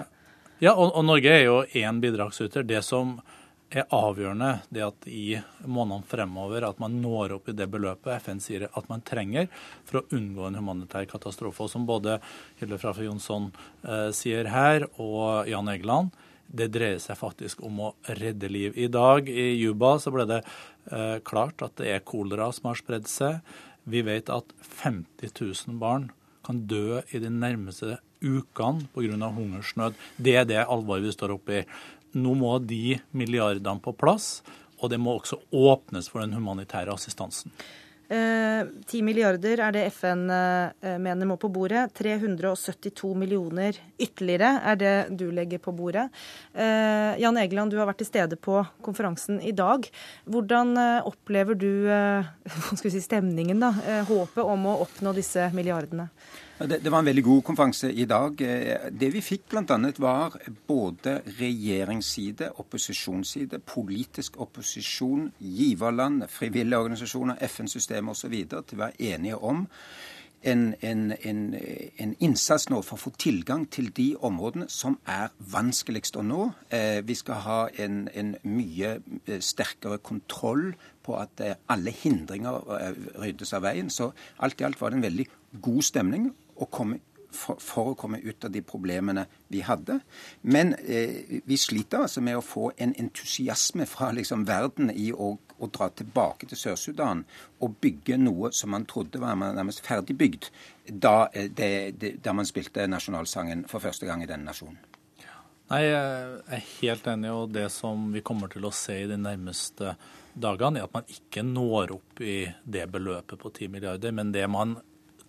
Ja, 0.63 0.73
og, 0.73 0.93
og 0.95 1.05
Norge 1.05 1.33
er 1.33 1.45
jo 1.49 1.59
én 1.77 2.01
bidragsyter. 2.01 2.65
Det 2.67 2.83
som 2.87 3.19
er 3.75 3.89
avgjørende, 3.91 4.61
det 4.71 4.85
at 4.87 5.09
i 5.11 5.41
månedene 5.67 6.07
fremover 6.07 6.69
at 6.69 6.79
man 6.79 7.01
når 7.03 7.35
opp 7.37 7.49
i 7.51 7.57
det 7.57 7.67
beløpet 7.73 8.23
FN 8.23 8.39
sier 8.43 8.69
at 8.69 8.87
man 8.89 9.03
trenger 9.03 9.49
for 9.89 10.01
å 10.01 10.05
unngå 10.15 10.47
en 10.47 10.59
humanitær 10.61 11.09
katastrofe. 11.11 11.67
Og 11.67 11.73
som 11.73 11.87
både 11.89 12.21
Hilde 12.61 12.79
Frafjord 12.79 13.11
Jonsson 13.11 13.51
eh, 13.83 14.09
sier 14.15 14.53
her, 14.53 14.87
og 15.03 15.51
Jan 15.51 15.73
Egeland, 15.73 16.15
det 16.47 16.71
dreier 16.75 17.01
seg 17.03 17.19
faktisk 17.19 17.63
om 17.67 17.81
å 17.89 17.93
redde 18.21 18.49
liv. 18.49 18.77
I 18.79 18.87
dag 18.87 19.27
i 19.29 19.49
Juba 19.59 19.97
så 19.99 20.13
ble 20.15 20.29
det 20.31 20.41
eh, 20.45 21.19
klart 21.27 21.65
at 21.67 21.75
det 21.81 21.91
er 21.91 22.07
kolera 22.07 22.53
som 22.55 22.71
har 22.71 22.79
spredd 22.79 23.11
seg. 23.11 23.41
Vi 23.87 24.03
vet 24.03 24.31
at 24.35 24.51
50 24.83 25.33
000 25.68 25.79
barn 25.79 26.11
kan 26.46 26.64
dø 26.70 27.01
i 27.14 27.20
de 27.22 27.31
nærmeste 27.31 27.99
ukene 28.22 28.87
pga. 28.94 29.31
hungersnød. 29.31 29.94
Det 30.18 30.37
er 30.37 30.44
det 30.44 30.66
alvoret 30.66 31.05
vi 31.05 31.12
står 31.14 31.37
oppe 31.37 31.61
i. 31.61 31.64
Nå 32.14 32.35
må 32.35 32.59
de 32.59 32.99
milliardene 33.12 33.81
på 33.81 33.92
plass, 33.92 34.42
og 34.81 34.90
det 34.90 34.99
må 35.01 35.16
også 35.16 35.38
åpnes 35.53 36.09
for 36.09 36.20
den 36.20 36.33
humanitære 36.33 36.92
assistansen. 36.92 37.53
Eh, 38.09 38.62
10 38.87 39.03
milliarder 39.03 39.61
er 39.66 39.75
det 39.75 39.85
FN 39.90 40.29
eh, 40.31 40.97
mener 41.03 41.27
må 41.27 41.37
på 41.40 41.51
bordet. 41.51 41.88
372 41.99 43.12
millioner 43.19 43.79
ytterligere 43.99 44.53
er 44.73 44.79
det 44.79 44.95
du 45.19 45.27
legger 45.35 45.62
på 45.62 45.75
bordet. 45.75 46.07
Eh, 46.55 47.19
Jan 47.23 47.40
Egeland, 47.42 47.75
du 47.75 47.81
har 47.81 47.90
vært 47.90 48.05
til 48.05 48.11
stede 48.11 48.38
på 48.38 48.61
konferansen 48.87 49.40
i 49.42 49.55
dag. 49.57 49.88
Hvordan 50.31 50.77
eh, 50.79 51.09
opplever 51.11 51.59
du 51.59 51.88
eh, 51.90 52.31
si, 52.81 53.03
stemningen, 53.03 53.62
da? 53.62 53.75
Eh, 53.87 54.03
håpet 54.07 54.45
om 54.45 54.71
å 54.71 54.81
oppnå 54.87 55.16
disse 55.16 55.51
milliardene? 55.57 56.11
Det, 56.59 56.79
det, 56.85 56.88
var 56.88 57.03
en 57.03 57.09
veldig 57.11 57.25
god 57.25 57.42
konferanse 57.45 57.90
i 57.92 58.07
dag. 58.09 58.40
Eh, 58.40 58.87
det 58.88 59.11
vi 59.12 59.21
fikk 59.21 59.51
bl.a. 59.53 59.77
var 60.01 60.38
både 60.69 61.19
regjeringsside, 61.37 62.49
opposisjonsside, 62.62 63.59
politisk 63.61 64.38
opposisjon, 64.40 65.29
giverland, 65.38 66.25
frivillige 66.33 66.79
organisasjoner, 66.79 67.37
FN-systemet 67.45 68.16
osv. 68.16 68.37
til 68.49 68.79
å 68.79 68.81
være 68.87 69.11
enige 69.12 69.37
om 69.37 69.66
en, 70.47 70.62
en, 70.81 71.03
en, 71.12 71.42
en, 71.99 72.16
innsats 72.25 72.71
nå 72.73 72.81
for 72.87 72.97
å 72.97 73.05
få 73.05 73.12
tilgang 73.21 73.69
til 73.69 73.90
de 73.92 74.07
områdene 74.25 74.71
som 74.73 74.97
er 75.05 75.37
vanskeligst 75.53 76.16
å 76.16 76.25
nå. 76.25 76.49
Eh, 76.73 77.03
vi 77.05 77.19
skal 77.21 77.45
ha 77.45 77.59
en, 77.85 78.33
mye 78.49 78.95
eh, 79.27 79.45
sterkere 79.45 80.01
kontroll 80.01 80.71
på 81.05 81.21
at 81.21 81.45
alle 81.69 81.92
hindringer 81.92 82.64
ryddes 83.21 83.53
av 83.53 83.69
veien. 83.69 83.92
Så 83.92 84.09
alt 84.40 84.61
i 84.61 84.64
alt 84.64 84.81
var 84.81 84.90
det 84.90 85.03
en 85.03 85.09
veldig 85.11 85.31
god 85.61 85.85
stemning 85.92 86.33
å 86.57 86.69
komme 86.73 87.01
for, 87.37 87.61
for, 87.61 87.92
å 87.92 87.99
komme 87.99 88.21
ut 88.25 88.45
av 88.45 88.53
de 88.55 88.62
problemene 88.64 89.27
vi 89.53 89.62
hadde. 89.66 89.99
Men 90.42 90.75
eh, 90.79 91.40
vi 91.45 91.59
sliter 91.61 92.07
altså 92.07 92.23
med 92.25 92.38
å 92.38 92.45
få 92.45 92.71
en 92.77 92.95
entusiasme 92.99 93.87
fra 93.90 94.11
liksom, 94.16 94.47
verden 94.49 94.90
i 94.95 95.11
å, 95.12 95.33
å, 95.37 95.71
dra 95.73 95.90
tilbake 95.90 96.49
til 96.51 96.61
Sør-Sudan 96.61 97.25
og 97.61 97.79
bygge 97.83 98.19
noe 98.21 98.53
som 98.57 98.73
man 98.75 98.87
trodde 98.88 99.23
var 99.23 99.37
nærmest 99.38 99.85
ferdigbygd 99.87 100.51
da, 100.88 101.29
eh, 101.33 101.51
det, 101.51 101.73
det, 102.01 102.16
da 102.25 102.37
man 102.37 102.49
spilte 102.49 102.87
nasjonalsangen 102.90 103.66
for 103.71 103.85
første 103.85 104.09
gang 104.09 104.25
i 104.25 104.31
denne 104.31 104.49
nasjonen. 104.51 104.81
Nei, 105.66 105.83
Jeg 105.83 106.42
er 106.55 106.61
helt 106.77 107.07
enig, 107.11 107.31
og 107.35 107.49
det 107.51 107.64
som 107.75 108.12
vi 108.14 108.21
kommer 108.23 108.47
til 108.53 108.69
å 108.69 108.71
se 108.71 109.01
i 109.03 109.09
de 109.11 109.16
nærmeste 109.19 109.97
dagene, 110.38 110.79
er 110.79 110.87
at 110.87 110.95
man 110.95 111.09
ikke 111.11 111.42
når 111.42 111.97
opp 111.97 112.21
i 112.23 112.45
det 112.62 112.85
beløpet 112.92 113.40
på 113.40 113.51
10 113.51 113.73
milliarder, 113.75 114.14
men 114.14 114.31
det 114.31 114.45
man 114.53 114.77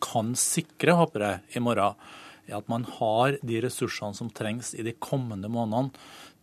kan 0.04 0.34
sikre, 0.40 0.96
håper 1.00 1.26
jeg, 1.26 1.44
i 1.58 1.64
morgen, 1.64 2.00
er 2.48 2.58
at 2.60 2.70
man 2.72 2.86
har 2.98 3.38
de 3.44 3.62
ressursene 3.64 4.16
som 4.16 4.32
trengs 4.32 4.74
i 4.78 4.86
de 4.86 4.96
kommende 5.04 5.50
månedene 5.52 5.92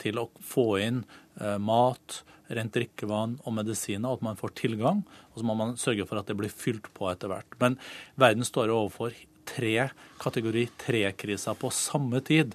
til 0.03 0.21
å 0.21 0.29
få 0.45 0.67
inn 0.85 1.03
eh, 1.41 1.57
mat, 1.63 2.23
rent 2.55 2.75
drikkevann 2.77 3.39
og 3.45 3.57
medisiner, 3.57 4.11
og 4.11 4.19
at 4.21 4.27
man 4.27 4.41
får 4.41 4.53
tilgang. 4.61 5.05
Og 5.33 5.41
så 5.41 5.47
må 5.49 5.57
man 5.59 5.79
sørge 5.81 6.05
for 6.09 6.21
at 6.21 6.29
det 6.29 6.37
blir 6.39 6.53
fylt 6.53 6.91
på 6.97 7.09
etter 7.09 7.33
hvert. 7.33 7.57
Men 7.63 7.79
verden 8.21 8.45
står 8.45 8.75
overfor 8.75 9.17
tre 9.49 9.89
kategori 10.21 10.67
tre-kriser 10.81 11.57
på 11.61 11.73
samme 11.75 12.21
tid 12.25 12.55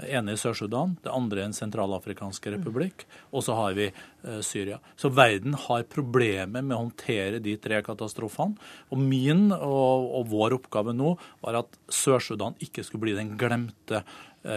ene 0.00 0.34
i 0.34 0.40
Sør-Sudan, 0.40 0.96
det 1.04 1.12
andre 1.12 1.40
i 1.40 1.44
Den 1.44 1.56
sentralafrikanske 1.56 2.54
republikk, 2.54 3.04
og 3.32 3.44
så 3.44 3.56
har 3.58 3.76
vi 3.76 3.88
eh, 3.90 4.40
Syria. 4.44 4.78
Så 4.96 5.12
verden 5.12 5.56
har 5.66 5.86
problemer 5.90 6.62
med 6.64 6.76
å 6.76 6.82
håndtere 6.86 7.42
de 7.44 7.56
tre 7.60 7.82
katastrofene. 7.84 8.56
Og 8.90 9.00
min 9.00 9.50
og, 9.52 10.08
og 10.18 10.28
vår 10.32 10.56
oppgave 10.60 10.96
nå 10.96 11.16
var 11.44 11.62
at 11.62 11.80
Sør-Sudan 11.92 12.56
ikke 12.64 12.84
skulle 12.86 13.06
bli 13.06 13.18
den 13.18 13.34
glemte 13.40 14.04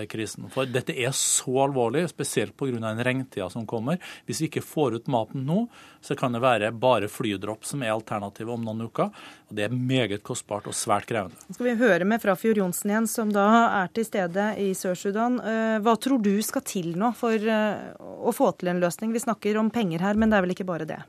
krisen. 0.09 0.49
For 0.53 0.69
dette 0.69 0.95
er 0.97 1.13
så 1.15 1.51
alvorlig, 1.65 2.07
spesielt 2.09 2.55
pga. 2.57 2.79
den 2.79 3.03
regntida 3.03 3.49
som 3.49 3.65
kommer. 3.67 3.99
Hvis 4.25 4.41
vi 4.41 4.49
ikke 4.49 4.63
får 4.65 4.99
ut 4.99 5.07
maten 5.11 5.45
nå, 5.45 5.67
så 6.01 6.15
kan 6.17 6.33
det 6.33 6.41
være 6.43 6.71
bare 6.71 7.09
flydropp 7.09 7.65
som 7.65 7.83
er 7.83 7.93
alternativet 7.93 8.53
om 8.53 8.65
noen 8.65 8.87
uker. 8.89 9.11
Og 9.49 9.55
Det 9.55 9.65
er 9.65 9.73
meget 9.73 10.23
kostbart 10.23 10.67
og 10.67 10.73
svært 10.73 11.07
krevende. 11.09 11.37
Nå 11.47 11.57
skal 11.57 11.69
vi 11.69 11.75
høre 11.79 12.05
med 12.05 12.21
Frafjord 12.21 12.57
Johnsen 12.57 12.91
igjen, 12.91 13.09
som 13.09 13.33
da 13.33 13.47
er 13.83 13.91
til 13.93 14.07
stede 14.07 14.47
i 14.61 14.71
Sør-Sudan. 14.77 15.39
Eh, 15.41 15.77
hva 15.85 15.95
tror 16.01 16.21
du 16.21 16.33
skal 16.45 16.65
til 16.65 16.95
nå 16.97 17.11
for 17.17 17.33
eh, 17.35 17.93
å 17.99 18.33
få 18.35 18.51
til 18.57 18.73
en 18.73 18.81
løsning? 18.81 19.13
Vi 19.13 19.23
snakker 19.25 19.61
om 19.61 19.73
penger 19.73 20.05
her, 20.05 20.17
men 20.17 20.31
det 20.31 20.39
er 20.39 20.47
vel 20.47 20.55
ikke 20.57 20.67
bare 20.67 20.89
det? 20.89 21.01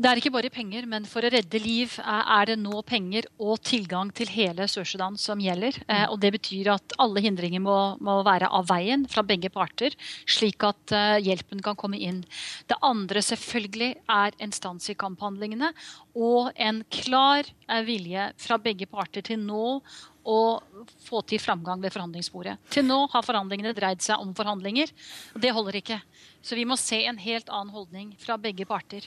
Det 0.00 0.08
er 0.08 0.18
ikke 0.18 0.32
bare 0.32 0.50
penger, 0.52 0.86
men 0.88 1.04
for 1.08 1.24
å 1.24 1.30
redde 1.32 1.60
liv 1.60 1.94
er 2.00 2.48
det 2.48 2.56
nå 2.60 2.80
penger 2.88 3.26
og 3.42 3.60
tilgang 3.66 4.12
til 4.16 4.30
hele 4.32 4.64
Sør-Sudan 4.70 5.18
som 5.20 5.40
gjelder. 5.42 5.76
Eh, 5.86 6.06
og 6.08 6.18
Det 6.22 6.32
betyr 6.32 6.70
at 6.72 6.94
alle 7.02 7.20
hindringer 7.24 7.60
må, 7.60 7.76
må, 8.00 8.20
være 8.24 8.48
av 8.48 8.70
veien 8.70 9.04
fra 9.10 9.24
begge 9.26 9.50
parter, 9.52 9.96
slik 10.24 10.64
at 10.64 10.94
eh, 10.96 11.18
hjelpen 11.26 11.60
kan 11.64 11.76
komme 11.76 12.00
inn. 12.00 12.22
Det 12.70 12.78
andre 12.80 13.20
selvfølgelig 13.24 13.90
er 14.08 14.38
en 14.40 14.54
stans 14.56 14.88
i 14.88 14.96
kamphandlingene 14.96 15.72
og 16.16 16.52
en 16.56 16.82
klar 16.92 17.44
eh, 17.44 17.84
vilje 17.84 18.30
fra 18.40 18.58
begge 18.62 18.88
parter 18.88 19.24
til 19.28 19.44
nå 19.44 19.82
å 20.22 20.62
få 21.02 21.22
til 21.26 21.40
framgang 21.42 21.82
ved 21.82 21.94
forhandlingsbordet. 21.94 22.58
Til 22.72 22.86
nå 22.86 23.04
har 23.12 23.26
forhandlingene 23.26 23.74
dreid 23.76 24.02
seg 24.04 24.22
om 24.22 24.34
forhandlinger, 24.36 24.92
og 25.34 25.42
det 25.42 25.54
holder 25.54 25.80
ikke. 25.82 25.98
Så 26.42 26.56
vi 26.58 26.64
må 26.66 26.74
se 26.80 26.98
en 27.06 27.18
helt 27.22 27.50
annen 27.54 27.70
holdning 27.70 28.08
fra 28.18 28.34
begge 28.40 28.66
parter. 28.66 29.04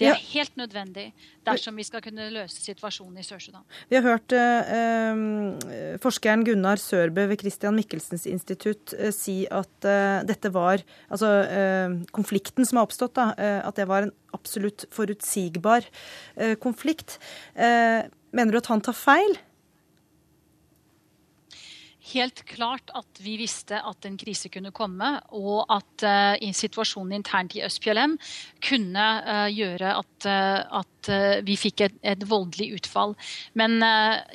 Det 0.00 0.08
er 0.08 0.20
helt 0.30 0.54
nødvendig 0.56 1.10
dersom 1.44 1.76
vi 1.76 1.84
skal 1.84 2.00
kunne 2.04 2.30
løse 2.32 2.62
situasjonen 2.62 3.20
i 3.20 3.26
Sør-Sudan. 3.26 3.64
Vi 3.92 3.98
har 3.98 4.06
hørt 4.06 4.32
eh, 4.36 5.98
forskeren 6.00 6.46
Gunnar 6.48 6.80
Sørbø 6.80 7.26
ved 7.28 7.42
Christian 7.44 7.76
Michelsens 7.76 8.24
institutt 8.28 8.96
eh, 8.96 9.12
si 9.12 9.42
at 9.52 9.88
eh, 9.88 10.24
dette 10.28 10.52
var 10.54 10.80
Altså 11.08 11.28
eh, 11.48 11.94
konflikten 12.14 12.66
som 12.68 12.78
har 12.78 12.88
oppstått, 12.88 13.14
da, 13.16 13.30
eh, 13.40 13.60
at 13.64 13.76
det 13.76 13.88
var 13.88 14.06
en 14.06 14.14
absolutt 14.36 14.84
forutsigbar 14.94 15.86
eh, 16.36 16.54
konflikt. 16.60 17.18
mener 17.56 18.52
du 18.52 18.58
at 18.60 18.68
han 18.70 18.82
tar 18.84 18.96
feil? 18.96 19.36
Helt 22.12 22.42
klart 22.48 22.90
at 22.96 23.20
vi 23.22 23.36
visste 23.40 23.78
at 23.84 24.06
en 24.08 24.16
krise 24.20 24.50
kunne 24.52 24.72
komme, 24.74 25.10
og 25.36 25.68
at 25.72 26.04
uh, 26.06 26.52
situasjonen 26.54 27.18
internt 27.18 27.56
i 27.56 27.62
Øst-PLM 27.66 28.16
kunne 28.64 29.06
uh, 29.26 29.46
gjøre 29.52 29.94
at, 30.00 30.28
uh, 30.28 30.80
at 30.80 31.10
vi 31.46 31.54
fikk 31.56 31.84
et, 31.86 31.94
et, 32.02 32.24
voldelig 32.28 32.80
utfall. 32.80 33.14
Men 33.56 33.78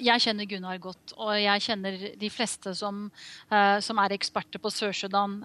jeg 0.02 0.24
kjenner 0.24 0.48
Gunnar 0.50 0.80
godt, 0.82 1.12
og 1.20 1.36
jeg 1.38 1.62
kjenner 1.62 1.98
de 2.18 2.30
fleste 2.34 2.72
som, 2.74 3.04
som 3.84 4.00
er 4.02 4.16
eksperter 4.16 4.64
på 4.64 4.72
Sør-Sudan, 4.74 5.36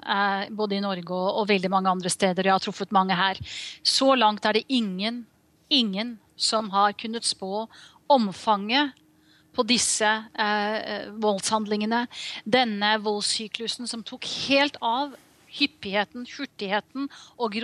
både 0.56 0.78
i 0.78 0.80
Norge 0.80 1.12
og, 1.12 1.42
og, 1.42 1.48
veldig 1.50 1.72
mange 1.74 1.90
andre 1.90 2.12
steder. 2.14 2.48
Jeg 2.48 2.54
har 2.54 2.64
truffet 2.64 2.94
mange 2.96 3.18
her. 3.18 3.42
Så 3.82 4.14
langt 4.16 4.46
er 4.48 4.56
det 4.56 4.64
ingen, 4.72 5.26
ingen 5.68 6.16
som 6.38 6.70
har 6.72 6.96
kunnet 6.96 7.28
spå 7.28 7.66
omfanget 8.08 8.94
på 9.58 9.66
disse 9.66 10.08
eh, 10.38 11.08
voldshandlingene. 11.18 12.04
Denne 12.46 12.92
voldssyklusen 13.02 13.90
som 13.90 14.04
tok 14.06 14.28
helt 14.48 14.78
av. 14.84 15.16
Hyppigheten, 15.48 16.26
hurtigheten 16.28 17.06
og 17.40 17.54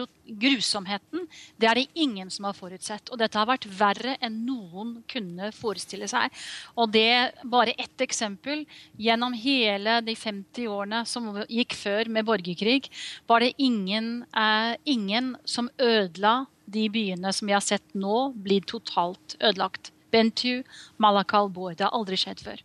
grusomheten. 0.41 1.27
Det 1.61 1.69
er 1.69 1.79
det 1.79 2.01
ingen 2.01 2.31
som 2.33 2.47
har 2.49 2.57
forutsett. 2.57 3.13
Og 3.13 3.21
dette 3.21 3.37
har 3.37 3.51
vært 3.51 3.69
verre 3.69 4.15
enn 4.25 4.39
noen 4.47 4.95
kunne 5.11 5.51
forestille 5.53 6.09
seg. 6.11 6.33
Og 6.81 6.89
det 6.97 7.05
er 7.13 7.37
bare 7.45 7.77
ett 7.77 8.01
eksempel. 8.03 8.65
Gjennom 8.97 9.37
hele 9.37 10.01
de 10.07 10.17
50 10.17 10.73
årene 10.73 11.05
som 11.07 11.29
gikk 11.45 11.77
før 11.77 12.09
med 12.17 12.27
borgerkrig, 12.27 12.89
var 13.29 13.45
det 13.45 13.53
ingen, 13.61 14.25
eh, 14.33 14.75
ingen 14.89 15.35
som 15.45 15.69
ødela 15.77 16.47
de 16.65 16.89
byene 16.89 17.33
som 17.37 17.47
vi 17.47 17.53
har 17.53 17.63
sett 17.65 17.85
nå, 17.93 18.33
blir 18.33 18.65
totalt 18.65 19.37
ødelagt. 19.45 19.93
Bentu, 20.15 20.63
Malakal, 21.03 21.51
Boer. 21.51 21.75
Det 21.75 21.87
har 21.87 21.95
aldri 21.97 22.19
skjedd 22.21 22.43
før. 22.45 22.63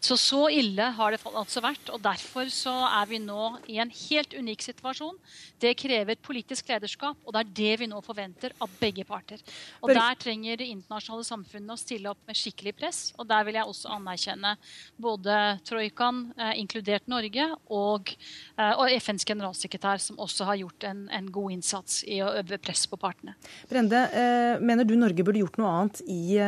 Så 0.00 0.16
så 0.20 0.46
ille 0.52 0.88
har 0.96 1.12
det 1.12 1.20
altså 1.28 1.60
vært. 1.64 1.90
og 1.92 2.00
Derfor 2.04 2.48
så 2.52 2.72
er 2.88 3.08
vi 3.10 3.20
nå 3.20 3.56
i 3.72 3.78
en 3.82 3.92
helt 3.92 4.32
unik 4.36 4.64
situasjon. 4.70 5.18
Det 5.60 5.74
krever 5.78 6.18
politisk 6.20 6.70
lederskap, 6.72 7.18
og 7.24 7.34
det 7.34 7.42
er 7.42 7.52
det 7.60 7.74
vi 7.82 7.88
nå 7.90 8.00
forventer 8.04 8.54
av 8.62 8.72
begge 8.80 9.04
parter. 9.08 9.42
Og 9.82 9.92
Der 9.96 10.16
trenger 10.20 10.60
det 10.60 10.68
internasjonale 10.72 11.24
samfunnet 11.24 11.74
å 11.74 11.80
stille 11.80 12.10
opp 12.10 12.20
med 12.28 12.36
skikkelig 12.38 12.74
press. 12.76 13.00
Og 13.18 13.28
der 13.28 13.44
vil 13.46 13.58
jeg 13.58 13.68
også 13.68 13.92
anerkjenne 13.96 14.56
både 15.00 15.36
Troikan, 15.66 16.32
eh, 16.38 16.54
inkludert 16.60 17.08
Norge, 17.08 17.48
og, 17.70 18.12
eh, 18.58 18.72
og, 18.72 18.88
FNs 18.96 19.24
generalsekretær, 19.24 20.00
som 20.00 20.16
også 20.16 20.44
har 20.44 20.56
gjort 20.56 20.84
en, 20.84 21.08
en, 21.10 21.30
god 21.36 21.52
innsats 21.52 22.04
i 22.06 22.20
å 22.22 22.30
øve 22.38 22.58
press 22.62 22.86
på 22.86 22.96
partene. 22.96 23.34
Brende, 23.68 23.98
eh, 24.12 24.60
mener 24.60 24.84
du 24.84 24.94
Norge 24.96 25.24
burde 25.24 25.42
gjort 25.42 25.58
noe 25.58 25.72
annet 25.72 26.00
i 26.06 26.38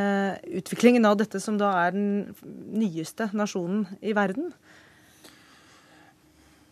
utviklingen 0.45 1.07
av 1.09 1.19
dette 1.21 1.41
som 1.41 1.59
da 1.61 1.73
er 1.87 1.97
den 1.97 2.37
nyeste 2.75 3.31
nasjonen 3.37 3.87
i 4.01 4.15
verden? 4.17 4.53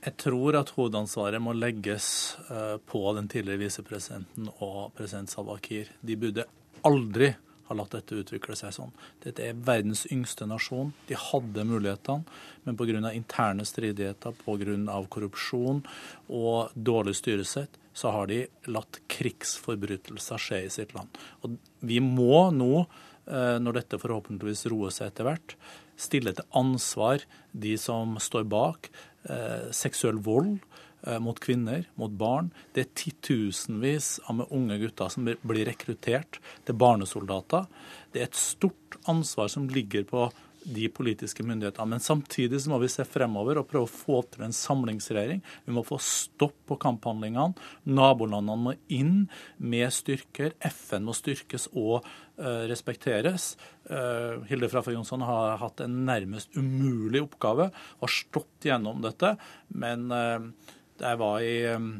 Jeg 0.07 0.15
tror 0.23 0.55
at 0.55 0.71
hovedansvaret 0.77 1.43
må 1.43 1.57
legges 1.57 2.37
eh, 2.47 2.77
på 2.79 3.01
den 3.17 3.27
tidligere 3.33 3.65
visepresidenten 3.65 4.53
og 4.63 4.93
president 4.95 5.33
Salwa 5.33 5.57
Kiir. 5.59 5.91
De 5.99 6.15
burde 6.21 6.47
aldri 6.87 7.33
ha 7.67 7.75
latt 7.75 7.97
dette 7.97 8.19
utvikle 8.21 8.55
seg 8.55 8.75
sånn. 8.77 8.93
Dette 9.25 9.49
er 9.49 9.59
verdens 9.67 10.05
yngste 10.15 10.47
nasjon. 10.47 10.93
De 11.09 11.19
hadde 11.19 11.65
mulighetene, 11.67 12.23
men 12.63 12.79
pga. 12.79 13.11
interne 13.11 13.67
stridigheter, 13.67 14.37
pga. 14.45 15.01
korrupsjon 15.11 15.83
og 16.29 16.71
dårlig 16.75 17.17
styresett, 17.19 17.75
så 17.97 18.13
har 18.13 18.29
de 18.31 18.45
latt 18.69 19.01
krigsforbrytelser 19.09 20.39
skje 20.39 20.63
i 20.67 20.71
sitt 20.71 20.95
land. 20.95 21.09
Og 21.43 21.57
vi 21.81 21.99
må 22.01 22.51
nå 22.53 22.87
når 23.27 23.81
dette 23.81 23.99
forhåpentligvis 23.99 24.69
roer 24.71 24.93
seg 24.95 25.11
etter 25.11 25.27
hvert, 25.27 25.57
stille 25.97 26.35
til 26.37 26.57
ansvar 26.57 27.25
de 27.57 27.75
som 27.81 28.17
står 28.23 28.47
bak 28.53 28.91
eh, 29.29 29.69
seksuell 29.75 30.21
vold 30.25 30.59
eh, 31.07 31.19
mot 31.23 31.39
kvinner, 31.43 31.87
mot 32.01 32.13
barn. 32.13 32.53
Det 32.77 32.85
er 32.85 32.95
titusenvis 33.01 34.17
av 34.31 34.45
unge 34.51 34.79
gutter 34.83 35.13
som 35.13 35.27
blir 35.27 35.67
rekruttert 35.69 36.41
til 36.67 36.79
barnesoldater. 36.79 37.67
Det 38.13 38.23
er 38.23 38.29
et 38.31 38.41
stort 38.41 39.01
ansvar 39.11 39.51
som 39.53 39.69
ligger 39.73 40.07
på 40.09 40.29
de 40.67 40.89
politiske 40.91 41.45
myndighetene. 41.47 41.95
Men 41.95 42.03
samtidig 42.03 42.61
så 42.63 42.73
må 42.73 42.81
vi 42.83 42.91
se 42.91 43.05
fremover 43.07 43.61
og 43.61 43.69
prøve 43.71 43.87
å 43.87 43.93
få 43.93 44.21
til 44.33 44.47
en 44.47 44.55
samlingsregjering. 44.57 45.43
Vi 45.67 45.75
må 45.75 45.85
få 45.87 45.99
stopp 46.03 46.57
på 46.67 46.79
kamphandlingene. 46.83 47.55
Nabolandene 47.87 48.57
må 48.65 48.75
inn 48.93 49.29
med 49.63 49.95
styrker. 49.95 50.57
FN 50.67 51.07
må 51.07 51.15
styrkes 51.17 51.69
og 51.75 52.01
uh, 52.03 52.65
respekteres. 52.71 53.55
Uh, 53.87 54.43
Hilde 54.51 54.71
Frafjord 54.73 54.99
Jonsson 54.99 55.25
har 55.27 55.61
hatt 55.63 55.85
en 55.85 56.03
nærmest 56.09 56.59
umulig 56.59 57.23
oppgave 57.29 57.71
har 57.73 58.13
stått 58.13 58.67
gjennom 58.67 59.03
dette. 59.07 59.37
Men 59.79 60.11
uh, 60.11 60.51
jeg 60.99 61.23
var 61.23 61.47
i, 61.47 61.57
um, 61.77 61.91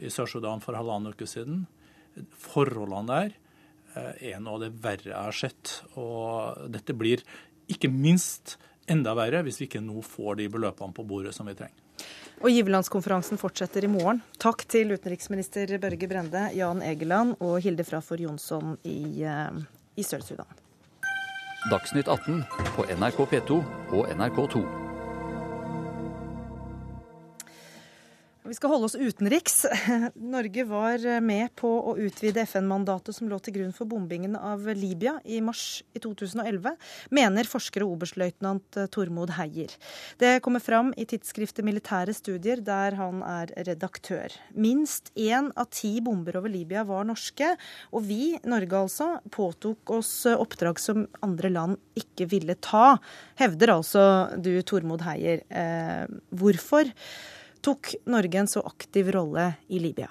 i 0.00 0.12
Sør-Sudan 0.12 0.64
for 0.64 0.80
halvannen 0.80 1.12
uke 1.12 1.28
siden. 1.28 1.64
Forholdene 2.40 3.08
der 3.10 3.40
er 3.94 4.40
noe 4.42 4.56
av 4.56 4.62
det 4.64 4.72
verre 4.82 5.06
jeg 5.06 5.14
har 5.14 5.36
sett. 5.38 5.70
Og 6.02 6.64
dette 6.74 6.96
blir 6.98 7.20
ikke 7.70 7.90
minst 7.92 8.56
enda 8.90 9.14
verre 9.16 9.42
hvis 9.44 9.60
vi 9.60 9.68
ikke 9.68 9.82
nå 9.84 10.02
får 10.04 10.40
de 10.42 10.50
beløpene 10.52 10.96
på 10.96 11.06
bordet 11.08 11.34
som 11.36 11.48
vi 11.48 11.56
trenger. 11.58 11.80
Og 12.42 12.50
Giverlandskonferansen 12.50 13.38
fortsetter 13.40 13.86
i 13.86 13.90
morgen. 13.90 14.20
Takk 14.42 14.66
til 14.68 14.90
utenriksminister 14.92 15.76
Børge 15.80 16.08
Brende, 16.10 16.48
Jan 16.56 16.82
Egeland 16.82 17.36
og 17.38 17.60
Hilde 17.64 17.86
Frafjord 17.86 18.24
Jonsson 18.26 18.76
i, 18.82 19.22
eh, 19.22 19.62
i 19.96 20.02
Sør-Sudan. 20.02 20.50
Dagsnytt 21.70 22.08
18 22.08 22.42
på 22.76 22.84
NRK 22.92 23.24
P2 23.30 23.62
og 23.96 24.10
NRK2. 24.12 24.93
Vi 28.44 28.52
skal 28.52 28.74
holde 28.74 28.84
oss 28.90 28.94
utenriks. 28.94 29.62
Norge 30.14 30.66
var 30.68 31.00
med 31.24 31.54
på 31.56 31.68
å 31.88 31.94
utvide 31.96 32.42
FN-mandatet 32.44 33.16
som 33.16 33.28
lå 33.30 33.38
til 33.40 33.54
grunn 33.54 33.70
for 33.72 33.88
bombingen 33.88 34.34
av 34.36 34.66
Libya 34.76 35.14
i 35.24 35.38
mars 35.40 35.78
i 35.96 36.02
2011, 36.04 36.74
mener 37.16 37.48
forsker 37.48 37.86
og 37.86 37.94
oberstløytnant 37.94 38.76
Tormod 38.92 39.32
Heier. 39.38 39.72
Det 40.20 40.34
kommer 40.44 40.60
fram 40.60 40.90
i 41.00 41.06
tidsskriftet 41.08 41.64
Militære 41.64 42.12
studier, 42.12 42.60
der 42.60 42.98
han 42.98 43.22
er 43.24 43.54
redaktør. 43.64 44.36
Minst 44.52 45.08
én 45.16 45.48
av 45.56 45.70
ti 45.72 45.94
bomber 46.04 46.36
over 46.42 46.52
Libya 46.52 46.82
var 46.84 47.08
norske, 47.08 47.54
og 47.96 48.04
vi, 48.10 48.34
Norge 48.44 48.82
altså, 48.82 49.08
påtok 49.32 49.94
oss 49.96 50.12
oppdrag 50.34 50.82
som 50.84 51.06
andre 51.24 51.48
land 51.54 51.80
ikke 51.96 52.28
ville 52.34 52.58
ta, 52.60 52.98
hevder 53.40 53.72
altså 53.78 54.04
du, 54.36 54.52
Tormod 54.68 55.06
Heier. 55.08 55.40
Eh, 55.48 56.04
hvorfor? 56.28 56.92
Tok 57.64 57.94
Norge 58.12 58.42
en 58.42 58.50
så 58.50 58.60
aktiv 58.66 59.08
rolle 59.14 59.54
i 59.72 59.80
Libya? 59.80 60.10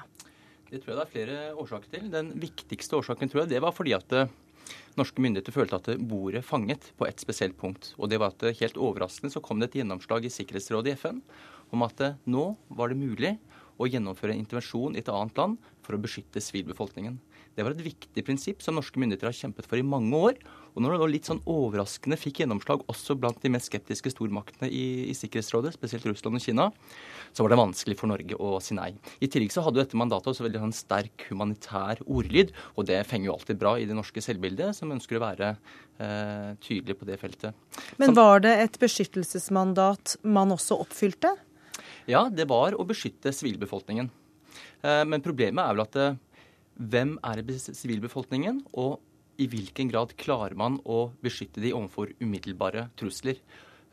Det 0.70 0.80
tror 0.82 0.94
jeg 0.94 0.98
det 0.98 1.04
er 1.04 1.14
flere 1.14 1.42
årsaker 1.62 1.92
til. 1.92 2.08
Den 2.14 2.32
viktigste 2.42 2.98
årsaken 2.98 3.30
tror 3.30 3.44
jeg 3.44 3.54
det 3.54 3.62
var 3.62 3.76
fordi 3.78 3.94
at 3.94 4.16
eh, 4.18 4.32
norske 4.98 5.22
myndigheter 5.22 5.54
følte 5.54 5.78
at 5.78 5.90
bordet 6.02 6.42
fanget 6.48 6.88
på 6.98 7.06
et 7.06 7.22
spesielt 7.22 7.58
punkt. 7.60 7.92
Og 8.00 8.10
det 8.10 8.18
var 8.22 8.34
at 8.34 8.46
eh, 8.48 8.58
helt 8.58 8.80
overraskende 8.82 9.34
så 9.34 9.44
kom 9.44 9.62
det 9.62 9.70
et 9.70 9.84
gjennomslag 9.84 10.26
i 10.26 10.34
Sikkerhetsrådet 10.34 10.96
i 10.96 10.98
FN 10.98 11.22
om 11.74 11.86
at 11.86 12.02
eh, 12.02 12.18
nå 12.26 12.48
var 12.74 12.90
det 12.90 12.98
mulig 13.04 13.36
å 13.78 13.90
gjennomføre 13.90 14.34
en 14.34 14.42
intervensjon 14.42 14.98
i 14.98 15.04
et 15.04 15.14
annet 15.14 15.38
land 15.38 15.70
for 15.86 15.94
å 15.94 16.02
beskytte 16.02 16.42
sivilbefolkningen. 16.42 17.20
Det 17.54 17.66
var 17.66 17.76
et 17.76 17.86
viktig 17.86 18.26
prinsipp 18.26 18.66
som 18.66 18.78
norske 18.78 18.98
myndigheter 19.02 19.30
har 19.30 19.38
kjempet 19.38 19.70
for 19.70 19.78
i 19.78 19.86
mange 19.86 20.18
år. 20.18 20.38
Og 20.74 20.82
når 20.82 20.96
det 20.96 21.00
nå 21.02 21.08
litt 21.12 21.28
sånn 21.30 21.42
overraskende 21.50 22.18
fikk 22.18 22.42
gjennomslag 22.42 22.82
også 22.90 23.16
blant 23.20 23.42
de 23.44 23.52
mest 23.54 23.70
skeptiske 23.70 24.12
stormaktene 24.14 24.70
i, 24.74 25.12
i 25.12 25.16
Sikkerhetsrådet, 25.18 25.76
spesielt 25.76 26.08
Russland 26.10 26.40
og 26.40 26.44
Kina, 26.44 26.68
så 27.34 27.46
var 27.46 27.54
det 27.54 27.60
vanskelig 27.62 27.98
for 28.00 28.10
Norge 28.10 28.38
å 28.42 28.58
si 28.64 28.78
nei. 28.78 28.90
I 29.22 29.30
tillegg 29.30 29.54
så 29.54 29.64
hadde 29.66 29.80
jo 29.80 29.86
dette 29.86 30.00
mandatet 30.00 30.32
også 30.34 30.48
veldig 30.48 30.64
sånn 30.66 30.76
sterk 30.78 31.28
humanitær 31.30 32.02
ordlyd, 32.06 32.54
og 32.78 32.90
det 32.90 33.04
fenger 33.10 33.30
jo 33.30 33.38
alltid 33.38 33.62
bra 33.62 33.76
i 33.78 33.88
det 33.90 33.98
norske 33.98 34.24
selvbildet, 34.26 34.74
som 34.78 34.92
ønsker 34.94 35.20
å 35.20 35.24
være 35.24 35.54
eh, 35.54 36.52
tydelig 36.64 36.98
på 37.00 37.10
det 37.10 37.20
feltet. 37.22 37.80
Men 38.02 38.18
var 38.18 38.44
det 38.46 38.58
et 38.66 38.82
beskyttelsesmandat 38.82 40.18
man 40.26 40.54
også 40.58 40.82
oppfylte? 40.82 41.36
Ja, 42.10 42.28
det 42.34 42.50
var 42.50 42.76
å 42.76 42.86
beskytte 42.88 43.32
sivilbefolkningen. 43.34 44.10
Eh, 44.84 45.04
men 45.08 45.24
problemet 45.24 45.64
er 45.64 45.78
vel 45.78 45.86
at 45.86 46.00
eh, 46.02 46.22
hvem 46.74 47.18
er 47.24 47.44
sivilbefolkningen, 47.64 48.64
og 48.74 49.00
i 49.42 49.50
hvilken 49.50 49.92
grad 49.92 50.16
klarer 50.20 50.56
man 50.58 50.80
å 50.86 51.08
beskytte 51.24 51.64
de 51.64 51.74
overfor 51.76 52.14
umiddelbare 52.22 52.90
trusler. 53.00 53.40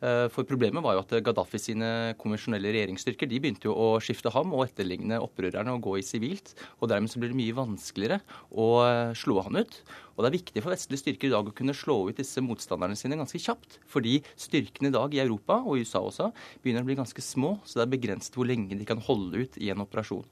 Eh, 0.01 0.27
for 0.33 0.49
problemet 0.49 0.81
var 0.81 0.97
jo 0.97 1.03
at 1.03 1.13
Gaddafi 1.27 1.61
sine 1.61 1.89
konvensjonelle 2.21 2.73
regjeringsstyrker 2.73 3.29
de 3.29 3.41
begynte 3.43 3.69
jo 3.69 3.75
å 3.77 3.89
skifte 4.01 4.33
ham 4.33 4.55
og 4.57 4.65
etterligne 4.65 5.19
opprørerne 5.21 5.75
og 5.77 5.85
gå 5.85 5.99
i 6.01 6.05
sivilt. 6.07 6.55
og 6.81 6.89
Dermed 6.89 7.13
så 7.13 7.21
blir 7.21 7.33
det 7.33 7.41
mye 7.41 7.57
vanskeligere 7.57 8.21
å 8.49 8.69
eh, 8.87 9.13
slå 9.19 9.43
han 9.45 9.61
ut. 9.61 9.77
Og 10.17 10.25
Det 10.25 10.31
er 10.31 10.39
viktig 10.39 10.65
for 10.65 10.73
vestlige 10.73 11.05
styrker 11.05 11.29
i 11.29 11.35
dag 11.35 11.49
å 11.49 11.55
kunne 11.57 11.77
slå 11.77 11.99
ut 12.09 12.21
disse 12.21 12.41
motstanderne 12.45 12.97
sine 12.97 13.21
ganske 13.21 13.41
kjapt. 13.41 13.81
Fordi 13.89 14.19
styrkene 14.41 14.89
i 14.89 14.97
dag 14.97 15.15
i 15.15 15.23
Europa, 15.23 15.61
og 15.61 15.77
i 15.77 15.85
USA 15.85 16.01
også, 16.01 16.33
begynner 16.65 16.85
å 16.85 16.89
bli 16.89 17.01
ganske 17.01 17.25
små. 17.25 17.59
Så 17.65 17.81
det 17.81 17.87
er 17.87 17.97
begrenset 17.99 18.37
hvor 18.37 18.49
lenge 18.49 18.77
de 18.77 18.89
kan 18.89 19.01
holde 19.05 19.45
ut 19.45 19.61
i 19.61 19.73
en 19.73 19.85
operasjon. 19.85 20.25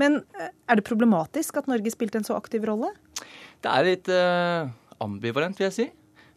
Men 0.00 0.20
eh, 0.38 0.50
er 0.70 0.78
det 0.78 0.86
problematisk 0.86 1.58
at 1.60 1.68
Norge 1.70 1.92
spilte 1.94 2.20
en 2.20 2.26
så 2.26 2.38
aktiv 2.38 2.64
rolle? 2.66 2.92
Det 3.60 3.68
er 3.68 3.84
litt 3.84 4.08
uh, 4.08 4.70
ambivalent, 5.04 5.58
vil 5.58 5.68
jeg 5.68 5.76
si. 5.76 5.84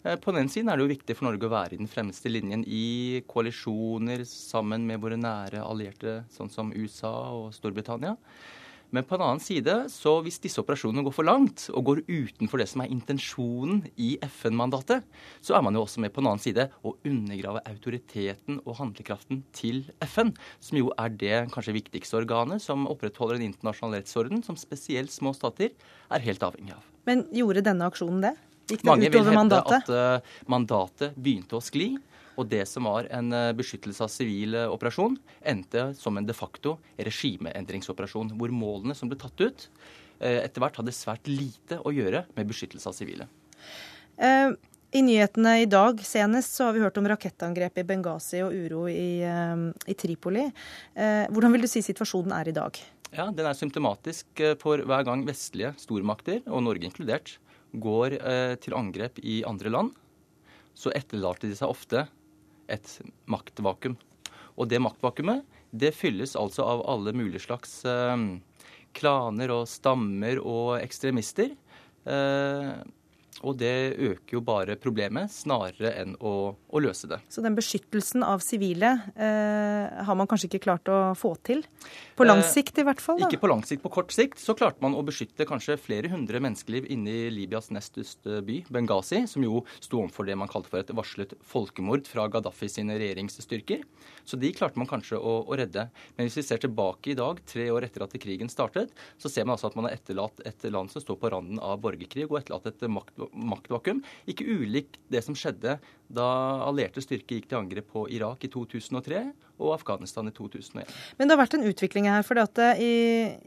Eh, 0.04 0.18
på 0.20 0.34
den 0.36 0.50
siden 0.52 0.68
er 0.68 0.76
det 0.76 0.84
jo 0.84 0.92
viktig 0.92 1.16
for 1.16 1.30
Norge 1.30 1.48
å 1.48 1.54
være 1.54 1.78
i 1.78 1.80
den 1.80 1.88
fremste 1.88 2.32
linjen 2.32 2.66
i 2.68 3.22
koalisjoner 3.32 4.26
sammen 4.28 4.84
med 4.90 5.00
våre 5.00 5.16
nære 5.20 5.64
allierte, 5.64 6.24
sånn 6.34 6.52
som 6.52 6.74
USA 6.76 7.14
og 7.32 7.54
Storbritannia. 7.56 8.18
Men 8.94 9.08
på 9.10 9.16
en 9.16 9.24
annen 9.26 9.42
side, 9.42 9.74
så 9.90 10.20
hvis 10.22 10.38
disse 10.44 10.60
operasjonene 10.62 11.02
går 11.08 11.16
for 11.16 11.26
langt 11.26 11.64
og 11.72 11.88
går 11.88 12.04
utenfor 12.12 12.62
det 12.62 12.68
som 12.70 12.84
er 12.84 12.92
intensjonen 12.94 13.80
i 13.98 14.12
FN-mandatet, 14.28 15.08
så 15.42 15.56
er 15.58 15.64
man 15.66 15.74
jo 15.74 15.82
også 15.88 16.04
med 16.04 16.14
på 16.14 16.22
en 16.22 16.30
annen 16.30 16.44
side 16.44 16.68
å 16.86 16.94
undergrave 17.08 17.64
autoriteten 17.72 18.60
og 18.68 18.78
handlekraften 18.84 19.42
til 19.56 19.82
FN, 20.12 20.36
som 20.62 20.84
jo 20.84 20.94
er 20.94 21.16
det 21.16 21.44
kanskje 21.56 21.80
viktigste 21.80 22.20
organet 22.22 22.62
som 22.62 22.86
opprettholder 22.92 23.40
en 23.40 23.50
internasjonal 23.50 24.04
rettsorden 24.04 24.46
som 24.46 24.60
spesielt 24.60 25.16
små 25.16 25.34
stater 25.34 25.72
er 25.74 26.28
helt 26.28 26.46
avhengig 26.46 26.78
av. 26.78 26.93
Men 27.10 27.26
gjorde 27.36 27.64
denne 27.66 27.88
aksjonen 27.92 28.24
det? 28.24 28.34
Gikk 28.72 28.84
det 28.84 28.88
Mange 28.88 29.10
vil 29.10 29.20
hevde 29.20 29.36
mandatet? 29.36 29.90
at 29.90 30.24
uh, 30.24 30.36
mandatet 30.52 31.16
begynte 31.20 31.58
å 31.60 31.64
skli. 31.64 31.94
Og 32.40 32.48
det 32.50 32.64
som 32.66 32.88
var 32.90 33.10
en 33.14 33.30
uh, 33.36 33.52
beskyttelse 33.58 34.06
av 34.06 34.12
sivil 34.12 34.56
uh, 34.58 34.70
operasjon, 34.74 35.18
endte 35.46 35.90
som 36.00 36.18
en 36.18 36.28
de 36.28 36.36
facto 36.38 36.78
regimeendringsoperasjon. 36.98 38.34
Hvor 38.40 38.56
målene 38.56 38.96
som 38.98 39.12
ble 39.12 39.20
tatt 39.22 39.44
ut, 39.44 39.68
etter 40.24 40.62
hvert 40.62 40.78
hadde 40.80 40.94
svært 40.96 41.26
lite 41.28 41.82
å 41.84 41.92
gjøre 41.92 42.22
med 42.38 42.48
beskyttelse 42.48 42.88
av 42.88 42.96
sivile. 42.96 43.26
I 44.94 45.02
nyhetene 45.02 45.56
i 45.64 45.70
dag 45.70 46.02
senest 46.06 46.54
så 46.54 46.68
har 46.68 46.76
vi 46.76 46.84
hørt 46.84 46.98
om 47.02 47.08
rakettangrep 47.10 47.80
i 47.82 47.86
Benghazi 47.90 48.44
og 48.46 48.54
uro 48.54 48.84
i, 48.92 49.26
i 49.26 49.96
Tripoli. 49.98 50.44
Hvordan 50.94 51.56
vil 51.56 51.66
du 51.66 51.70
si 51.72 51.82
situasjonen 51.82 52.36
er 52.38 52.52
i 52.52 52.54
dag? 52.54 52.78
Ja, 53.10 53.26
Den 53.34 53.50
er 53.50 53.58
symptomatisk 53.58 54.44
for 54.62 54.86
hver 54.86 55.08
gang 55.08 55.26
vestlige 55.26 55.74
stormakter, 55.82 56.44
og 56.46 56.62
Norge 56.68 56.86
inkludert, 56.86 57.40
går 57.74 58.18
eh, 58.20 58.56
til 58.62 58.76
angrep 58.78 59.20
i 59.24 59.42
andre 59.48 59.72
land, 59.74 59.92
så 60.78 60.94
etterlater 60.96 61.50
de 61.50 61.58
seg 61.58 61.74
ofte 61.74 62.06
et 62.72 62.90
maktvakuum. 63.30 63.98
Og 64.58 64.70
det 64.70 64.82
maktvakuumet 64.82 65.44
det 65.74 65.94
fylles 65.98 66.36
altså 66.38 66.66
av 66.70 66.84
alle 66.90 67.14
mulige 67.18 67.42
slags 67.48 67.80
eh, 67.90 68.28
klaner 68.94 69.54
og 69.54 69.66
stammer 69.70 70.42
og 70.42 70.78
ekstremister. 70.82 71.56
Eh, 72.06 72.74
og 73.44 73.58
det 73.60 73.96
øker 74.00 74.38
jo 74.38 74.42
bare 74.46 74.78
problemet, 74.80 75.32
snarere 75.34 75.94
enn 76.02 76.16
å, 76.24 76.54
å 76.56 76.82
løse 76.84 77.10
det. 77.12 77.20
Så 77.32 77.44
den 77.44 77.58
beskyttelsen 77.58 78.24
av 78.26 78.44
sivile 78.44 78.94
eh, 79.14 80.04
har 80.08 80.18
man 80.18 80.30
kanskje 80.30 80.50
ikke 80.50 80.64
klart 80.68 80.92
å 80.92 81.00
få 81.20 81.36
til? 81.46 81.64
På 82.18 82.28
lang 82.28 82.42
eh, 82.42 82.50
sikt 82.50 82.80
i 82.80 82.88
hvert 82.88 83.04
fall? 83.04 83.20
Da. 83.22 83.30
Ikke 83.30 83.42
på 83.44 83.52
lang 83.52 83.64
sikt. 83.68 83.84
På 83.84 83.92
kort 83.94 84.14
sikt 84.16 84.42
så 84.42 84.56
klarte 84.58 84.84
man 84.84 84.96
å 84.98 85.04
beskytte 85.06 85.48
kanskje 85.50 85.78
flere 85.82 86.12
hundre 86.14 86.40
menneskeliv 86.44 86.88
inne 86.94 87.12
i 87.12 87.32
Libyas 87.34 87.72
nest 87.76 87.94
største 87.94 88.42
by, 88.46 88.62
Benghazi, 88.74 89.24
som 89.30 89.44
jo 89.46 89.62
sto 89.78 90.00
overfor 90.02 90.28
det 90.28 90.38
man 90.40 90.50
kalte 90.52 90.72
for 90.72 90.82
et 90.82 90.94
varslet 90.96 91.36
folkemord 91.46 92.08
fra 92.10 92.26
Gaddafi 92.32 92.70
sine 92.72 92.98
regjeringsstyrker. 93.00 93.84
Så 94.24 94.40
de 94.40 94.54
klarte 94.56 94.80
man 94.80 94.90
kanskje 94.90 95.20
å, 95.20 95.36
å 95.44 95.58
redde. 95.60 95.88
Men 96.16 96.28
hvis 96.28 96.40
vi 96.40 96.46
ser 96.48 96.64
tilbake 96.64 97.12
i 97.12 97.18
dag, 97.20 97.42
tre 97.50 97.68
år 97.74 97.88
etter 97.90 98.06
at 98.06 98.16
krigen 98.24 98.52
startet, 98.52 98.94
så 99.20 99.32
ser 99.32 99.46
man 99.46 99.58
altså 99.58 99.70
at 99.70 99.78
man 99.78 99.90
har 99.90 99.98
etterlatt 99.98 100.42
et 100.48 100.68
land 100.72 100.92
som 100.94 101.04
står 101.04 101.20
på 101.20 101.34
randen 101.34 101.62
av 101.64 101.82
borgerkrig, 101.84 102.30
og 102.30 102.40
etterlatt 102.40 102.72
et 102.72 102.88
makt 102.92 103.20
maktvakuum. 103.34 104.02
Ikke 104.30 104.48
ulikt 104.48 105.00
det 105.12 105.24
som 105.26 105.38
skjedde 105.38 105.78
da 106.14 106.28
allierte 106.68 107.02
styrker 107.02 107.40
gikk 107.40 107.48
til 107.50 107.60
angrep 107.60 107.88
på 107.94 108.06
Irak 108.14 108.44
i 108.46 108.50
2003 108.52 109.24
og 109.64 109.74
Afghanistan 109.76 110.28
i 110.30 110.34
2001. 110.36 110.90
Men 111.18 111.30
det 111.30 111.36
har 111.36 111.42
vært 111.42 111.56
en 111.58 111.66
utvikling 111.70 112.10
her. 112.10 112.26
for 112.28 112.38
eh, 112.38 112.82
i, 112.82 112.94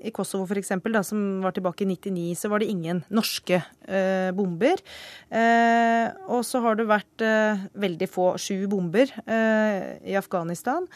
i 0.09 0.13
Kosovo 0.15 0.47
f.eks., 0.47 0.73
som 1.07 1.43
var 1.45 1.55
tilbake 1.57 1.85
i 1.85 1.91
99, 1.93 2.35
så 2.39 2.51
var 2.51 2.63
det 2.63 2.71
ingen 2.73 3.05
norske 3.11 3.61
eh, 3.61 4.31
bomber. 4.37 4.83
Eh, 5.31 6.07
og 6.31 6.43
så 6.47 6.63
har 6.65 6.79
det 6.79 6.89
vært 6.91 7.27
eh, 7.27 7.67
veldig 7.75 8.11
få, 8.11 8.33
sju 8.41 8.67
bomber 8.71 9.13
eh, 9.27 9.99
i 10.07 10.17
Afghanistan. 10.19 10.87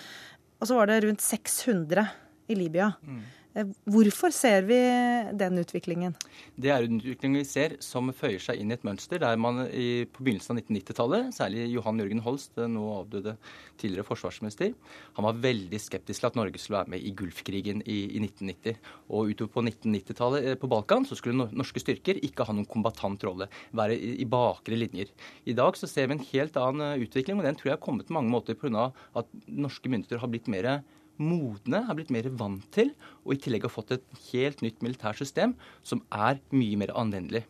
Og 0.60 0.68
så 0.68 0.76
var 0.76 0.90
det 0.90 1.02
rundt 1.06 1.22
600 1.24 2.08
i 2.50 2.58
Libya. 2.58 2.92
Mm. 3.06 3.22
Eh, 3.58 3.66
hvorfor 3.90 4.30
ser 4.30 4.62
vi 4.68 4.78
den 5.34 5.58
utviklingen? 5.58 6.14
Det 6.54 6.70
er 6.70 6.84
en 6.86 7.00
utvikling 7.00 7.34
vi 7.40 7.46
ser 7.48 7.74
som 7.82 8.12
føyer 8.14 8.38
seg 8.42 8.60
inn 8.60 8.70
i 8.70 8.76
et 8.76 8.84
mønster 8.86 9.18
der 9.22 9.40
man 9.40 9.64
i, 9.66 10.06
på 10.06 10.22
begynnelsen 10.22 10.54
av 10.54 10.60
1990-tallet, 10.62 11.32
særlig 11.34 11.64
Johan 11.72 11.98
Jørgen 11.98 12.22
Holst, 12.22 12.60
nå 12.60 12.84
avdøde 13.00 13.34
tidligere 13.80 14.06
forsvarsminister, 14.06 14.74
han 15.16 15.26
var 15.26 15.40
veldig 15.42 15.80
skeptisk 15.82 16.22
til 16.22 16.28
at 16.30 16.38
Norge 16.38 16.60
skulle 16.62 16.78
være 16.78 16.94
med 16.94 17.02
i 17.02 17.14
Gulfkrigen 17.16 17.82
i, 17.82 17.98
i 18.20 18.22
1990. 18.22 18.78
Og 19.10 19.32
utover 19.32 19.52
på 19.56 19.66
1990-tallet 19.66 20.46
eh, 20.52 20.58
på 20.60 20.70
Balkan 20.70 21.08
så 21.08 21.18
skulle 21.18 21.50
norske 21.50 21.82
styrker 21.82 22.22
ikke 22.22 22.46
ha 22.46 22.54
noen 22.54 22.68
kombatant 22.70 23.26
rolle, 23.26 23.50
være 23.74 23.98
i, 23.98 24.14
i 24.22 24.28
bakre 24.30 24.78
linjer. 24.78 25.10
I 25.50 25.56
dag 25.58 25.78
så 25.78 25.90
ser 25.90 26.06
vi 26.06 26.18
en 26.20 26.24
helt 26.30 26.60
annen 26.60 26.86
eh, 26.92 27.04
utvikling, 27.08 27.42
og 27.42 27.50
den 27.50 27.58
tror 27.58 27.72
jeg 27.72 27.78
har 27.80 27.82
kommet 27.82 28.06
på 28.06 28.14
mange 28.14 28.30
måter 28.30 28.58
pga. 28.58 28.90
at 29.18 29.26
norske 29.48 29.90
myndigheter 29.90 30.22
har 30.22 30.30
blitt 30.30 30.46
mer 30.50 30.70
modne, 31.20 31.84
har 31.86 31.96
blitt 31.98 32.12
mer 32.14 32.28
vant 32.40 32.64
til, 32.74 32.92
og 33.24 33.34
i 33.34 33.40
tillegg 33.44 33.66
har 33.66 33.74
fått 33.74 33.94
et 33.96 34.06
helt 34.30 34.64
nytt 34.64 34.82
militært 34.84 35.20
system 35.20 35.54
som 35.86 36.02
er 36.10 36.40
mye 36.54 36.80
mer 36.80 36.94
anvendelig. 36.98 37.44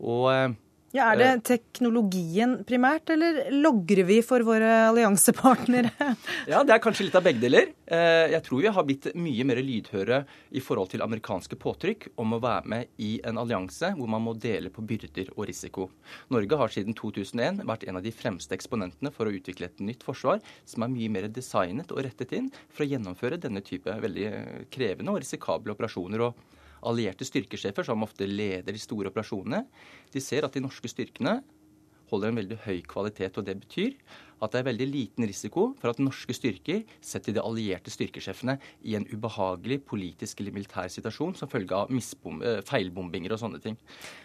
Og 0.00 0.30
eh, 0.32 0.56
ja, 0.90 1.12
Er 1.12 1.18
det 1.20 1.26
eh. 1.28 1.40
teknologien 1.52 2.56
primært, 2.66 3.12
eller 3.14 3.44
logrer 3.54 4.02
vi 4.08 4.16
for 4.26 4.42
våre 4.46 4.88
alliansepartnere? 4.88 5.92
ja, 6.50 6.64
det 6.66 6.74
er 6.74 6.82
kanskje 6.82 7.06
litt 7.06 7.18
av 7.18 7.22
begge 7.26 7.44
deler. 7.44 7.70
Eh, 7.86 8.32
jeg 8.34 8.42
tror 8.46 8.64
vi 8.64 8.72
har 8.74 8.86
blitt 8.88 9.06
mye 9.14 9.46
mer 9.46 9.62
lydhøre 9.62 10.24
i 10.50 10.62
forhold 10.64 10.90
til 10.90 11.04
amerikanske 11.06 11.58
påtrykk 11.62 12.08
om 12.20 12.34
å 12.34 12.40
være 12.42 12.74
med 12.74 12.90
i 13.06 13.12
en 13.26 13.38
allianse 13.38 13.92
hvor 13.94 14.10
man 14.10 14.24
må 14.26 14.34
dele 14.34 14.72
på 14.74 14.82
byrder 14.82 15.30
og 15.36 15.46
risiko. 15.52 15.88
Norge 16.34 16.58
har 16.58 16.74
siden 16.74 16.98
2001 16.98 17.62
vært 17.70 17.86
en 17.86 18.00
av 18.00 18.06
de 18.06 18.14
fremste 18.14 18.58
eksponentene 18.58 19.14
for 19.14 19.30
å 19.30 19.36
utvikle 19.38 19.70
et 19.70 19.82
nytt 19.84 20.02
forsvar 20.06 20.42
som 20.66 20.86
er 20.86 20.94
mye 20.94 21.12
mer 21.12 21.30
designet 21.30 21.94
og 21.94 22.02
rettet 22.06 22.34
inn 22.34 22.50
for 22.66 22.82
å 22.82 22.90
gjennomføre 22.90 23.38
denne 23.38 23.62
type 23.62 23.94
veldig 24.02 24.30
krevende 24.74 25.14
og 25.14 25.22
risikable 25.22 25.78
operasjoner. 25.78 26.30
og 26.30 26.49
allierte 26.86 27.26
styrkesjefer, 27.26 27.86
som 27.86 28.04
ofte 28.06 28.28
leder 28.28 28.72
de 28.72 28.80
store 28.80 29.10
operasjonene, 29.12 29.64
de 30.12 30.22
ser 30.24 30.46
at 30.46 30.56
de 30.56 30.62
norske 30.64 30.90
styrkene 30.90 31.40
holder 32.10 32.32
en 32.32 32.40
veldig 32.40 32.58
høy 32.66 32.80
kvalitet. 32.90 33.38
og 33.38 33.46
Det 33.46 33.58
betyr 33.62 33.96
at 34.40 34.52
det 34.52 34.60
er 34.60 34.68
veldig 34.70 34.88
liten 34.90 35.26
risiko 35.28 35.70
for 35.80 35.92
at 35.92 36.00
norske 36.02 36.34
styrker 36.36 36.82
setter 37.04 37.36
de 37.36 37.42
allierte 37.42 37.92
styrkesjefene 37.92 38.56
i 38.88 38.96
en 38.98 39.06
ubehagelig 39.10 39.80
politisk 39.88 40.40
eller 40.40 40.56
militær 40.56 40.90
situasjon 40.92 41.36
som 41.38 41.50
følge 41.50 41.76
av 41.76 41.92
eh, 41.92 42.60
feilbombinger 42.66 43.34
og 43.34 43.42
sånne 43.42 43.60
ting. 43.62 43.78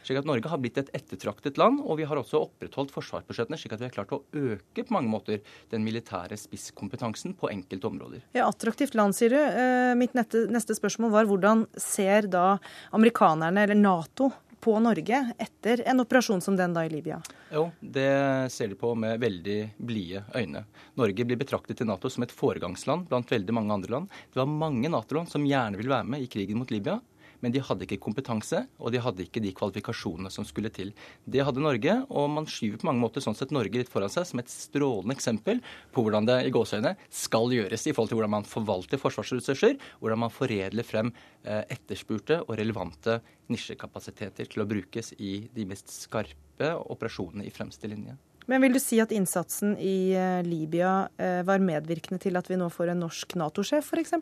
Slik 0.05 0.21
at 0.21 0.29
Norge 0.29 0.51
har 0.51 0.61
blitt 0.61 0.79
et 0.81 0.91
ettertraktet 0.95 1.59
land, 1.61 1.81
og 1.83 1.99
vi 1.99 2.07
har 2.07 2.19
også 2.19 2.43
opprettholdt 2.47 2.93
forsvarsbudsjettene 2.95 3.59
slik 3.59 3.75
at 3.75 3.83
vi 3.83 3.89
har 3.89 3.95
klart 3.95 4.15
å 4.15 4.23
øke 4.31 4.85
på 4.85 4.95
mange 4.95 5.11
måter 5.11 5.43
den 5.73 5.85
militære 5.85 6.37
spisskompetansen 6.39 7.35
på 7.39 7.51
enkelte 7.51 7.89
områder. 7.91 8.25
Ja, 8.37 8.49
Attraktivt 8.49 8.95
land, 8.97 9.15
sier 9.17 9.33
du. 9.33 9.39
Eh, 9.39 9.93
mitt 9.99 10.15
neste 10.15 10.77
spørsmål 10.77 11.11
var 11.13 11.29
hvordan 11.29 11.65
ser 11.79 12.29
da 12.31 12.57
amerikanerne, 12.95 13.65
eller 13.65 13.77
Nato, 13.77 14.31
på 14.65 14.79
Norge 14.81 15.21
etter 15.37 15.83
en 15.85 16.01
operasjon 16.01 16.41
som 16.41 16.55
den 16.57 16.73
da 16.73 16.85
i 16.85 16.89
Libya? 16.89 17.19
Jo, 17.53 17.67
det 17.79 18.09
ser 18.51 18.71
de 18.71 18.77
på 18.79 18.95
med 18.97 19.21
veldig 19.21 19.59
blide 19.77 20.23
øyne. 20.33 20.63
Norge 20.97 21.25
blir 21.25 21.37
betraktet 21.37 21.77
til 21.77 21.89
Nato 21.89 22.09
som 22.09 22.25
et 22.25 22.33
foregangsland 22.33 23.05
blant 23.11 23.29
veldig 23.29 23.53
mange 23.53 23.77
andre 23.77 23.93
land. 23.97 24.15
Det 24.33 24.41
var 24.41 24.49
mange 24.49 24.89
Nato-land 24.89 25.29
som 25.29 25.45
gjerne 25.45 25.77
ville 25.77 25.93
være 25.93 26.09
med 26.15 26.25
i 26.25 26.31
krigen 26.31 26.57
mot 26.57 26.73
Libya 26.73 26.97
men 27.45 27.53
de 27.53 27.61
hadde 27.61 27.85
ikke 27.85 28.01
kompetanse, 28.01 28.63
og 28.81 28.89
de 28.89 28.97
hadde 29.03 29.21
ikke 29.21 29.43
de 29.43 29.51
kvalifikasjonene 29.53 30.31
som 30.33 30.47
skulle 30.49 30.71
til. 30.73 30.89
Det 31.29 31.43
hadde 31.45 31.61
Norge, 31.61 31.93
og 32.09 32.31
man 32.33 32.47
skyver 32.49 32.81
på 32.81 32.87
mange 32.89 33.03
måter 33.03 33.21
sånn 33.21 33.37
sett 33.37 33.53
Norge 33.53 33.77
litt 33.77 33.91
foran 33.91 34.09
seg 34.09 34.25
som 34.25 34.41
et 34.41 34.49
strålende 34.49 35.13
eksempel 35.13 35.61
på 35.93 36.01
hvordan 36.01 36.25
det 36.25 36.39
i 36.47 36.53
gåseøyne 36.55 36.95
skal 37.13 37.53
gjøres 37.53 37.85
i 37.85 37.93
forhold 37.93 38.09
til 38.09 38.19
hvordan 38.19 38.33
man 38.39 38.49
forvalter 38.49 39.01
forsvarsressurser, 39.01 39.77
hvordan 40.01 40.23
man 40.25 40.33
foredler 40.33 40.89
frem 40.89 41.13
eh, 41.13 41.61
etterspurte 41.77 42.41
og 42.47 42.55
relevante 42.57 43.19
nisjekapasiteter 43.53 44.49
til 44.49 44.65
å 44.65 44.69
brukes 44.69 45.13
i 45.21 45.43
de 45.53 45.69
mest 45.69 45.93
skarpe 45.93 46.73
operasjonene 46.81 47.45
i 47.45 47.53
fremste 47.53 47.93
linje. 47.93 48.17
Men 48.45 48.61
vil 48.61 48.75
du 48.75 48.79
si 48.81 48.99
at 49.01 49.13
innsatsen 49.15 49.73
i 49.81 50.13
eh, 50.13 50.43
Libya 50.45 51.07
eh, 51.17 51.41
var 51.47 51.63
medvirkende 51.65 52.21
til 52.21 52.37
at 52.37 52.49
vi 52.49 52.59
nå 52.59 52.69
får 52.73 52.93
en 52.93 53.01
norsk 53.05 53.33
Nato-sjef, 53.41 53.89
f.eks.? 53.89 54.13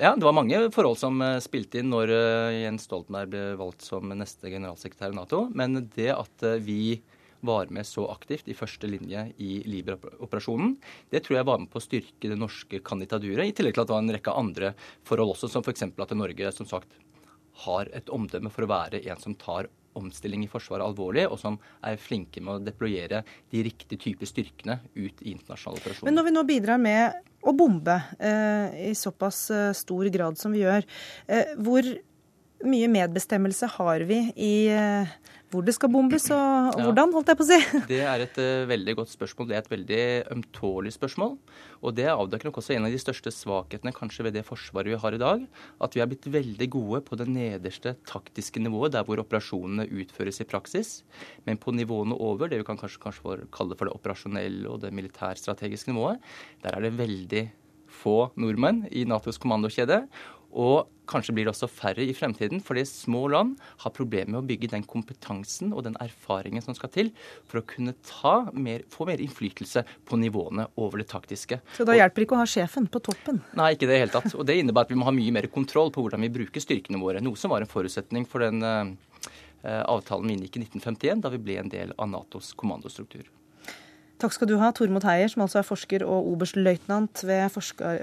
Ja, 0.00 0.14
det 0.16 0.24
var 0.24 0.36
mange 0.36 0.62
forhold 0.74 0.96
som 1.00 1.20
eh, 1.24 1.36
spilte 1.44 1.82
inn 1.82 1.92
når 1.92 2.14
Jens 2.56 2.88
Stoltenberg 2.88 3.32
ble 3.34 3.44
valgt 3.60 3.84
som 3.84 4.08
neste 4.08 4.48
generalsekretær 4.48 5.12
i 5.12 5.18
Nato. 5.18 5.44
Men 5.52 5.82
det 5.94 6.10
at 6.16 6.48
vi 6.64 6.98
var 7.40 7.68
med 7.70 7.86
så 7.86 8.08
aktivt 8.10 8.48
i 8.50 8.56
første 8.56 8.88
linje 8.90 9.28
i 9.38 9.60
Libra-operasjonen. 9.68 10.74
Det 11.12 11.22
tror 11.24 11.38
jeg 11.38 11.46
var 11.46 11.60
med 11.62 11.70
på 11.70 11.78
å 11.78 11.84
styrke 11.84 12.30
det 12.32 12.38
norske 12.38 12.80
kandidaturet, 12.82 13.44
i 13.46 13.54
tillegg 13.54 13.76
til 13.76 13.84
at 13.84 13.90
det 13.90 13.94
var 13.94 14.02
en 14.02 14.14
rekke 14.16 14.38
andre 14.40 14.72
forhold 15.06 15.36
også, 15.36 15.52
som 15.52 15.62
f.eks. 15.62 15.86
at 15.92 16.16
Norge 16.18 16.54
som 16.56 16.66
sagt 16.66 16.96
har 17.68 17.90
et 17.94 18.10
omdømme 18.14 18.50
for 18.54 18.66
å 18.66 18.70
være 18.70 19.02
en 19.04 19.22
som 19.22 19.36
tar 19.38 19.70
omstilling 19.98 20.44
i 20.46 20.50
Forsvaret 20.50 20.86
alvorlig, 20.86 21.26
og 21.28 21.38
som 21.40 21.58
er 21.84 22.00
flinke 22.00 22.42
med 22.44 22.54
å 22.54 22.64
deployere 22.70 23.24
de 23.52 23.64
riktige 23.66 24.00
typer 24.08 24.30
styrkene 24.30 24.78
ut 24.96 25.24
i 25.24 25.34
internasjonale 25.34 25.82
operasjoner. 25.82 26.10
Men 26.10 26.18
når 26.20 26.28
vi 26.28 26.34
nå 26.36 26.44
bidrar 26.48 26.82
med 26.82 27.24
å 27.46 27.54
bombe 27.56 27.94
eh, 28.18 28.90
i 28.90 28.94
såpass 28.98 29.44
eh, 29.54 29.70
stor 29.76 30.08
grad 30.14 30.38
som 30.40 30.54
vi 30.54 30.64
gjør, 30.64 30.86
eh, 31.30 31.54
hvor 31.62 31.86
mye 32.66 32.88
medbestemmelse 32.90 33.68
har 33.76 34.02
vi 34.08 34.18
i 34.34 34.54
eh, 34.72 35.10
hvor 35.48 35.64
det 35.64 35.72
skal 35.76 35.88
bombes 35.92 36.26
og, 36.34 36.74
og 36.74 36.82
hvordan, 36.88 37.12
holdt 37.16 37.30
jeg 37.32 37.38
på 37.38 37.44
å 37.44 37.48
si? 37.48 37.58
Det 37.92 38.00
er 38.04 38.24
et 38.24 38.40
uh, 38.42 38.66
veldig 38.68 38.94
godt 38.98 39.12
spørsmål. 39.14 39.48
Det 39.48 39.56
er 39.56 39.62
et 39.62 39.70
veldig 39.72 40.00
ømtålig 40.34 40.92
spørsmål. 40.92 41.36
Og 41.78 41.94
det 41.96 42.08
avdekker 42.12 42.50
nok 42.50 42.58
også 42.60 42.74
en 42.74 42.88
av 42.88 42.92
de 42.92 43.00
største 43.00 43.32
svakhetene 43.32 43.94
kanskje 43.96 44.26
ved 44.26 44.36
det 44.36 44.44
forsvaret 44.44 44.92
vi 44.92 44.98
har 45.00 45.16
i 45.16 45.20
dag. 45.22 45.46
At 45.84 45.96
vi 45.96 46.02
er 46.04 46.10
blitt 46.10 46.28
veldig 46.34 46.68
gode 46.74 47.00
på 47.06 47.16
det 47.20 47.28
nederste 47.32 47.94
taktiske 48.10 48.60
nivået, 48.60 48.92
der 48.96 49.06
hvor 49.08 49.22
operasjonene 49.22 49.88
utføres 50.02 50.42
i 50.44 50.48
praksis. 50.48 50.98
Men 51.48 51.60
på 51.62 51.72
nivåene 51.76 52.18
over, 52.18 52.50
det 52.50 52.60
vi 52.60 52.68
kan 52.68 52.80
kanskje, 52.80 53.00
kanskje 53.06 53.48
kalle 53.54 53.78
for 53.78 53.88
det 53.88 53.96
operasjonelle 53.96 54.68
og 54.68 54.82
det 54.84 54.92
militærstrategiske 54.98 55.94
nivået, 55.94 56.20
der 56.66 56.76
er 56.76 56.84
det 56.84 56.98
veldig 56.98 57.46
få 57.88 58.18
nordmenn 58.36 58.84
i 58.92 59.06
Natos 59.08 59.40
kommandokjede. 59.40 60.02
Og 60.56 60.88
kanskje 61.08 61.32
blir 61.36 61.46
det 61.46 61.52
også 61.52 61.68
færre 61.70 62.04
i 62.04 62.14
fremtiden, 62.16 62.60
fordi 62.64 62.84
små 62.88 63.26
land 63.32 63.54
har 63.82 63.94
problemer 63.96 64.34
med 64.34 64.40
å 64.42 64.48
bygge 64.48 64.70
den 64.74 64.84
kompetansen 64.88 65.72
og 65.72 65.84
den 65.86 65.96
erfaringen 66.04 66.64
som 66.64 66.76
skal 66.76 66.92
til 66.92 67.10
for 67.48 67.60
å 67.60 67.66
kunne 67.68 67.94
mer, 68.52 68.84
få 68.92 69.08
mer 69.08 69.22
innflytelse 69.24 69.84
på 70.08 70.20
nivåene 70.20 70.68
over 70.76 71.02
det 71.02 71.08
taktiske. 71.12 71.60
Så 71.76 71.88
da 71.88 71.96
hjelper 71.96 72.22
det 72.22 72.28
ikke 72.28 72.38
å 72.38 72.42
ha 72.42 72.48
sjefen 72.48 72.88
på 72.92 73.02
toppen? 73.10 73.40
Nei, 73.58 73.72
ikke 73.76 73.88
i 73.88 73.92
det 73.92 74.00
hele 74.04 74.14
tatt. 74.14 74.36
Og 74.36 74.46
det 74.48 74.58
innebærer 74.60 74.88
at 74.88 74.94
vi 74.94 75.00
må 75.00 75.08
ha 75.08 75.16
mye 75.16 75.34
mer 75.34 75.48
kontroll 75.52 75.92
på 75.94 76.04
hvordan 76.04 76.24
vi 76.26 76.34
bruker 76.40 76.64
styrkene 76.64 77.00
våre. 77.00 77.24
Noe 77.24 77.40
som 77.40 77.52
var 77.52 77.64
en 77.64 77.70
forutsetning 77.70 78.28
for 78.28 78.44
den 78.44 78.64
uh, 78.64 78.92
avtalen 79.64 80.28
vi 80.28 80.38
inngikk 80.38 80.60
i 80.60 80.66
1951, 80.66 81.24
da 81.24 81.32
vi 81.32 81.42
ble 81.42 81.60
en 81.62 81.72
del 81.72 81.96
av 81.96 82.12
Natos 82.12 82.52
kommandostruktur. 82.58 83.28
Takk 84.18 84.34
skal 84.34 84.48
du 84.50 84.56
ha, 84.58 84.72
Tormod 84.74 85.04
Heier, 85.06 85.30
som 85.30 85.44
altså 85.44 85.60
er 85.60 85.66
forsker 85.66 86.02
og 86.02 86.26
oberstløytnant 86.32 87.20
ved 87.28 87.52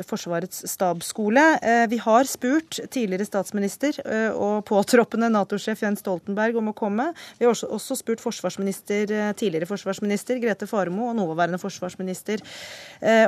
Forsvarets 0.07 0.61
stabsskole. 0.71 1.43
Eh, 1.59 1.83
vi 1.91 1.99
har 1.99 2.29
spurt 2.29 2.79
tidligere 2.93 3.27
statsminister 3.27 3.99
eh, 4.05 4.29
og 4.31 4.63
påtroppende 4.69 5.27
Nato-sjef 5.33 5.83
Jens 5.83 5.99
Stoltenberg 6.05 6.61
om 6.61 6.71
å 6.71 6.75
komme. 6.77 7.09
Vi 7.35 7.47
har 7.47 7.51
også 7.51 7.99
spurt 7.99 8.23
forsvarsminister, 8.23 9.11
eh, 9.11 9.33
tidligere 9.35 9.67
forsvarsminister 9.67 10.39
Grete 10.39 10.69
Faremo 10.71 11.09
og 11.09 11.19
nåværende 11.19 11.59
forsvarsminister 11.59 12.43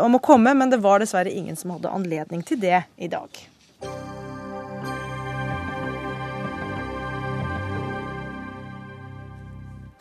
om 0.04 0.16
å 0.16 0.24
komme, 0.24 0.54
men 0.56 0.72
det 0.72 0.80
var 0.82 1.04
dessverre 1.04 1.34
ingen 1.34 1.60
som 1.60 1.76
hadde 1.76 1.92
anledning 1.92 2.46
til 2.48 2.62
det 2.64 2.86
i 3.04 3.12
dag. 3.12 3.44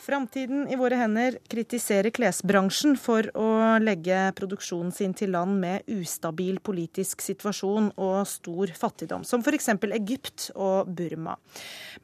Framtiden 0.07 0.69
i 0.71 0.77
våre 0.79 0.95
hender 0.95 1.35
kritiserer 1.51 2.13
klesbransjen 2.15 2.93
for 2.95 3.27
å 3.35 3.47
legge 3.83 4.15
produksjonen 4.39 4.93
sin 4.95 5.17
til 5.19 5.33
land 5.35 5.59
med 5.59 5.89
ustabil 5.91 6.61
politisk 6.63 7.25
situasjon 7.25 7.89
og 7.97 8.21
stor 8.31 8.71
fattigdom, 8.79 9.25
som 9.27 9.43
f.eks. 9.43 9.73
Egypt 9.97 10.45
og 10.55 10.93
Burma. 10.95 11.35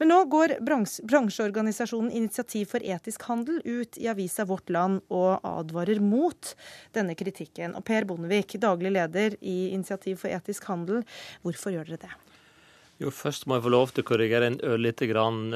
Men 0.01 0.11
nå 0.11 0.17
går 0.33 0.57
bransjeorganisasjonen 0.67 2.11
Initiativ 2.11 2.73
for 2.73 2.83
etisk 2.83 3.23
handel 3.29 3.63
ut 3.63 3.95
i 3.95 4.11
avisa 4.11 4.43
Vårt 4.51 4.75
Land 4.75 4.99
og 5.07 5.39
advarer 5.39 6.03
mot 6.03 6.51
denne 6.91 7.15
kritikken. 7.15 7.79
Og 7.79 7.87
Per 7.87 8.09
Bondevik, 8.11 8.59
daglig 8.59 8.91
leder 8.99 9.39
i 9.39 9.71
Initiativ 9.71 10.19
for 10.25 10.35
etisk 10.35 10.67
handel, 10.67 11.05
hvorfor 11.47 11.71
gjør 11.77 11.93
dere 11.93 12.03
det? 12.03 12.13
Jo, 13.01 13.09
Først 13.13 13.47
må 13.49 13.57
jeg 13.57 13.65
få 13.65 13.71
lov 13.73 13.91
til 13.91 14.03
å 14.03 14.07
korrigere 14.07 14.51
en 14.51 14.59
ørlite 14.63 15.07
grann. 15.09 15.47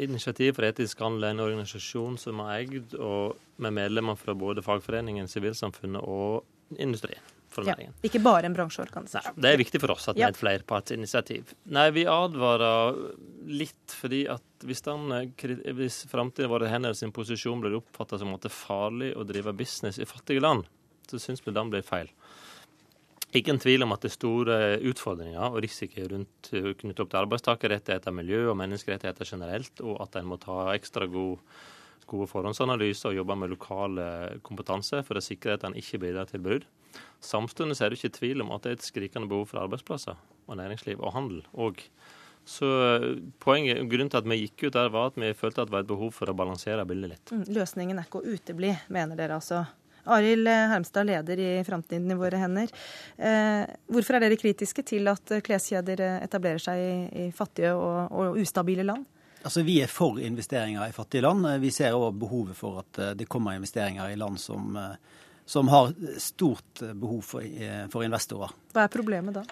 Initiativ 0.00 0.56
for 0.56 0.66
etisk 0.66 1.00
handel 1.04 1.28
er 1.28 1.36
en 1.36 1.44
organisasjon 1.44 2.18
som 2.20 2.42
er 2.44 2.64
eid 2.64 2.96
og 2.98 3.38
med 3.62 3.76
medlemmer 3.78 4.18
fra 4.18 4.34
både 4.36 4.64
fagforeningen, 4.64 5.30
sivilsamfunnet 5.30 6.02
og 6.02 6.42
industrien. 6.82 7.22
Ja, 7.62 7.76
ikke 8.02 8.18
bare 8.18 8.48
en 8.48 8.54
bransjeorganisasjon. 8.56 9.36
Nei, 9.36 9.42
Det 9.44 9.50
er 9.52 9.60
viktig 9.60 9.80
for 9.82 9.94
oss 9.94 10.08
at 10.10 10.16
det 10.18 10.24
er 10.26 10.32
et 10.32 10.40
flerpartsinitiativ. 10.40 11.52
Nei, 11.70 11.84
vi 11.94 12.02
advarer 12.10 12.96
litt 13.46 13.94
fordi 13.94 14.24
at 14.32 14.66
hvis, 14.66 14.82
den, 14.82 15.12
hvis 15.78 16.00
framtiden 16.10 16.50
vår 16.50 16.66
hender 16.72 16.96
sin 16.98 17.14
posisjon 17.14 17.62
blir 17.62 17.78
oppfatta 17.78 18.18
som 18.18 18.34
at 18.34 18.42
det 18.42 18.50
er 18.50 18.56
farlig 18.56 19.12
å 19.14 19.26
drive 19.28 19.54
business 19.54 20.00
i 20.02 20.08
fattige 20.08 20.42
land, 20.42 20.66
så 21.06 21.20
syns 21.22 21.44
vi 21.44 21.54
den 21.54 21.70
blir 21.70 21.84
feil. 21.86 22.10
Ikke 23.34 23.50
en 23.50 23.58
tvil 23.58 23.82
om 23.82 23.92
at 23.94 24.04
det 24.04 24.12
er 24.12 24.14
store 24.14 24.56
utfordringer 24.86 25.42
og 25.48 25.62
risiko 25.64 26.04
rundt 26.12 26.50
knyttet 26.52 27.02
opp 27.02 27.10
til 27.10 27.20
arbeidstakerrettigheter, 27.24 28.14
miljø 28.14 28.44
og 28.52 28.58
menneskerettigheter 28.60 29.26
generelt, 29.26 29.82
og 29.82 29.98
at 30.04 30.20
en 30.20 30.28
må 30.30 30.38
ta 30.42 30.68
ekstra 30.76 31.08
god, 31.10 31.42
gode 32.06 32.28
forhåndsanalyser 32.30 33.10
og 33.10 33.18
jobbe 33.18 33.36
med 33.40 33.50
lokal 33.50 33.98
kompetanse 34.46 35.02
for 35.08 35.18
å 35.18 35.24
sikre 35.24 35.58
at 35.58 35.66
en 35.66 35.74
ikke 35.80 35.98
bidrar 36.04 36.30
til 36.30 36.44
brudd. 36.46 36.68
Samtidig 37.24 37.80
er 37.80 37.90
det 37.90 37.98
ikke 37.98 38.18
tvil 38.20 38.44
om 38.44 38.52
at 38.54 38.64
det 38.64 38.70
er 38.70 38.78
et 38.78 38.86
skrikende 38.86 39.30
behov 39.30 39.48
for 39.50 39.64
arbeidsplasser 39.64 40.20
og 40.46 40.60
næringsliv 40.60 41.00
og 41.00 41.16
handel 41.16 41.42
òg. 41.56 41.82
Så 42.44 42.68
poenget, 43.40 43.80
Grunnen 43.88 44.10
til 44.12 44.20
at 44.20 44.26
vi 44.28 44.42
gikk 44.42 44.66
ut 44.66 44.74
der, 44.76 44.90
var 44.92 45.08
at 45.08 45.16
vi 45.16 45.30
følte 45.32 45.64
at 45.64 45.70
det 45.70 45.74
var 45.74 45.86
et 45.86 45.88
behov 45.88 46.10
for 46.12 46.28
å 46.28 46.36
balansere 46.36 46.84
bildet 46.86 47.14
litt. 47.14 47.32
Mm, 47.32 47.46
løsningen 47.56 47.98
er 47.98 48.08
ikke 48.08 48.20
å 48.20 48.34
utebli, 48.36 48.74
mener 48.92 49.16
dere 49.16 49.38
altså? 49.40 49.62
Arild 50.04 50.48
Hermstad, 50.48 51.06
leder 51.06 51.40
i 51.40 51.64
Framtiden 51.64 52.10
i 52.10 52.18
våre 52.18 52.40
hender. 52.40 52.70
Eh, 53.16 53.64
hvorfor 53.88 54.18
er 54.18 54.26
dere 54.26 54.38
kritiske 54.40 54.84
til 54.86 55.08
at 55.10 55.34
kleskjeder 55.44 56.04
etablerer 56.20 56.62
seg 56.62 56.80
i, 56.80 57.26
fattige 57.34 57.74
og, 57.76 58.12
og, 58.12 58.38
ustabile 58.40 58.86
land? 58.86 59.06
Altså, 59.44 59.62
Vi 59.64 59.80
er 59.84 59.90
for 59.92 60.20
investeringer 60.20 60.88
i 60.88 60.96
fattige 60.96 61.24
land. 61.24 61.46
Vi 61.60 61.70
ser 61.72 61.96
òg 61.96 62.16
behovet 62.20 62.56
for 62.56 62.84
at 62.84 63.00
eh, 63.00 63.14
det 63.18 63.28
kommer 63.28 63.56
investeringer 63.56 64.12
i 64.12 64.18
land 64.20 64.40
som, 64.40 64.76
eh, 64.76 65.22
som 65.46 65.68
har 65.68 65.92
stort 66.20 66.80
behov 66.80 67.22
for, 67.22 67.44
for, 67.92 68.04
investorer. 68.04 68.52
Hva 68.72 68.86
er 68.86 68.92
problemet 68.92 69.36
da? 69.36 69.44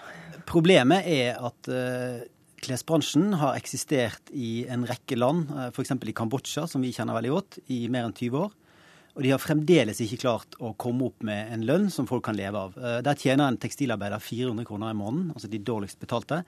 Problemet 0.49 1.05
er 1.05 1.37
at 1.37 1.69
uh, 1.69 2.23
klesbransjen 2.65 3.35
har 3.37 3.59
eksistert 3.59 4.31
i 4.33 4.65
en 4.73 4.87
rekke 4.89 5.19
land, 5.19 5.51
f.eks. 5.69 5.93
i 5.93 6.15
Kambodsja, 6.17 6.65
som 6.67 6.81
vi 6.81 6.89
kjenner 6.95 7.13
veldig 7.19 7.33
godt, 7.35 7.59
i 7.69 7.83
mer 7.93 8.07
enn 8.07 8.15
20 8.17 8.41
år. 8.41 8.57
Og 9.13 9.21
de 9.21 9.29
har 9.29 9.41
fremdeles 9.41 9.99
ikke 10.01 10.23
klart 10.23 10.55
å 10.57 10.71
komme 10.79 11.05
opp 11.11 11.25
med 11.25 11.51
en 11.53 11.65
lønn 11.67 11.89
som 11.93 12.07
folk 12.09 12.23
kan 12.25 12.37
leve 12.37 12.57
av. 12.65 12.77
Eh, 12.77 12.99
der 13.05 13.17
tjener 13.19 13.51
en 13.51 13.59
tekstilarbeider 13.61 14.21
400 14.23 14.65
kroner 14.65 14.93
i 14.93 14.97
måneden, 14.97 15.33
altså 15.35 15.49
de 15.51 15.59
dårligst 15.61 15.99
betalte. 16.01 16.41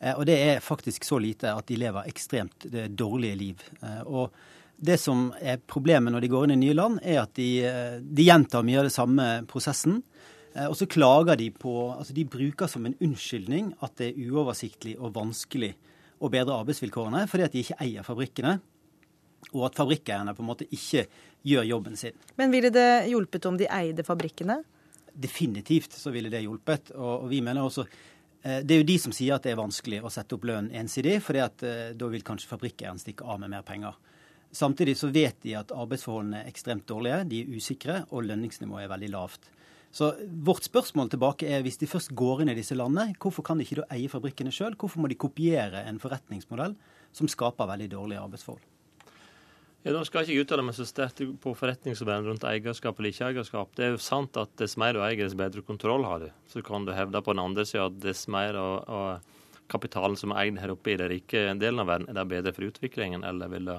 Eh, 0.00 0.14
og 0.14 0.24
det 0.28 0.36
er 0.40 0.64
faktisk 0.64 1.04
så 1.04 1.20
lite 1.20 1.52
at 1.52 1.68
de 1.68 1.76
lever 1.80 2.08
ekstremt 2.08 2.68
dårlige 2.96 3.36
liv. 3.36 3.64
Eh, 3.82 4.00
og 4.08 4.32
det 4.76 4.96
som 5.00 5.28
er 5.40 5.60
problemet 5.60 6.12
når 6.12 6.24
de 6.24 6.30
går 6.32 6.46
inn 6.46 6.56
i 6.56 6.62
nye 6.64 6.76
land, 6.76 7.02
er 7.04 7.20
at 7.22 7.36
de, 7.36 7.50
de 8.00 8.24
gjentar 8.24 8.64
mye 8.64 8.80
av 8.80 8.88
det 8.88 8.92
samme 8.92 9.28
prosessen. 9.48 10.02
Og 10.68 10.74
så 10.76 10.88
klager 10.88 11.36
de 11.36 11.46
på 11.52 11.72
Altså 11.94 12.12
de 12.16 12.26
bruker 12.28 12.68
som 12.68 12.84
en 12.84 12.96
unnskyldning 13.00 13.70
at 13.84 13.96
det 14.00 14.10
er 14.10 14.28
uoversiktlig 14.28 14.94
og 15.00 15.14
vanskelig 15.16 15.72
å 16.20 16.28
bedre 16.32 16.60
arbeidsvilkårene 16.60 17.24
fordi 17.28 17.44
at 17.44 17.56
de 17.56 17.64
ikke 17.64 17.78
eier 17.84 18.04
fabrikkene 18.04 18.54
og 19.52 19.68
at 19.68 19.78
fabrikkeierne 19.78 20.34
på 20.36 20.44
en 20.44 20.50
måte 20.50 20.66
ikke 20.74 21.06
gjør 21.46 21.68
jobben 21.70 21.96
sin. 21.98 22.16
Men 22.36 22.52
ville 22.54 22.72
det 22.74 23.06
hjulpet 23.10 23.46
om 23.46 23.58
de 23.58 23.68
eide 23.70 24.04
fabrikkene? 24.06 24.58
Definitivt 25.12 25.94
så 25.96 26.12
ville 26.14 26.32
det 26.32 26.42
hjulpet. 26.44 26.92
Og, 26.96 27.28
vi 27.30 27.40
mener 27.44 27.64
også 27.64 27.86
eh, 27.86 28.60
det 28.66 28.74
er 28.74 28.82
jo 28.82 28.90
de 28.90 28.98
som 29.00 29.14
sier 29.14 29.36
at 29.36 29.46
det 29.46 29.54
er 29.54 29.60
vanskelig 29.60 30.02
å 30.02 30.12
sette 30.12 30.36
opp 30.36 30.46
lønn 30.48 30.72
ensidig, 30.74 31.20
for 31.24 31.38
eh, 31.38 31.92
da 31.96 32.10
vil 32.12 32.26
kanskje 32.26 32.50
fabrikkeieren 32.50 33.00
stikke 33.00 33.24
av 33.24 33.40
med 33.42 33.54
mer 33.54 33.66
penger. 33.66 33.96
Samtidig 34.56 34.96
så 34.98 35.10
vet 35.12 35.38
de 35.42 35.56
at 35.58 35.74
arbeidsforholdene 35.74 36.42
er 36.42 36.50
ekstremt 36.50 36.86
dårlige, 36.88 37.24
de 37.28 37.42
er 37.42 37.56
usikre, 37.56 38.02
og 38.10 38.24
lønningsnivået 38.28 38.86
er 38.86 38.92
veldig 38.94 39.12
lavt. 39.12 39.50
Så 39.96 40.10
vårt 40.44 40.66
spørsmål 40.66 41.10
tilbake 41.12 41.48
er, 41.48 41.62
hvis 41.64 41.78
de 41.80 41.88
først 41.88 42.12
går 42.16 42.42
inn 42.42 42.52
i 42.52 42.56
disse 42.58 42.76
landene, 42.76 43.14
hvorfor 43.22 43.44
kan 43.46 43.56
de 43.56 43.64
ikke 43.64 43.80
da 43.80 43.86
eie 43.94 44.10
fabrikkene 44.12 44.52
sjøl? 44.52 44.76
Hvorfor 44.76 45.00
må 45.00 45.08
de 45.08 45.16
kopiere 45.16 45.86
en 45.88 46.00
forretningsmodell 46.02 46.74
som 47.16 47.30
skaper 47.32 47.70
veldig 47.70 47.88
dårlige 47.94 48.24
arbeidsforhold? 48.26 48.64
Ja, 49.86 49.92
Nå 49.94 50.00
skal 50.02 50.24
jeg 50.24 50.34
ikke 50.34 50.42
uttale 50.48 50.62
meg 50.66 50.74
så 50.74 50.82
sterkt 50.82 51.20
på 51.38 51.52
forretningsverdenen 51.54 52.32
rundt 52.32 52.44
eierskap 52.48 52.96
eller 52.98 53.12
ikke 53.12 53.28
eierskap. 53.28 53.68
Det 53.78 53.84
er 53.86 53.92
jo 53.94 54.00
sant 54.02 54.34
at 54.40 54.50
dess 54.58 54.74
mer 54.82 54.96
du 54.96 54.98
eier, 54.98 55.20
dess 55.20 55.36
bedre 55.38 55.62
kontroll 55.62 56.02
har 56.02 56.24
du. 56.24 56.26
Så 56.50 56.58
kan 56.66 56.88
du 56.88 56.90
hevde 56.90 57.22
på 57.22 57.36
den 57.36 57.44
andre 57.44 57.62
sida 57.70 57.84
at 57.86 58.00
dess 58.02 58.24
mer 58.26 58.58
av, 58.58 58.72
av 58.90 59.36
kapitalen 59.70 60.18
som 60.18 60.34
er 60.34 60.48
eid 60.48 60.58
her 60.58 60.74
oppe 60.74 60.90
i 60.90 60.98
den 60.98 61.12
rike 61.12 61.44
delen 61.62 61.84
av 61.84 61.86
verden, 61.92 62.10
er 62.10 62.18
det 62.18 62.26
bedre 62.34 62.54
for 62.56 62.66
utviklingen, 62.66 63.22
eller 63.30 63.52
vil 63.54 63.70
det 63.70 63.78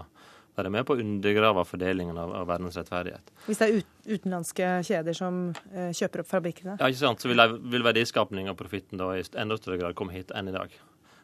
være 0.55 0.71
med 0.73 0.87
på 0.87 0.95
å 0.95 1.03
undergrave 1.03 1.67
fordelingen 1.67 2.23
av, 2.23 2.31
av 2.39 2.47
verdens 2.53 2.79
rettferdighet. 2.79 3.35
Hvis 3.49 3.59
det 3.59 3.67
er 3.67 3.81
ut, 3.81 3.95
utenlandske 4.07 4.73
kjeder 4.87 5.17
som 5.19 5.41
eh, 5.73 5.91
kjøper 5.91 6.23
opp 6.23 6.31
fabrikkene? 6.31 6.77
Ja, 6.79 6.87
ikke 6.87 7.03
sant. 7.03 7.19
Så 7.19 7.33
vil, 7.33 7.43
vil 7.67 7.83
verdiskapning 7.83 8.47
og 8.47 8.55
profitten 8.63 9.03
da 9.03 9.11
i 9.19 9.27
enda 9.35 9.59
større 9.59 9.83
grad 9.83 9.99
komme 9.99 10.15
hit 10.15 10.31
enn 10.31 10.47
i 10.47 10.55
dag. 10.55 10.71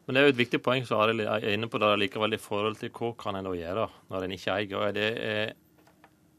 Men 0.05 0.15
det 0.15 0.21
er 0.21 0.27
jo 0.27 0.33
et 0.33 0.39
viktig 0.41 0.59
poeng 0.63 0.83
som 0.87 0.99
Arild 0.99 1.23
er 1.23 1.45
inne 1.53 1.69
på 1.71 1.79
der 1.79 1.99
likevel 1.99 2.35
i 2.35 2.41
forhold 2.41 2.75
til 2.81 2.91
hva 2.91 3.13
kan 3.19 3.37
en 3.39 3.47
da 3.47 3.53
gjøre 3.55 3.85
når 4.11 4.25
en 4.25 4.33
ikke 4.35 4.55
eier. 4.57 4.79
Og 4.79 4.97
det 4.97 5.11
er 5.23 5.53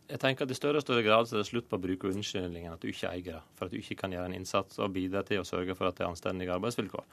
jeg 0.05 0.21
tenker 0.21 0.45
at 0.45 0.53
I 0.53 0.57
større 0.59 0.81
og 0.81 0.85
større 0.85 1.03
grad 1.05 1.29
så 1.29 1.39
er 1.39 1.41
det 1.41 1.49
slutt 1.49 1.69
på 1.71 1.79
å 1.79 1.81
bruke 1.81 2.11
unnskyldningen 2.11 2.75
at 2.75 2.83
du 2.83 2.91
ikke 2.91 3.09
eier 3.09 3.39
det, 3.39 3.39
for 3.57 3.67
at 3.67 3.73
du 3.73 3.79
ikke 3.79 3.97
kan 4.03 4.12
gjøre 4.12 4.29
en 4.29 4.37
innsats 4.37 4.77
og 4.85 4.93
bidra 4.93 5.23
til 5.25 5.41
å 5.41 5.47
sørge 5.49 5.77
for 5.79 5.89
at 5.89 5.97
det 5.97 6.05
er 6.05 6.11
anstendige 6.11 6.53
arbeidsvilkår. 6.53 7.07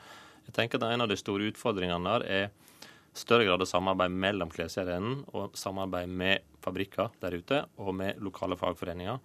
Jeg 0.49 0.55
tenker 0.57 0.81
at 0.81 0.91
En 0.91 1.05
av 1.05 1.07
de 1.07 1.15
store 1.19 1.47
utfordringene 1.53 2.11
der 2.17 2.25
er 2.27 2.49
større 3.15 3.47
grad 3.47 3.63
av 3.63 3.69
samarbeid 3.69 4.11
mellom 4.11 4.51
kleskjedene 4.51 5.23
og 5.31 5.55
samarbeid 5.59 6.11
med 6.11 6.43
fabrikker 6.63 7.15
der 7.23 7.37
ute 7.39 7.63
og 7.79 7.95
med 7.95 8.19
lokale 8.23 8.59
fagforeninger 8.59 9.19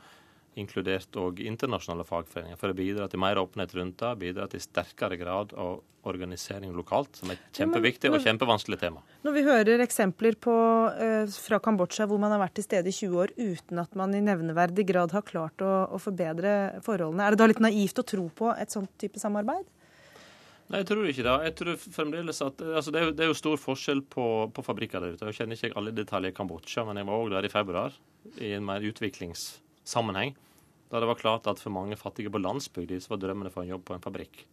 inkludert 0.56 1.16
òg 1.20 1.42
internasjonale 1.44 2.06
fagforeninger, 2.08 2.58
for 2.60 2.72
å 2.72 2.76
bidra 2.76 3.08
til 3.12 3.20
mer 3.22 3.40
åpenhet 3.40 3.74
rundt 3.76 4.00
det, 4.00 4.14
bidra 4.22 4.48
til 4.50 4.62
sterkere 4.64 5.18
grad 5.20 5.52
av 5.56 5.82
organisering 6.06 6.70
lokalt, 6.76 7.18
som 7.18 7.32
er 7.32 7.38
et 7.38 7.60
kjempeviktig 7.60 8.12
og 8.14 8.22
kjempevanskelig 8.22 8.78
tema. 8.78 9.02
Når 9.26 9.34
vi 9.34 9.44
hører 9.46 9.82
eksempler 9.82 10.38
på, 10.38 10.54
uh, 10.94 11.38
fra 11.48 11.58
Kambodsja 11.62 12.06
hvor 12.06 12.20
man 12.22 12.32
har 12.34 12.42
vært 12.44 12.56
til 12.60 12.66
stede 12.68 12.92
i 12.92 12.94
20 12.94 13.22
år 13.24 13.34
uten 13.36 13.82
at 13.82 13.96
man 13.98 14.14
i 14.14 14.22
nevneverdig 14.24 14.86
grad 14.88 15.14
har 15.16 15.26
klart 15.26 15.64
å, 15.66 15.72
å 15.90 16.00
forbedre 16.02 16.78
forholdene, 16.86 17.26
er 17.26 17.34
det 17.34 17.42
da 17.42 17.50
litt 17.50 17.64
naivt 17.64 17.98
å 17.98 18.06
tro 18.06 18.28
på 18.30 18.52
et 18.54 18.72
sånt 18.72 18.92
type 19.02 19.20
samarbeid? 19.22 19.66
Nei, 20.66 20.80
jeg 20.80 20.88
tror 20.88 21.06
ikke 21.06 21.22
det. 21.22 21.34
Jeg 21.46 21.54
tror 21.60 21.76
fremdeles 21.94 22.40
at, 22.42 22.62
altså 22.78 22.90
det, 22.94 22.98
er 22.98 23.04
jo, 23.06 23.12
det 23.14 23.22
er 23.22 23.28
jo 23.30 23.38
stor 23.38 23.60
forskjell 23.62 24.02
på, 24.10 24.24
på 24.54 24.64
fabrikker 24.66 25.02
der 25.02 25.14
ute. 25.14 25.28
Jeg 25.30 25.38
kjenner 25.38 25.58
ikke 25.58 25.78
alle 25.78 25.94
detaljer 25.94 26.34
i 26.34 26.36
Kambodsja, 26.36 26.82
men 26.88 26.98
jeg 26.98 27.06
var 27.06 27.22
òg 27.22 27.30
der 27.36 27.46
i 27.46 27.52
februar 27.52 27.94
i 28.42 28.50
en 28.56 28.66
mer 28.66 28.82
utviklingssammenheng. 29.86 30.34
Da 30.90 31.00
det 31.00 31.06
var 31.06 31.14
klart 31.14 31.46
at 31.46 31.58
for 31.58 31.70
mange 31.70 31.96
fattige 31.96 32.30
på 32.30 32.38
landsbygda 32.38 33.00
så 33.00 33.14
var 33.14 33.18
drømmene 33.18 33.50
for 33.50 33.62
en 33.62 33.70
jobb 33.70 33.84
på 33.84 33.94
en 33.94 34.02
fabrikk. 34.02 34.46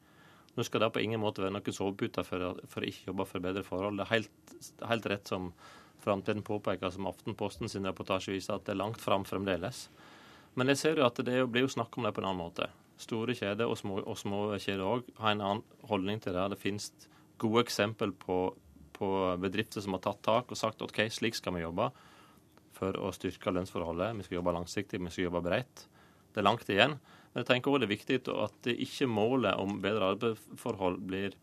Nå 0.56 0.64
skal 0.64 0.82
det 0.82 0.94
på 0.94 1.02
ingen 1.02 1.22
måte 1.22 1.42
være 1.42 1.54
noen 1.54 1.74
sovepute 1.74 2.24
for, 2.24 2.60
for 2.68 2.82
å 2.82 2.88
ikke 2.88 3.10
jobbe 3.10 3.26
for 3.26 3.40
bedre 3.40 3.64
forhold. 3.64 3.98
Det 3.98 4.06
er 4.06 4.14
helt, 4.14 4.54
helt 4.82 5.06
rett 5.06 5.28
som 5.28 5.54
Framtiden 6.04 6.44
påpeker, 6.44 6.90
som 6.92 7.08
Aftenposten 7.08 7.70
sin 7.70 7.86
reportasje 7.86 8.34
viser, 8.34 8.58
at 8.58 8.66
det 8.66 8.74
er 8.74 8.82
langt 8.82 9.00
fram 9.00 9.24
fremdeles. 9.24 9.88
Men 10.54 10.68
jeg 10.68 10.78
ser 10.78 10.98
jo 11.00 11.06
at 11.06 11.16
det 11.16 11.46
blir 11.48 11.64
jo 11.64 11.72
snakk 11.72 11.96
om 11.96 12.04
det 12.04 12.12
på 12.12 12.20
en 12.20 12.28
annen 12.28 12.42
måte. 12.42 12.68
Store 13.00 13.32
kjeder 13.32 13.72
og 13.72 13.78
små, 13.80 14.02
og 14.04 14.18
små 14.20 14.42
kjeder 14.58 14.84
òg 14.84 15.08
har 15.22 15.32
en 15.32 15.46
annen 15.46 15.88
holdning 15.88 16.20
til 16.20 16.36
det. 16.36 16.44
Det 16.52 16.60
finnes 16.60 16.92
gode 17.40 17.64
eksempel 17.64 18.12
på, 18.12 18.52
på 18.92 19.14
bedrifter 19.40 19.86
som 19.86 19.96
har 19.96 20.04
tatt 20.04 20.20
tak 20.28 20.52
og 20.52 20.60
sagt 20.60 20.84
OK, 20.84 21.06
slik 21.08 21.40
skal 21.40 21.56
vi 21.56 21.64
jobbe 21.64 21.88
for 22.76 22.98
å 23.00 23.12
styrke 23.16 23.54
lønnsforholdet. 23.54 24.18
Vi 24.20 24.28
skal 24.28 24.40
jobbe 24.40 24.56
langsiktig, 24.56 25.02
vi 25.02 25.14
skal 25.14 25.30
jobbe 25.30 25.44
bredt. 25.46 25.86
Det 26.34 26.42
er 26.42 26.48
langt 26.48 26.70
igjen. 26.70 26.98
Men 27.34 27.42
jeg 27.42 27.50
tenker 27.50 27.72
også 27.72 27.84
det 27.84 27.90
er 27.90 27.96
viktig 27.96 28.20
at 28.34 28.60
det 28.68 28.78
ikke 28.86 29.10
målet 29.10 29.58
om 29.62 29.80
bedre 29.82 30.14
arbeidsforhold 30.14 31.02
blir 31.08 31.38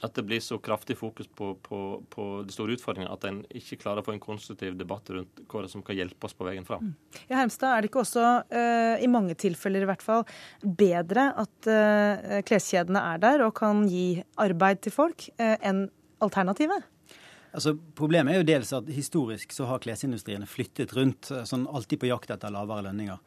at 0.00 0.16
det 0.16 0.24
blir 0.24 0.40
så 0.40 0.58
kraftig 0.62 0.96
fokus 0.98 1.28
på, 1.36 1.52
på, 1.62 1.78
på 2.08 2.26
de 2.46 2.54
store 2.54 2.76
utfordringene 2.76 3.12
at 3.12 3.24
en 3.28 3.40
ikke 3.56 3.80
klarer 3.82 4.00
å 4.00 4.06
få 4.06 4.14
en 4.14 4.22
konstruktiv 4.22 4.76
debatt 4.80 5.10
rundt 5.12 5.42
hva 5.50 5.64
som 5.68 5.84
kan 5.84 5.98
hjelpe 5.98 6.28
oss 6.28 6.36
på 6.36 6.46
veien 6.46 6.64
fram. 6.64 6.90
Mm. 6.90 7.18
Ja, 7.26 7.40
Hermstad, 7.40 7.74
er 7.74 7.82
det 7.82 7.90
ikke 7.90 8.02
også, 8.04 8.26
uh, 8.48 8.94
i 8.96 9.10
mange 9.12 9.36
tilfeller 9.40 9.84
i 9.84 9.90
hvert 9.90 10.04
fall, 10.04 10.24
bedre 10.64 11.30
at 11.42 11.68
uh, 11.68 12.38
kleskjedene 12.48 13.04
er 13.12 13.20
der 13.22 13.44
og 13.44 13.52
kan 13.60 13.84
gi 13.90 14.22
arbeid 14.40 14.80
til 14.86 14.96
folk, 14.96 15.28
uh, 15.36 15.56
enn 15.58 15.88
alternativet? 16.24 16.88
Altså, 17.50 17.74
problemet 17.98 18.34
er 18.34 18.42
jo 18.42 18.46
dels 18.46 18.70
at 18.76 18.88
historisk 18.94 19.52
så 19.54 19.66
har 19.66 19.82
klesindustriene 19.82 20.46
flyttet 20.46 20.94
rundt, 20.94 21.32
sånn 21.48 21.66
alltid 21.66 22.02
på 22.02 22.10
jakt 22.10 22.30
etter 22.30 22.52
lavere 22.54 22.86
lønninger. 22.86 23.18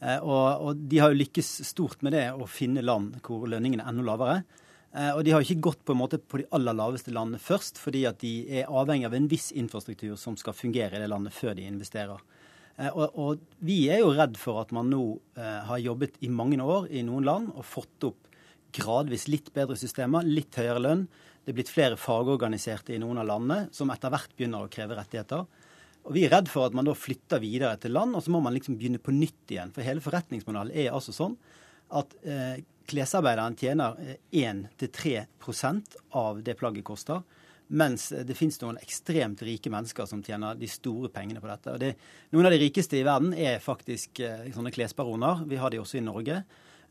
Eh, 0.00 0.18
og, 0.24 0.64
og, 0.64 0.82
de 0.88 1.00
har 1.00 1.12
jo 1.12 1.20
lykkes 1.20 1.52
stort 1.68 2.00
med 2.04 2.16
det 2.16 2.26
å 2.32 2.48
finne 2.48 2.84
land 2.84 3.18
hvor 3.24 3.44
lønningene 3.50 3.84
er 3.84 3.92
enda 3.92 4.06
lavere. 4.06 4.42
Eh, 4.96 5.12
og 5.12 5.22
de 5.24 5.34
har 5.34 5.44
ikke 5.44 5.60
gått 5.68 5.84
på 5.86 5.94
en 5.94 6.00
måte 6.00 6.20
på 6.20 6.40
de 6.40 6.48
aller 6.56 6.76
laveste 6.76 7.12
landene 7.14 7.42
først, 7.42 7.80
fordi 7.80 8.06
at 8.08 8.20
de 8.24 8.34
er 8.60 8.70
avhengig 8.72 9.08
av 9.08 9.16
en 9.16 9.28
viss 9.30 9.50
infrastruktur 9.52 10.16
som 10.20 10.38
skal 10.40 10.56
fungere 10.56 10.96
i 10.96 11.02
det 11.02 11.10
landet 11.12 11.36
før 11.36 11.56
de 11.58 11.68
investerer. 11.68 12.24
Eh, 12.76 12.90
og, 12.90 13.16
og 13.16 13.64
vi 13.64 13.82
er 13.92 14.02
jo 14.04 14.14
redd 14.16 14.40
for 14.40 14.62
at 14.64 14.72
man 14.76 14.92
nå 14.92 15.04
har 15.40 15.80
jobbet 15.80 16.18
i 16.24 16.28
mange 16.32 16.60
år 16.60 16.88
i 16.92 17.04
noen 17.06 17.24
land 17.24 17.52
og 17.54 17.64
fått 17.64 18.08
opp 18.08 18.28
gradvis 18.76 19.26
litt 19.30 19.48
bedre 19.54 19.76
systemer, 19.78 20.26
litt 20.26 20.56
høyere 20.58 20.82
lønn. 20.82 21.08
Det 21.44 21.52
er 21.52 21.56
blitt 21.56 21.72
flere 21.72 21.96
fagorganiserte 21.98 22.94
i 22.94 23.00
noen 23.00 23.22
av 23.22 23.28
landene 23.30 23.74
som 23.74 23.90
etter 23.92 24.12
hvert 24.12 24.34
begynner 24.36 24.66
å 24.66 24.72
kreve 24.72 24.98
rettigheter. 24.98 25.46
Og 26.04 26.14
Vi 26.16 26.24
er 26.24 26.32
redd 26.32 26.48
for 26.48 26.68
at 26.68 26.76
man 26.76 26.86
da 26.88 26.94
flytter 26.96 27.42
videre 27.42 27.76
til 27.80 27.92
land, 27.96 28.16
og 28.16 28.24
så 28.24 28.32
må 28.32 28.40
man 28.44 28.54
liksom 28.56 28.78
begynne 28.80 29.00
på 29.02 29.12
nytt 29.14 29.52
igjen. 29.52 29.72
For 29.74 29.84
hele 29.84 30.04
forretningsmodellen 30.04 30.72
er 30.72 30.94
altså 30.94 31.12
sånn 31.16 31.36
at 31.96 32.14
eh, 32.22 32.62
klesarbeideren 32.90 33.56
tjener 33.58 33.98
1-3 34.30 35.12
eh, 35.20 36.00
av 36.18 36.40
det 36.46 36.56
plagget 36.60 36.86
koster. 36.86 37.22
Mens 37.70 38.08
det 38.26 38.34
finnes 38.34 38.58
noen 38.64 38.80
ekstremt 38.82 39.44
rike 39.46 39.70
mennesker 39.70 40.08
som 40.10 40.24
tjener 40.26 40.56
de 40.58 40.66
store 40.70 41.10
pengene 41.14 41.42
på 41.42 41.50
dette. 41.50 41.76
Det, 41.78 41.90
noen 42.34 42.48
av 42.48 42.54
de 42.54 42.58
rikeste 42.64 42.98
i 42.98 43.04
verden 43.06 43.34
er 43.36 43.62
faktisk 43.62 44.22
eh, 44.26 44.48
sånne 44.54 44.72
klesbaroner. 44.74 45.44
Vi 45.50 45.60
har 45.60 45.70
de 45.70 45.78
også 45.82 46.00
i 46.00 46.04
Norge. 46.06 46.40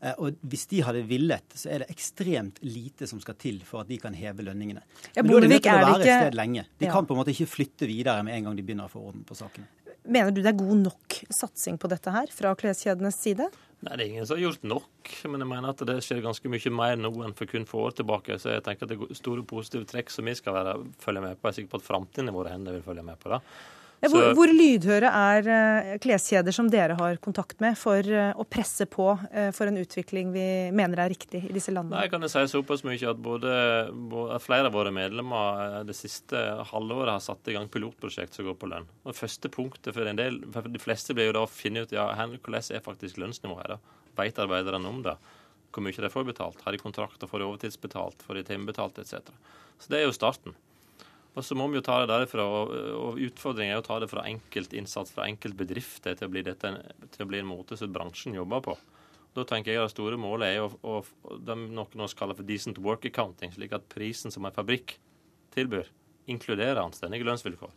Eh, 0.00 0.16
og 0.16 0.38
hvis 0.48 0.66
de 0.70 0.80
hadde 0.84 1.02
villet, 1.08 1.56
så 1.56 1.72
er 1.72 1.84
det 1.84 1.90
ekstremt 1.92 2.60
lite 2.64 3.08
som 3.10 3.20
skal 3.20 3.36
til 3.40 3.60
for 3.68 3.84
at 3.84 3.90
de 3.90 3.98
kan 4.00 4.16
heve 4.16 4.46
lønningene. 4.46 4.82
Ja, 5.14 5.22
Men 5.22 5.32
da 5.32 5.36
er 5.36 5.46
de 5.46 5.52
nødt 5.54 5.66
til 5.66 5.74
å 5.74 5.82
være 5.84 5.98
et 6.00 6.08
sted 6.08 6.38
lenge. 6.38 6.66
De 6.80 6.88
ja. 6.88 6.94
kan 6.94 7.08
på 7.08 7.16
en 7.16 7.20
måte 7.20 7.34
ikke 7.34 7.50
flytte 7.50 7.88
videre 7.90 8.24
med 8.26 8.38
en 8.38 8.48
gang 8.48 8.60
de 8.60 8.64
begynner 8.64 8.88
å 8.88 8.92
få 8.92 9.04
orden 9.10 9.26
på 9.28 9.36
sakene. 9.38 9.68
Mener 10.10 10.32
du 10.32 10.40
det 10.40 10.48
er 10.54 10.56
god 10.56 10.78
nok 10.80 11.18
satsing 11.28 11.76
på 11.78 11.90
dette 11.92 12.12
her 12.14 12.30
fra 12.32 12.54
kleskjedenes 12.56 13.18
side? 13.20 13.50
Nei, 13.80 13.96
det 13.96 14.04
er 14.04 14.08
ingen 14.10 14.28
som 14.28 14.36
har 14.36 14.46
gjort 14.46 14.64
nok. 14.68 15.10
Men 15.32 15.44
jeg 15.44 15.50
mener 15.50 15.72
at 15.72 15.82
det 15.88 15.98
skjer 16.04 16.22
ganske 16.24 16.52
mye 16.52 16.72
mer 16.72 16.96
nå 17.00 17.12
enn 17.24 17.36
for 17.36 17.48
kun 17.50 17.68
få 17.68 17.84
år 17.88 17.98
tilbake. 18.00 18.38
Så 18.40 18.54
jeg 18.54 18.64
tenker 18.64 18.88
at 18.88 18.92
det 18.92 18.96
er 18.96 19.20
store 19.20 19.44
positive 19.48 19.88
trekk 19.88 20.12
som 20.12 20.28
vi 20.28 20.36
skal 20.36 20.56
være, 20.56 20.78
følge 21.04 21.24
med 21.24 21.36
på. 21.36 21.44
Jeg 21.48 21.52
er 21.52 21.58
sikker 21.60 21.74
på 21.74 21.82
at 21.82 21.86
framtiden 21.88 22.32
i 22.32 22.34
våre 22.36 22.52
hender 22.52 22.76
vil 22.76 22.84
følge 22.88 23.04
med 23.04 23.20
på 23.20 23.32
det. 23.34 23.40
Hvor, 24.00 24.30
hvor, 24.32 24.48
lydhøre 24.48 25.08
er 25.12 25.46
uh, 25.50 25.88
kleskjeder 26.00 26.54
som 26.56 26.70
dere 26.72 26.94
har 26.96 27.18
kontakt 27.20 27.58
med, 27.60 27.76
for 27.76 28.00
uh, 28.00 28.30
å 28.32 28.46
presse 28.48 28.86
på 28.88 29.10
uh, 29.12 29.50
for 29.52 29.68
en 29.68 29.76
utvikling 29.76 30.30
vi 30.32 30.44
mener 30.72 31.02
er 31.04 31.12
riktig 31.12 31.42
i 31.44 31.52
disse 31.52 31.74
landene? 31.74 31.98
Nei, 31.98 32.06
jeg 32.06 32.14
kan 32.14 32.24
si 32.32 32.44
såpass 32.54 32.84
mye 32.86 33.10
at 33.10 33.20
både, 33.20 33.52
både, 33.92 34.38
flere 34.40 34.70
av 34.70 34.78
våre 34.78 34.92
medlemmer 34.94 35.84
det 35.84 35.96
siste 35.98 36.40
halvåret 36.70 37.12
har 37.12 37.24
satt 37.24 37.52
i 37.52 37.58
gang 37.58 37.68
pilotprosjekt 37.68 38.38
som 38.38 38.48
går 38.48 38.56
på 38.56 38.70
lønn. 38.72 38.88
Og 39.04 39.18
Første 39.20 39.52
punktet 39.52 39.92
for 39.92 40.08
en 40.08 40.22
del, 40.22 40.40
for 40.54 40.72
de 40.72 40.80
fleste 40.80 41.16
blir 41.16 41.28
jo 41.28 41.36
da 41.36 41.44
å 41.44 41.52
finne 41.52 41.84
ut 41.84 41.92
ja, 41.92 42.08
hvordan 42.16 42.72
er 42.72 42.86
faktisk 42.86 43.20
lønnsnivået 43.20 43.66
her. 43.66 43.76
Vet 44.16 44.40
arbeiderne 44.40 44.88
om 44.88 45.04
det? 45.04 45.18
Hvor 45.70 45.84
mye 45.84 46.02
de 46.02 46.10
får 46.10 46.26
betalt? 46.26 46.64
Har 46.64 46.72
de 46.72 46.80
kontrakter? 46.80 47.28
Får 47.28 47.42
de 47.42 47.50
overtidsbetalt? 47.50 48.24
Får 48.24 48.40
de 48.40 48.48
timebetalt 48.48 48.98
etc.? 49.04 49.28
Så 49.76 49.92
det 49.92 50.00
er 50.00 50.08
jo 50.08 50.16
starten. 50.16 50.56
Og 51.38 51.44
så 51.46 51.54
må 51.54 51.68
vi 51.70 51.78
jo 51.78 51.84
ta 51.86 52.00
det 52.02 52.08
derifra, 52.10 52.42
og, 52.42 52.72
og 52.98 53.20
Utfordringen 53.22 53.76
er 53.76 53.82
å 53.82 53.86
ta 53.86 54.00
det 54.02 54.08
fra 54.10 54.24
enkeltinnsats 54.26 55.14
fra 55.14 55.28
enkeltbedrifter 55.30 56.16
til 56.18 56.26
til 56.26 57.22
å 57.24 57.28
bli 57.30 57.38
en 57.38 57.50
måte 57.50 57.78
som 57.78 57.92
bransjen 57.94 58.34
jobber 58.34 58.64
på. 58.66 58.74
Da 59.36 59.44
tenker 59.46 59.70
jeg 59.70 59.78
at 59.78 59.92
Det 59.92 59.94
store 59.94 60.18
målet 60.18 60.56
er 60.56 60.64
å, 60.64 60.72
å, 60.82 61.36
det 61.38 61.54
noen 61.54 62.02
oss 62.02 62.16
kaller 62.18 62.34
for 62.34 62.46
decent 62.46 62.80
work 62.82 63.06
accounting, 63.06 63.52
slik 63.54 63.76
at 63.76 63.86
prisen 63.92 64.34
som 64.34 64.44
en 64.44 64.56
fabrikk 64.56 64.96
tilbyr, 65.54 65.86
inkluderer 66.30 66.82
anstendige 66.82 67.26
lønnsvilkår. 67.28 67.70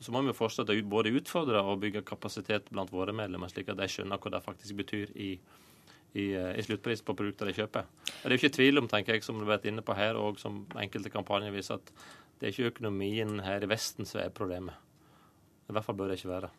Så 0.00 0.12
må 0.12 0.20
vi 0.24 0.34
fortsette 0.36 0.72
å 0.72 0.88
både 0.88 1.12
utfordre 1.16 1.62
og 1.64 1.80
bygge 1.84 2.04
kapasitet 2.04 2.68
blant 2.72 2.92
våre 2.92 3.14
medlemmer, 3.16 3.52
slik 3.52 3.70
at 3.72 3.78
de 3.80 3.88
skjønner 3.88 4.20
hva 4.20 4.32
det 4.34 4.42
faktisk 4.44 4.76
betyr 4.80 5.12
i, 5.16 5.30
i, 6.16 6.26
i 6.32 6.64
sluttpris 6.64 7.04
på 7.04 7.16
produkter 7.16 7.48
de 7.48 7.56
kjøper. 7.56 7.88
Det 8.08 8.28
er 8.28 8.34
jo 8.34 8.40
ikke 8.40 8.56
tvil 8.56 8.80
om, 8.80 8.88
tenker 8.92 9.16
jeg, 9.16 9.24
som 9.24 9.38
du 9.38 9.46
har 9.46 9.54
vært 9.56 9.68
inne 9.70 9.84
på 9.84 9.96
her, 9.96 10.16
og 10.20 10.40
som 10.40 10.64
enkelte 10.76 11.12
kampanjer 11.12 11.54
viser, 11.54 11.80
at 11.80 12.25
det 12.36 12.46
er 12.46 12.52
ikke 12.52 12.70
økonomien 12.74 13.40
her 13.40 13.64
i 13.64 13.68
Vesten 13.70 14.08
som 14.08 14.20
er 14.20 14.34
problemet. 14.34 14.76
I 15.66 15.74
hvert 15.74 15.86
fall 15.86 15.96
bør 15.98 16.10
det 16.10 16.18
ikke 16.18 16.34
være. 16.34 16.50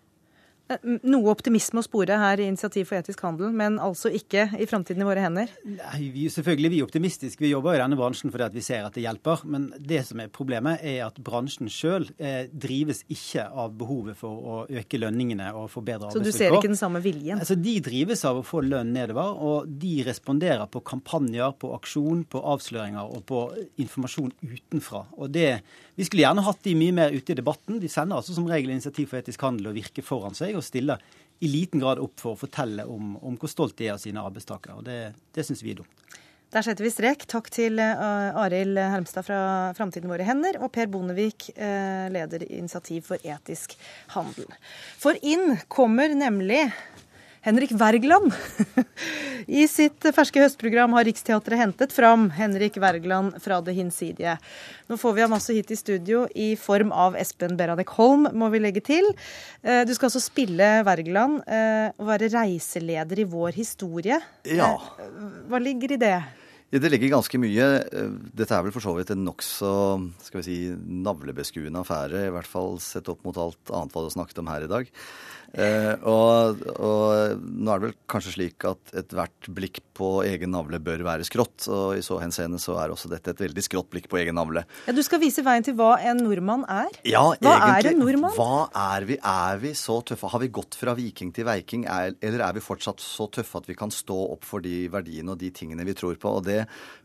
Eh, 0.67 0.83
noe 1.07 1.31
optimisme 1.31 1.79
å 1.79 1.85
spore 1.85 2.17
her 2.19 2.41
i 2.43 2.47
Initiativ 2.49 2.89
for 2.89 2.99
etisk 2.99 3.21
handel, 3.23 3.53
men 3.55 3.77
altså 3.79 4.11
ikke 4.11 4.49
i 4.59 4.67
framtiden 4.67 5.03
i 5.03 5.07
våre 5.07 5.23
hender? 5.23 5.51
Nei, 5.63 6.09
vi, 6.11 6.25
selvfølgelig 6.31 6.71
vi 6.73 6.81
er 6.81 6.87
optimistiske. 6.87 7.43
Vi 7.45 7.53
jobber 7.53 7.77
i 7.77 7.81
denne 7.81 7.99
bransjen 7.99 8.33
fordi 8.33 8.49
vi 8.57 8.65
ser 8.65 8.87
at 8.87 8.97
det 8.97 9.05
hjelper. 9.05 9.45
Men 9.47 9.69
det 9.79 10.03
som 10.09 10.19
er 10.19 10.31
problemet, 10.33 10.83
er 10.83 11.05
at 11.05 11.21
bransjen 11.23 11.71
sjøl 11.71 12.09
eh, 12.19 12.49
drives 12.51 13.05
ikke 13.13 13.47
av 13.47 13.77
behovet 13.79 14.19
for 14.19 14.35
å 14.35 14.57
øke 14.67 14.99
lønningene 14.99 15.53
og 15.55 15.69
forbedre 15.71 16.09
arbeidsvilkår. 16.09 16.27
Så 16.27 16.35
du 16.35 16.39
ser 16.41 16.57
ikke 16.57 16.73
den 16.73 16.79
samme 16.79 17.01
viljen? 17.05 17.39
Altså, 17.39 17.55
De 17.67 17.77
drives 17.83 18.25
av 18.27 18.41
å 18.41 18.45
få 18.45 18.63
lønn 18.65 18.91
nedover, 18.97 19.39
og 19.47 19.71
de 19.79 19.93
responderer 20.07 20.67
på 20.71 20.83
kampanjer, 20.87 21.55
på 21.61 21.71
aksjon, 21.77 22.25
på 22.27 22.43
avsløringer 22.55 23.07
og 23.07 23.23
på 23.29 23.45
informasjon 23.79 24.35
utenfra. 24.43 25.05
Og 25.15 25.31
det, 25.31 25.61
Vi 25.95 26.05
skulle 26.05 26.27
gjerne 26.27 26.43
hatt 26.45 26.59
de 26.67 26.75
mye 26.77 26.93
mer 26.93 27.15
ute 27.15 27.33
i 27.33 27.39
debatten. 27.39 27.79
De 27.79 27.89
sender 27.89 28.19
altså 28.19 28.35
som 28.35 28.45
regel 28.49 28.75
Initiativ 28.75 29.07
for 29.09 29.21
etisk 29.21 29.41
handel 29.47 29.71
og 29.71 29.79
virker 29.79 30.05
foran 30.05 30.35
seg 30.37 30.56
og 30.59 30.65
stiller 30.65 31.03
i 31.39 31.49
liten 31.51 31.81
grad 31.83 32.01
opp 32.01 32.17
for 32.21 32.33
å 32.33 32.39
fortelle 32.39 32.85
om, 32.89 33.15
om 33.21 33.37
hvor 33.37 33.51
stolt 33.51 33.77
de 33.77 33.89
er 33.89 33.95
av 33.95 34.01
sine 34.01 34.23
arbeidstakere. 34.23 34.79
og 34.79 34.87
Det, 34.87 35.13
det 35.37 35.45
syns 35.45 35.61
vi 35.65 35.75
er 35.75 35.81
dumt. 35.83 36.05
Der 36.55 36.63
setter 36.63 36.85
vi 36.85 36.89
strek. 36.93 37.25
Takk 37.27 37.49
til 37.51 37.75
uh, 37.83 38.37
Arild 38.39 38.79
Hermstad 38.79 39.25
fra 39.27 39.39
Framtiden 39.75 40.07
våre 40.07 40.23
hender 40.23 40.55
og 40.63 40.71
Per 40.75 40.87
Bondevik, 40.87 41.49
uh, 41.59 42.07
leder 42.13 42.45
Initiativ 42.47 43.09
for 43.09 43.19
etisk 43.19 43.75
handel. 44.13 44.47
For 45.01 45.19
inn 45.19 45.57
kommer 45.67 46.15
nemlig 46.15 46.63
Henrik 47.45 47.71
Wergeland. 47.79 48.33
I 49.47 49.63
sitt 49.71 50.03
ferske 50.15 50.41
høstprogram 50.41 50.95
har 50.97 51.05
Riksteatret 51.07 51.61
hentet 51.61 51.93
fram 51.95 52.27
Henrik 52.35 52.79
Wergeland 52.81 53.37
fra 53.43 53.59
det 53.63 53.77
hinsidige. 53.77 54.37
Nå 54.89 54.97
får 54.99 55.15
vi 55.15 55.23
ham 55.23 55.35
altså 55.37 55.55
hit 55.55 55.71
i 55.71 55.79
studio 55.79 56.25
i 56.35 56.49
form 56.59 56.91
av 56.91 57.15
Espen 57.19 57.55
Beranek 57.59 57.93
Holm, 57.97 58.27
må 58.33 58.49
vi 58.53 58.63
legge 58.63 58.83
til. 58.83 59.07
Eh, 59.63 59.83
du 59.87 59.93
skal 59.95 60.09
altså 60.09 60.23
spille 60.23 60.71
Wergeland 60.87 61.39
eh, 61.47 61.93
og 61.95 62.09
være 62.09 62.31
reiseleder 62.33 63.23
i 63.23 63.29
vår 63.29 63.55
historie. 63.59 64.19
Ja. 64.47 64.73
Eh, 64.99 65.23
hva 65.47 65.61
ligger 65.63 65.95
i 65.95 66.01
det? 66.01 66.17
Det 66.67 66.91
ligger 66.91 67.13
ganske 67.15 67.39
mye. 67.39 67.67
Dette 68.35 68.55
er 68.55 68.65
vel 68.65 68.73
for 68.75 68.83
så 68.83 68.91
vidt 68.97 69.13
en 69.13 69.23
nokså 69.23 69.71
skal 70.25 70.41
vi 70.41 70.45
si, 70.45 70.57
navlebeskuende 70.75 71.79
affære, 71.79 72.25
i 72.27 72.33
hvert 72.35 72.49
fall 72.49 72.75
sett 72.83 73.07
opp 73.11 73.23
mot 73.27 73.39
alt 73.39 73.71
annet 73.71 73.95
hva 73.95 74.03
du 74.03 74.11
snakket 74.11 74.41
om 74.43 74.51
her 74.51 74.67
i 74.67 74.71
dag. 74.71 74.91
Eh, 75.55 75.93
og, 76.03 76.59
og, 76.75 77.39
nå 77.39 77.71
er 77.71 77.79
det 77.79 77.85
vel 77.87 77.93
kanskje 78.11 78.33
slik 78.33 78.65
at 78.67 78.91
ethvert 78.99 79.47
blikk 79.55 79.79
på 79.97 80.09
egen 80.27 80.51
navle 80.53 80.79
bør 80.83 81.05
være 81.07 81.27
skrått. 81.27 81.69
Og 81.71 81.97
i 81.97 82.03
så 82.05 82.19
henseende 82.21 82.59
så 82.61 82.75
er 82.81 82.91
også 82.93 83.09
dette 83.11 83.31
et 83.33 83.43
veldig 83.45 83.63
skrått 83.63 83.89
blikk 83.93 84.09
på 84.11 84.19
egen 84.21 84.35
navle. 84.37 84.65
Ja, 84.87 84.95
Du 84.97 85.03
skal 85.05 85.21
vise 85.23 85.45
veien 85.45 85.65
til 85.65 85.77
hva 85.79 85.95
en 86.03 86.21
nordmann 86.21 86.65
er? 86.67 86.91
Ja, 87.07 87.23
hva 87.39 87.55
egentlig, 87.55 87.93
er 87.93 87.93
en 87.93 88.03
nordmann? 88.03 88.35
Hva 88.35 88.67
er 88.97 89.07
vi? 89.07 89.19
Er 89.23 89.63
vi 89.63 89.73
så 89.77 89.99
tøffe? 90.05 90.31
Har 90.33 90.43
vi 90.43 90.51
gått 90.53 90.77
fra 90.79 90.95
viking 90.97 91.31
til 91.35 91.47
veiking? 91.47 91.87
Er, 91.87 92.17
eller 92.21 92.43
er 92.49 92.57
vi 92.57 92.65
fortsatt 92.65 93.01
så 93.03 93.29
tøffe 93.31 93.63
at 93.63 93.71
vi 93.71 93.77
kan 93.79 93.93
stå 93.93 94.19
opp 94.35 94.45
for 94.47 94.63
de 94.63 94.85
verdiene 94.91 95.33
og 95.33 95.41
de 95.41 95.53
tingene 95.55 95.87
vi 95.87 95.95
tror 95.97 96.19
på? 96.19 96.35
Og 96.37 96.45
det 96.47 96.56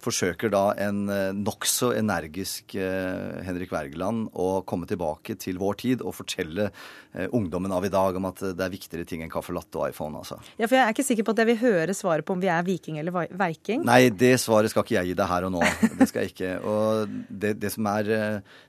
forsøker 0.03 0.51
da 0.53 0.63
en 0.83 1.07
eh, 1.13 1.31
nokså 1.37 1.93
energisk 1.99 2.77
eh, 2.79 3.43
Henrik 3.47 3.73
Wergeland 3.75 4.31
å 4.33 4.63
komme 4.69 4.89
tilbake 4.91 5.37
til 5.41 5.61
vår 5.63 5.79
tid 5.83 6.03
og 6.03 6.17
fortelle 6.17 6.69
eh, 6.69 7.29
ungdommen 7.31 7.73
av 7.75 7.87
i 7.87 7.93
dag 7.93 8.19
om 8.19 8.29
at 8.31 8.43
det 8.53 8.67
er 8.67 8.73
viktigere 8.73 9.07
ting 9.09 9.23
enn 9.25 9.33
caffè 9.33 9.55
latte 9.55 9.79
og 9.81 9.93
iPhone, 9.93 10.23
altså. 10.23 10.41
Ja, 10.59 10.67
for 10.67 10.79
jeg 10.79 10.85
er 10.85 10.95
ikke 10.95 11.07
sikker 11.07 11.29
på 11.29 11.35
at 11.37 11.43
jeg 11.43 11.51
vil 11.53 11.61
høre 11.63 11.97
svaret 11.97 12.27
på 12.27 12.37
om 12.37 12.43
vi 12.43 12.51
er 12.53 12.67
viking 12.67 12.99
eller 13.03 13.31
veiking. 13.39 13.85
Nei, 13.87 14.07
det 14.11 14.35
svaret 14.43 14.73
skal 14.73 14.87
ikke 14.87 14.99
jeg 14.99 15.13
gi 15.13 15.19
deg 15.19 15.31
her 15.31 15.49
og 15.49 15.55
nå. 15.57 15.63
Det 15.99 16.09
skal 16.11 16.27
jeg 16.27 16.35
ikke. 16.35 16.53
Og 16.67 17.17
det, 17.29 17.55
det, 17.63 17.73
som, 17.75 17.87
er, 17.93 18.11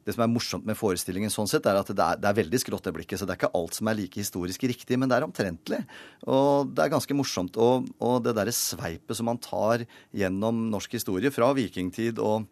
det 0.05 0.15
som, 0.15 0.25
er, 0.25 0.31
morsomt 0.31 0.67
med 0.67 0.77
forestillingen 0.77 1.33
sånn 1.33 1.49
sett, 1.49 1.65
er 1.69 1.79
at 1.79 1.89
det 1.89 2.03
er, 2.03 2.19
det 2.21 2.29
er 2.29 2.39
veldig 2.41 2.61
skrått 2.61 2.89
det 2.89 2.95
blikket. 2.95 3.19
Så 3.19 3.27
det 3.27 3.35
er 3.35 3.41
ikke 3.41 3.53
alt 3.57 3.77
som 3.79 3.89
er 3.89 3.97
like 3.97 4.21
historisk 4.21 4.65
riktig, 4.69 4.99
men 4.99 5.11
det 5.11 5.17
er 5.17 5.27
omtrentlig. 5.27 5.81
Og 6.27 6.69
det 6.73 6.85
er 6.85 6.93
ganske 6.93 7.17
morsomt. 7.17 7.57
Og, 7.61 7.89
og 8.03 8.19
det 8.25 8.35
derre 8.37 8.53
sveipet 8.55 9.17
som 9.17 9.29
man 9.31 9.41
tar 9.41 9.85
gjennom 10.13 10.65
norsk 10.73 10.99
historie, 10.99 11.31
fra 11.33 11.51
vikingtid 11.55 12.21
og 12.21 12.49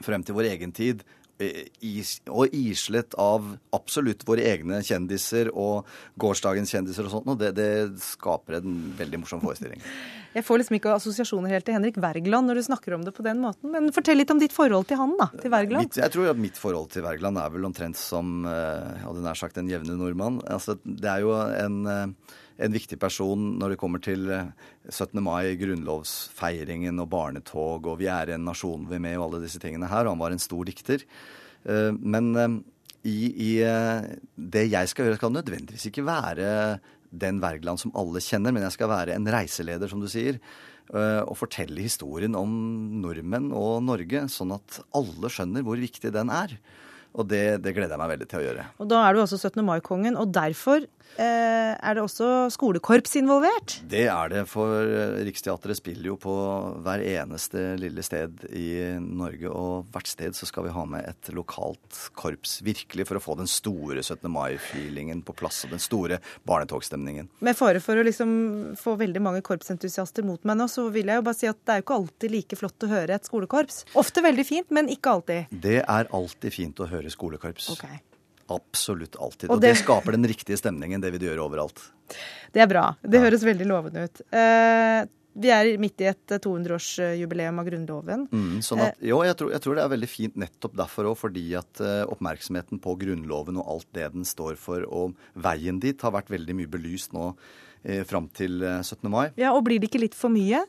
frem 0.00 0.24
til 0.24 0.36
vår 0.36 0.52
egen 0.54 0.72
tid, 0.76 1.04
og 2.28 2.54
islet 2.56 3.14
av 3.20 3.46
absolutt 3.74 4.24
våre 4.28 4.44
egne 4.50 4.82
kjendiser 4.84 5.50
og 5.56 5.88
gårsdagens 6.20 6.72
kjendiser 6.74 7.06
og 7.06 7.14
sånt, 7.14 7.30
og 7.32 7.38
det, 7.40 7.54
det 7.56 7.70
skaper 8.04 8.58
en 8.60 8.80
veldig 8.98 9.22
morsom 9.22 9.42
forestilling. 9.44 9.80
Jeg 10.30 10.44
får 10.46 10.60
liksom 10.60 10.76
ikke 10.76 10.92
assosiasjoner 10.94 11.50
helt 11.56 11.64
til 11.66 11.74
Henrik 11.74 11.96
Wergeland 11.98 12.46
når 12.46 12.60
du 12.60 12.62
snakker 12.68 12.94
om 12.94 13.02
det 13.02 13.10
på 13.16 13.24
den 13.26 13.40
måten. 13.42 13.72
Men 13.72 13.88
fortell 13.90 14.20
litt 14.20 14.30
om 14.30 14.38
ditt 14.38 14.52
forhold 14.54 14.86
til 14.86 15.00
han, 15.00 15.16
da. 15.18 15.26
Til 15.42 15.50
Wergeland. 15.50 15.96
Jeg 15.98 16.14
tror 16.14 16.30
at 16.30 16.38
mitt 16.38 16.60
forhold 16.60 16.86
til 16.94 17.02
Wergeland 17.02 17.40
er 17.42 17.50
vel 17.50 17.66
omtrent 17.66 17.98
som 17.98 18.44
jeg 18.46 19.00
hadde 19.02 19.24
nær 19.24 19.40
sagt 19.40 19.58
en 19.58 19.72
jevne 19.72 19.96
nordmann. 19.98 20.38
Altså, 20.46 20.76
det 20.84 21.10
er 21.10 21.24
jo 21.24 21.34
en, 21.34 22.14
en 22.60 22.74
viktig 22.74 22.98
person 23.00 23.46
når 23.60 23.74
det 23.74 23.80
kommer 23.80 24.02
til 24.04 24.26
17. 24.88 25.20
mai, 25.24 25.56
grunnlovsfeiringen 25.60 27.00
og 27.02 27.10
barnetog, 27.12 27.88
og 27.88 28.00
vi 28.02 28.10
er 28.12 28.34
en 28.34 28.46
nasjon 28.48 28.88
vi 28.90 28.98
er 28.98 29.04
med, 29.06 29.18
og 29.18 29.28
alle 29.28 29.44
disse 29.46 29.60
tingene 29.62 29.90
her. 29.90 30.06
Og 30.06 30.14
han 30.14 30.22
var 30.22 30.34
en 30.34 30.42
stor 30.42 30.68
dikter. 30.68 31.04
Men 31.64 32.32
i, 33.04 33.18
i, 33.28 33.52
det 34.36 34.64
jeg 34.68 34.90
skal 34.90 35.08
gjøre, 35.08 35.20
skal 35.20 35.34
nødvendigvis 35.36 35.88
ikke 35.90 36.06
være 36.08 36.50
den 37.10 37.40
Wergeland 37.42 37.80
som 37.82 37.94
alle 37.98 38.22
kjenner, 38.22 38.54
men 38.54 38.64
jeg 38.66 38.76
skal 38.76 38.92
være 38.92 39.16
en 39.16 39.28
reiseleder, 39.32 39.90
som 39.90 40.02
du 40.02 40.08
sier. 40.10 40.40
Og 40.90 41.36
fortelle 41.38 41.84
historien 41.84 42.36
om 42.38 42.52
nordmenn 43.02 43.50
og 43.56 43.80
Norge, 43.86 44.26
sånn 44.32 44.56
at 44.56 44.82
alle 44.96 45.32
skjønner 45.32 45.64
hvor 45.66 45.80
viktig 45.80 46.12
den 46.14 46.32
er. 46.34 46.56
Og 47.18 47.26
det, 47.26 47.60
det, 47.64 47.74
gleder 47.74 47.96
jeg 47.96 48.00
meg 48.02 48.12
veldig 48.12 48.26
til 48.30 48.38
å 48.38 48.44
gjøre. 48.44 48.64
Og 48.82 48.90
da 48.90 49.02
er 49.02 49.14
du 49.14 49.22
også 49.24 49.38
17. 49.40 49.62
mai-kongen, 49.66 50.18
og 50.20 50.30
derfor 50.34 50.84
eh, 50.84 50.99
er 51.18 51.96
det 51.96 52.04
også 52.04 52.28
skolekorps 52.54 53.16
involvert? 53.18 53.80
Det 53.90 54.04
er 54.12 54.30
det, 54.32 54.44
for 54.48 54.86
Riksteatret 55.26 55.80
spiller 55.80 56.12
jo 56.12 56.16
på 56.20 56.34
hver 56.84 57.02
eneste 57.02 57.74
lille 57.80 58.04
sted 58.06 58.46
i 58.54 58.68
Norge. 59.02 59.50
Og 59.50 59.90
hvert 59.92 60.10
sted 60.10 60.36
så 60.38 60.48
skal 60.48 60.68
vi 60.68 60.74
ha 60.76 60.84
med 60.88 61.08
et 61.10 61.32
lokalt 61.34 61.98
korps, 62.16 62.60
virkelig 62.64 63.08
for 63.08 63.18
å 63.18 63.24
få 63.24 63.36
den 63.40 63.50
store 63.50 64.04
17. 64.04 64.28
mai-feelingen 64.30 65.24
på 65.26 65.34
plass. 65.36 65.64
Og 65.66 65.74
den 65.74 65.82
store 65.82 66.20
barnetogstemningen. 66.48 67.28
Med 67.44 67.58
fare 67.58 67.82
for 67.82 67.98
å 67.98 68.06
liksom 68.06 68.30
få 68.80 68.96
veldig 69.00 69.24
mange 69.24 69.42
korpsentusiaster 69.46 70.26
mot 70.26 70.46
meg 70.46 70.60
nå, 70.60 70.70
så 70.70 70.86
vil 70.94 71.10
jeg 71.10 71.20
jo 71.20 71.26
bare 71.26 71.40
si 71.40 71.50
at 71.50 71.58
det 71.66 71.74
er 71.74 71.82
jo 71.82 71.88
ikke 71.88 72.00
alltid 72.00 72.36
like 72.36 72.60
flott 72.60 72.86
å 72.86 72.92
høre 72.94 73.18
et 73.18 73.28
skolekorps. 73.28 73.82
Ofte 73.98 74.24
veldig 74.24 74.46
fint, 74.46 74.70
men 74.72 74.92
ikke 74.92 75.18
alltid. 75.18 75.60
Det 75.66 75.80
er 75.82 76.14
alltid 76.14 76.54
fint 76.54 76.80
å 76.80 76.88
høre 76.88 77.00
høre 77.00 77.12
skolekorps. 77.12 77.70
Okay. 77.76 78.00
Absolutt 78.50 79.16
alltid. 79.16 79.48
Og, 79.48 79.56
og 79.56 79.62
det... 79.62 79.74
det... 79.74 79.80
skaper 79.84 80.16
den 80.16 80.28
riktige 80.30 80.58
stemningen, 80.60 81.02
det 81.02 81.12
vil 81.14 81.28
gjør 81.28 81.36
gjøre 81.36 81.46
overalt. 81.46 81.86
Det 82.50 82.64
er 82.64 82.68
bra. 82.70 82.90
Det 83.02 83.20
ja. 83.20 83.24
høres 83.28 83.46
veldig 83.46 83.70
lovende 83.70 84.06
ut. 84.08 84.22
Uh, 84.34 85.06
vi 85.40 85.50
er 85.54 85.68
midt 85.78 86.02
i 86.02 86.08
et 86.10 86.32
200-årsjubileum 86.42 87.60
av 87.62 87.68
Grunnloven. 87.68 88.24
Mm, 88.34 88.58
sånn 88.66 88.82
at, 88.82 88.98
jo, 89.06 89.20
jeg 89.22 89.36
tror, 89.38 89.52
jeg 89.54 89.62
tror, 89.62 89.76
det 89.78 89.84
er 89.84 89.92
veldig 89.92 90.08
fint 90.10 90.40
nettopp 90.42 90.74
derfor 90.80 91.12
òg, 91.12 91.18
fordi 91.20 91.44
at 91.58 91.82
oppmerksomheten 92.10 92.82
på 92.82 92.96
Grunnloven 92.98 93.60
og 93.62 93.70
alt 93.76 93.88
det 93.96 94.08
den 94.16 94.26
står 94.26 94.58
for, 94.58 94.82
og 94.90 95.14
veien 95.38 95.78
dit, 95.82 96.02
har 96.02 96.16
vært 96.16 96.32
veldig 96.34 96.58
mye 96.58 96.72
belyst 96.72 97.14
nå 97.14 97.30
eh, 97.30 98.02
fram 98.10 98.26
til 98.34 98.58
17. 98.58 99.06
mai. 99.12 99.30
Ja, 99.38 99.54
Og 99.54 99.62
blir 99.68 99.78
det 99.78 99.92
ikke 99.92 100.02
litt 100.02 100.18
for 100.18 100.34
mye? 100.34 100.64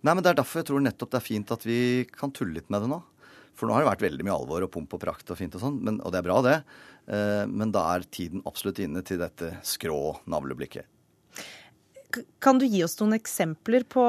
Nei, 0.00 0.14
men 0.14 0.24
det 0.24 0.32
er 0.32 0.40
derfor 0.40 0.62
jeg 0.62 0.70
tror 0.70 0.82
nettopp 0.82 1.12
det 1.12 1.20
er 1.20 1.28
fint 1.28 1.54
at 1.54 1.68
vi 1.68 1.80
kan 2.08 2.32
tulle 2.32 2.56
litt 2.56 2.72
med 2.72 2.86
det 2.86 2.92
nå. 2.94 3.02
For 3.58 3.66
nå 3.66 3.74
har 3.74 3.82
det 3.82 3.90
vært 3.90 4.06
veldig 4.06 4.24
mye 4.24 4.36
alvor 4.38 4.64
og 4.64 4.70
pomp 4.72 4.92
og 4.94 5.02
prakt 5.02 5.34
og 5.34 5.38
fint 5.40 5.56
og 5.58 5.64
sånn, 5.64 5.80
og 5.98 6.12
det 6.14 6.20
er 6.20 6.26
bra, 6.26 6.38
det. 6.46 6.58
Men 7.08 7.70
da 7.72 7.86
er 7.94 8.02
tiden 8.12 8.42
absolutt 8.44 8.82
inne 8.84 9.00
til 9.06 9.16
dette 9.22 9.54
skrå 9.64 10.18
navleblikket. 10.28 10.84
Kan 12.40 12.60
du 12.60 12.64
gi 12.68 12.80
oss 12.84 12.96
noen 13.00 13.16
eksempler 13.16 13.84
på 13.88 14.04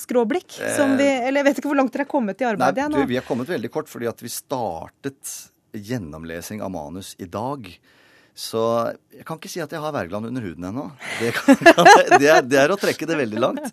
skråblikk? 0.00 0.58
Vi, 0.58 1.06
eller 1.08 1.40
jeg 1.40 1.46
vet 1.48 1.60
ikke 1.60 1.70
hvor 1.70 1.80
langt 1.80 1.94
dere 1.94 2.04
er 2.04 2.10
kommet 2.10 2.40
i 2.44 2.48
arbeidet? 2.48 2.90
Nei, 2.92 3.06
vi 3.08 3.16
har 3.18 3.24
kommet 3.24 3.48
veldig 3.48 3.70
kort 3.72 3.88
fordi 3.88 4.08
at 4.10 4.20
vi 4.20 4.32
startet 4.32 5.36
gjennomlesing 5.72 6.60
av 6.64 6.72
manus 6.74 7.14
i 7.20 7.28
dag. 7.28 7.68
Så 8.36 8.60
jeg 9.12 9.26
kan 9.28 9.36
ikke 9.36 9.50
si 9.52 9.60
at 9.60 9.72
jeg 9.72 9.80
har 9.80 9.92
Wergeland 9.92 10.28
under 10.28 10.44
huden 10.44 10.68
ennå. 10.68 10.86
Det, 11.20 11.32
det, 12.22 12.30
det, 12.48 12.60
er 12.60 12.72
å 12.72 12.78
trekke 12.80 13.08
det 13.08 13.18
veldig 13.18 13.40
langt. 13.40 13.72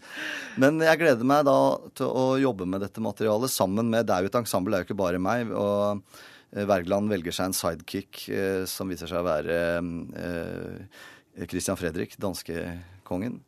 Men 0.59 0.79
jeg 0.83 0.99
gleder 0.99 1.27
meg 1.27 1.45
da 1.47 1.59
til 1.95 2.11
å 2.11 2.25
jobbe 2.39 2.67
med 2.67 2.83
dette 2.83 3.03
materialet 3.03 3.51
sammen 3.51 3.91
med 3.91 4.07
Det 4.07 4.15
er 4.15 4.25
jo 4.25 4.31
et 4.33 4.41
ensemble, 4.41 4.73
det 4.73 4.81
er 4.81 4.83
jo 4.83 4.89
ikke 4.89 5.03
bare 5.03 5.21
meg. 5.23 5.51
og 5.51 6.03
eh, 6.03 6.27
Wergeland 6.49 7.11
velger 7.11 7.35
seg 7.35 7.49
en 7.49 7.57
sidekick 7.57 8.23
eh, 8.33 8.63
som 8.69 8.89
viser 8.89 9.09
seg 9.09 9.21
å 9.21 9.27
være 9.27 9.57
eh, 10.17 11.45
Christian 11.49 11.77
Fredrik, 11.77 12.15
danskekongen. 12.21 13.39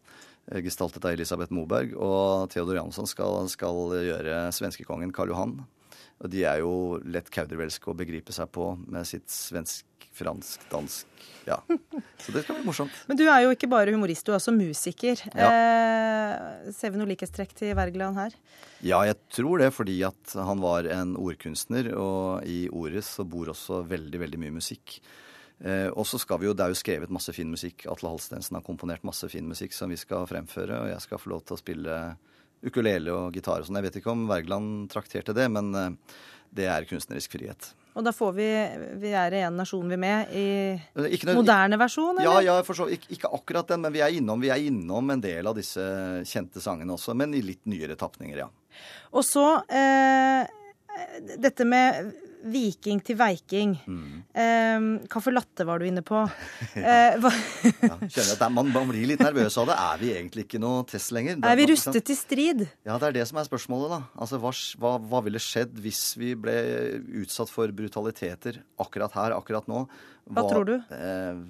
Eh, 0.51 0.61
gestaltet 0.65 1.05
av 1.05 1.15
Elisabeth 1.15 1.53
Moberg. 1.53 1.95
Og 1.97 2.49
Theodor 2.53 2.77
Jansson 2.77 3.09
skal, 3.09 3.49
skal 3.51 3.95
gjøre 4.05 4.43
svenskekongen 4.55 5.13
Karl 5.15 5.33
Johan. 5.33 5.55
Og 6.21 6.29
de 6.29 6.45
er 6.45 6.61
jo 6.61 6.99
lett 7.01 7.31
kaudervelske 7.33 7.89
å 7.89 7.97
begripe 7.97 8.33
seg 8.35 8.51
på 8.53 8.73
med 8.85 9.07
sitt 9.09 9.29
svensk 9.33 9.87
fransk, 10.21 10.63
dansk. 10.71 11.25
Ja. 11.47 11.57
Så 12.21 12.33
det 12.33 12.43
skal 12.45 12.59
bli 12.59 12.67
morsomt. 12.67 12.93
Men 13.09 13.19
du 13.19 13.25
er 13.25 13.45
jo 13.45 13.55
ikke 13.55 13.69
bare 13.71 13.93
humorist, 13.93 14.25
du 14.27 14.33
er 14.33 14.37
også 14.37 14.53
musiker. 14.55 15.23
Ja. 15.33 15.49
Eh, 15.49 16.69
ser 16.77 16.93
vi 16.93 17.01
noe 17.01 17.09
likhetstrekk 17.09 17.55
til 17.57 17.73
Wergeland 17.77 18.19
her? 18.19 18.37
Ja, 18.85 19.01
jeg 19.09 19.17
tror 19.33 19.61
det, 19.61 19.71
fordi 19.75 19.97
at 20.07 20.35
han 20.37 20.61
var 20.63 20.87
en 20.89 21.15
ordkunstner, 21.19 21.91
og 21.97 22.45
i 22.47 22.63
ordet 22.69 23.03
så 23.07 23.25
bor 23.27 23.51
også 23.53 23.81
veldig, 23.89 24.21
veldig 24.25 24.41
mye 24.45 24.57
musikk. 24.61 24.99
Eh, 25.61 25.89
og 25.93 26.07
så 26.09 26.17
skal 26.21 26.41
vi 26.41 26.47
jo, 26.49 26.55
Det 26.57 26.65
er 26.65 26.73
jo 26.73 26.79
skrevet 26.79 27.13
masse 27.13 27.33
fin 27.35 27.49
musikk. 27.49 27.85
Atle 27.89 28.09
Halstensen 28.09 28.57
har 28.57 28.65
komponert 28.65 29.05
masse 29.05 29.27
fin 29.29 29.47
musikk 29.47 29.75
som 29.77 29.93
vi 29.93 29.99
skal 29.99 30.25
fremføre. 30.29 30.85
Og 30.85 30.93
jeg 30.93 31.05
skal 31.05 31.21
få 31.21 31.33
lov 31.35 31.45
til 31.45 31.57
å 31.57 31.61
spille 31.61 32.01
ukulele 32.61 33.13
og 33.13 33.37
gitar 33.37 33.61
og 33.61 33.69
sånn. 33.69 33.77
Jeg 33.81 33.89
vet 33.89 34.01
ikke 34.01 34.13
om 34.13 34.27
Wergeland 34.29 34.89
trakterte 34.93 35.35
det, 35.37 35.47
men 35.53 35.73
eh, 35.77 36.17
det 36.53 36.67
er 36.69 36.89
kunstnerisk 36.89 37.37
frihet. 37.37 37.73
Og 37.91 38.05
da 38.05 38.13
får 38.15 38.31
vi 38.37 38.47
Vi 39.01 39.11
er 39.17 39.35
en 39.41 39.57
nasjon 39.59 39.89
vi 39.89 39.97
er 39.97 40.01
med 40.01 40.33
i 40.37 40.45
noe, 40.95 41.35
moderne 41.35 41.79
versjon, 41.81 42.15
eller? 42.21 42.39
Ja, 42.41 42.55
ja 42.61 42.75
så, 42.77 42.87
ikke, 42.93 43.11
ikke, 43.17 43.31
akkurat 43.35 43.73
den, 43.73 43.83
men 43.83 43.93
vi 43.95 44.03
er, 44.03 44.15
innom, 44.15 44.41
vi 44.41 44.51
er 44.53 44.63
innom 44.71 45.11
en 45.11 45.23
del 45.23 45.47
av 45.47 45.57
disse 45.57 45.83
kjente 46.27 46.63
sangene 46.63 46.95
også. 46.95 47.15
Men 47.17 47.35
i 47.35 47.43
litt 47.45 47.65
nyere 47.69 47.97
tapninger, 47.99 48.45
ja. 48.45 48.49
Og 49.11 49.25
så 49.27 49.45
eh, 49.67 50.47
dette 51.41 51.67
med 51.67 52.13
viking 52.51 52.99
til 53.05 53.17
veiking. 53.19 53.73
Mm. 53.85 54.21
Eh, 54.33 54.85
Caffè 55.11 55.33
latte 55.33 55.65
var 55.67 55.81
du 55.81 55.87
inne 55.89 56.03
på. 56.05 56.23
ja. 56.75 56.81
Eh, 56.91 57.17
ja, 57.21 57.95
skjønner 58.09 58.33
at 58.33 58.43
man, 58.53 58.69
man, 58.73 58.87
blir 58.89 59.05
litt 59.09 59.21
nervøs 59.21 59.55
av 59.61 59.67
det. 59.69 59.75
Er 59.77 59.99
vi 60.01 60.11
egentlig 60.15 60.45
ikke 60.47 60.61
noe 60.61 60.83
test 60.89 61.11
lenger? 61.13 61.39
Er 61.45 61.57
vi 61.59 61.67
rustet 61.69 62.03
til 62.07 62.17
strid? 62.17 62.63
Ja, 62.87 62.97
det 63.01 63.09
er 63.09 63.17
det 63.19 63.25
som 63.29 63.39
er 63.41 63.47
spørsmålet, 63.47 63.91
da. 63.93 63.99
Altså, 64.23 64.39
hva, 64.41 64.51
hva, 64.81 64.93
hva 65.11 65.21
ville 65.25 65.41
skjedd 65.41 65.77
hvis 65.83 66.01
vi 66.19 66.33
ble 66.39 66.55
utsatt 67.21 67.51
for 67.53 67.71
brutaliteter 67.75 68.61
akkurat 68.81 69.13
her, 69.17 69.35
akkurat 69.37 69.69
nå? 69.71 69.85
Hva, 69.85 70.35
hva 70.37 70.47
tror 70.49 70.67
du? 70.69 70.75
Eh, 70.95 71.43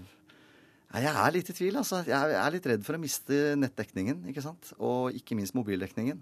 Jeg 0.99 1.15
er 1.15 1.35
litt 1.37 1.51
i 1.53 1.55
tvil, 1.55 1.79
altså. 1.79 2.01
Jeg 2.07 2.37
er 2.43 2.55
litt 2.57 2.69
redd 2.73 2.85
for 2.87 2.97
å 2.97 3.01
miste 3.01 3.41
nettdekningen, 3.59 4.25
ikke 4.31 4.43
sant. 4.43 4.73
Og 4.79 5.15
ikke 5.15 5.37
minst 5.39 5.55
mobildekningen. 5.57 6.19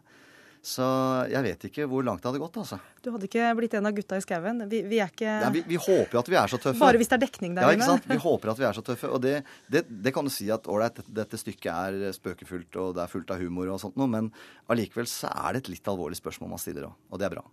Så 0.62 0.86
jeg 1.32 1.40
vet 1.46 1.62
ikke 1.70 1.86
hvor 1.88 2.04
langt 2.04 2.20
det 2.20 2.28
hadde 2.28 2.42
gått, 2.42 2.58
altså. 2.60 2.80
Du 3.00 3.10
hadde 3.14 3.30
ikke 3.30 3.52
blitt 3.56 3.76
en 3.80 3.88
av 3.88 3.94
gutta 3.96 4.18
i 4.20 4.24
skauen. 4.26 4.66
Vi, 4.68 4.82
vi, 4.92 5.00
er 5.00 5.14
ikke 5.14 5.28
ja, 5.30 5.52
vi, 5.56 5.62
vi, 5.70 5.78
håper 5.80 6.18
jo 6.18 6.20
at 6.20 6.32
vi 6.34 6.38
er 6.42 6.52
så 6.52 6.60
tøffe. 6.60 6.82
Bare 6.82 7.00
hvis 7.00 7.12
det 7.12 7.16
er 7.16 7.24
dekning 7.24 7.56
der 7.56 7.64
inne. 7.64 7.72
Ja, 7.72 7.78
ikke 7.78 7.88
sant. 7.94 8.10
Vi 8.12 8.20
håper 8.26 8.52
at 8.52 8.60
vi 8.60 8.68
er 8.68 8.76
så 8.76 8.84
tøffe. 8.84 9.12
Og 9.16 9.24
det, 9.24 9.38
det, 9.72 9.86
det 9.88 10.14
kan 10.16 10.28
du 10.28 10.34
si 10.34 10.50
at 10.52 10.68
ålreit, 10.68 11.00
dette, 11.00 11.16
dette 11.22 11.40
stykket 11.40 11.72
er 11.72 12.18
spøkefullt 12.18 12.76
og 12.84 12.92
det 12.98 13.06
er 13.06 13.14
fullt 13.14 13.32
av 13.32 13.40
humor 13.40 13.72
og 13.72 13.80
sånt 13.82 13.96
noe, 14.00 14.12
men 14.12 14.30
allikevel 14.68 15.08
så 15.08 15.32
er 15.32 15.56
det 15.56 15.64
et 15.64 15.74
litt 15.78 15.92
alvorlig 15.92 16.20
spørsmål 16.20 16.52
man 16.58 16.62
stiller 16.62 16.90
òg. 16.90 17.00
Og 17.08 17.24
det 17.24 17.30
er 17.30 17.38
bra. 17.38 17.48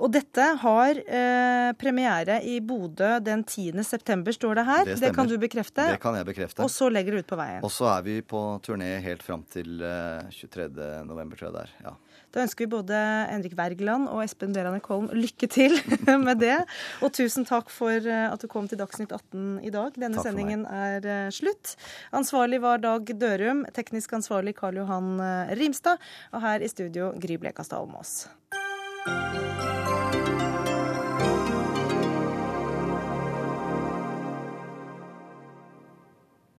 Og 0.00 0.10
dette 0.12 0.44
har 0.62 0.98
eh, 0.98 1.70
premiere 1.78 2.38
i 2.48 2.56
Bodø 2.64 3.18
den 3.22 3.44
10. 3.44 3.82
september, 3.84 4.32
står 4.32 4.58
det 4.58 4.64
her. 4.66 4.84
Det, 4.88 4.96
det, 5.02 5.12
kan 5.14 5.28
du 5.28 5.36
bekrefte. 5.40 5.84
Det 5.92 6.00
kan 6.02 6.16
jeg 6.16 6.26
bekrefte. 6.26 6.64
Og 6.64 6.72
så 6.72 6.88
legger 6.92 7.14
du 7.14 7.22
ut 7.22 7.28
på 7.28 7.38
veien. 7.38 7.60
Og 7.62 7.72
så 7.72 7.90
er 7.92 8.06
vi 8.06 8.16
på 8.24 8.40
turné 8.64 8.94
helt 9.04 9.22
fram 9.22 9.44
til 9.52 9.84
eh, 9.84 10.32
23. 10.32 10.70
november, 11.08 11.38
tror 11.38 11.50
jeg 11.50 11.56
det 11.58 11.66
er. 11.66 11.76
Ja. 11.90 11.94
Da 12.32 12.42
ønsker 12.46 12.64
vi 12.64 12.72
både 12.72 12.98
Henrik 13.28 13.54
Wergeland 13.58 14.08
og 14.10 14.22
Espen 14.24 14.54
Berane 14.56 14.80
Kolm 14.84 15.10
lykke 15.12 15.48
til 15.52 15.76
med 16.26 16.40
det. 16.42 16.58
Og 17.04 17.12
tusen 17.16 17.46
takk 17.48 17.70
for 17.72 17.92
eh, 17.92 18.26
at 18.28 18.40
du 18.40 18.48
kom 18.50 18.68
til 18.70 18.80
Dagsnytt 18.80 19.12
18 19.12 19.60
i 19.68 19.72
dag. 19.74 19.92
Denne 20.00 20.24
sendingen 20.24 20.64
er 20.66 21.04
eh, 21.04 21.30
slutt. 21.34 21.76
Ansvarlig 22.16 22.62
var 22.64 22.82
Dag 22.82 23.12
Dørum, 23.20 23.66
teknisk 23.76 24.16
ansvarlig 24.16 24.56
Karl 24.58 24.80
Johan 24.80 25.14
eh, 25.20 25.56
Rimstad, 25.60 26.00
og 26.32 26.44
her 26.44 26.64
i 26.64 26.72
studio 26.72 27.12
Gry 27.20 27.36
Blekastad 27.42 27.82
Almås. 27.82 28.22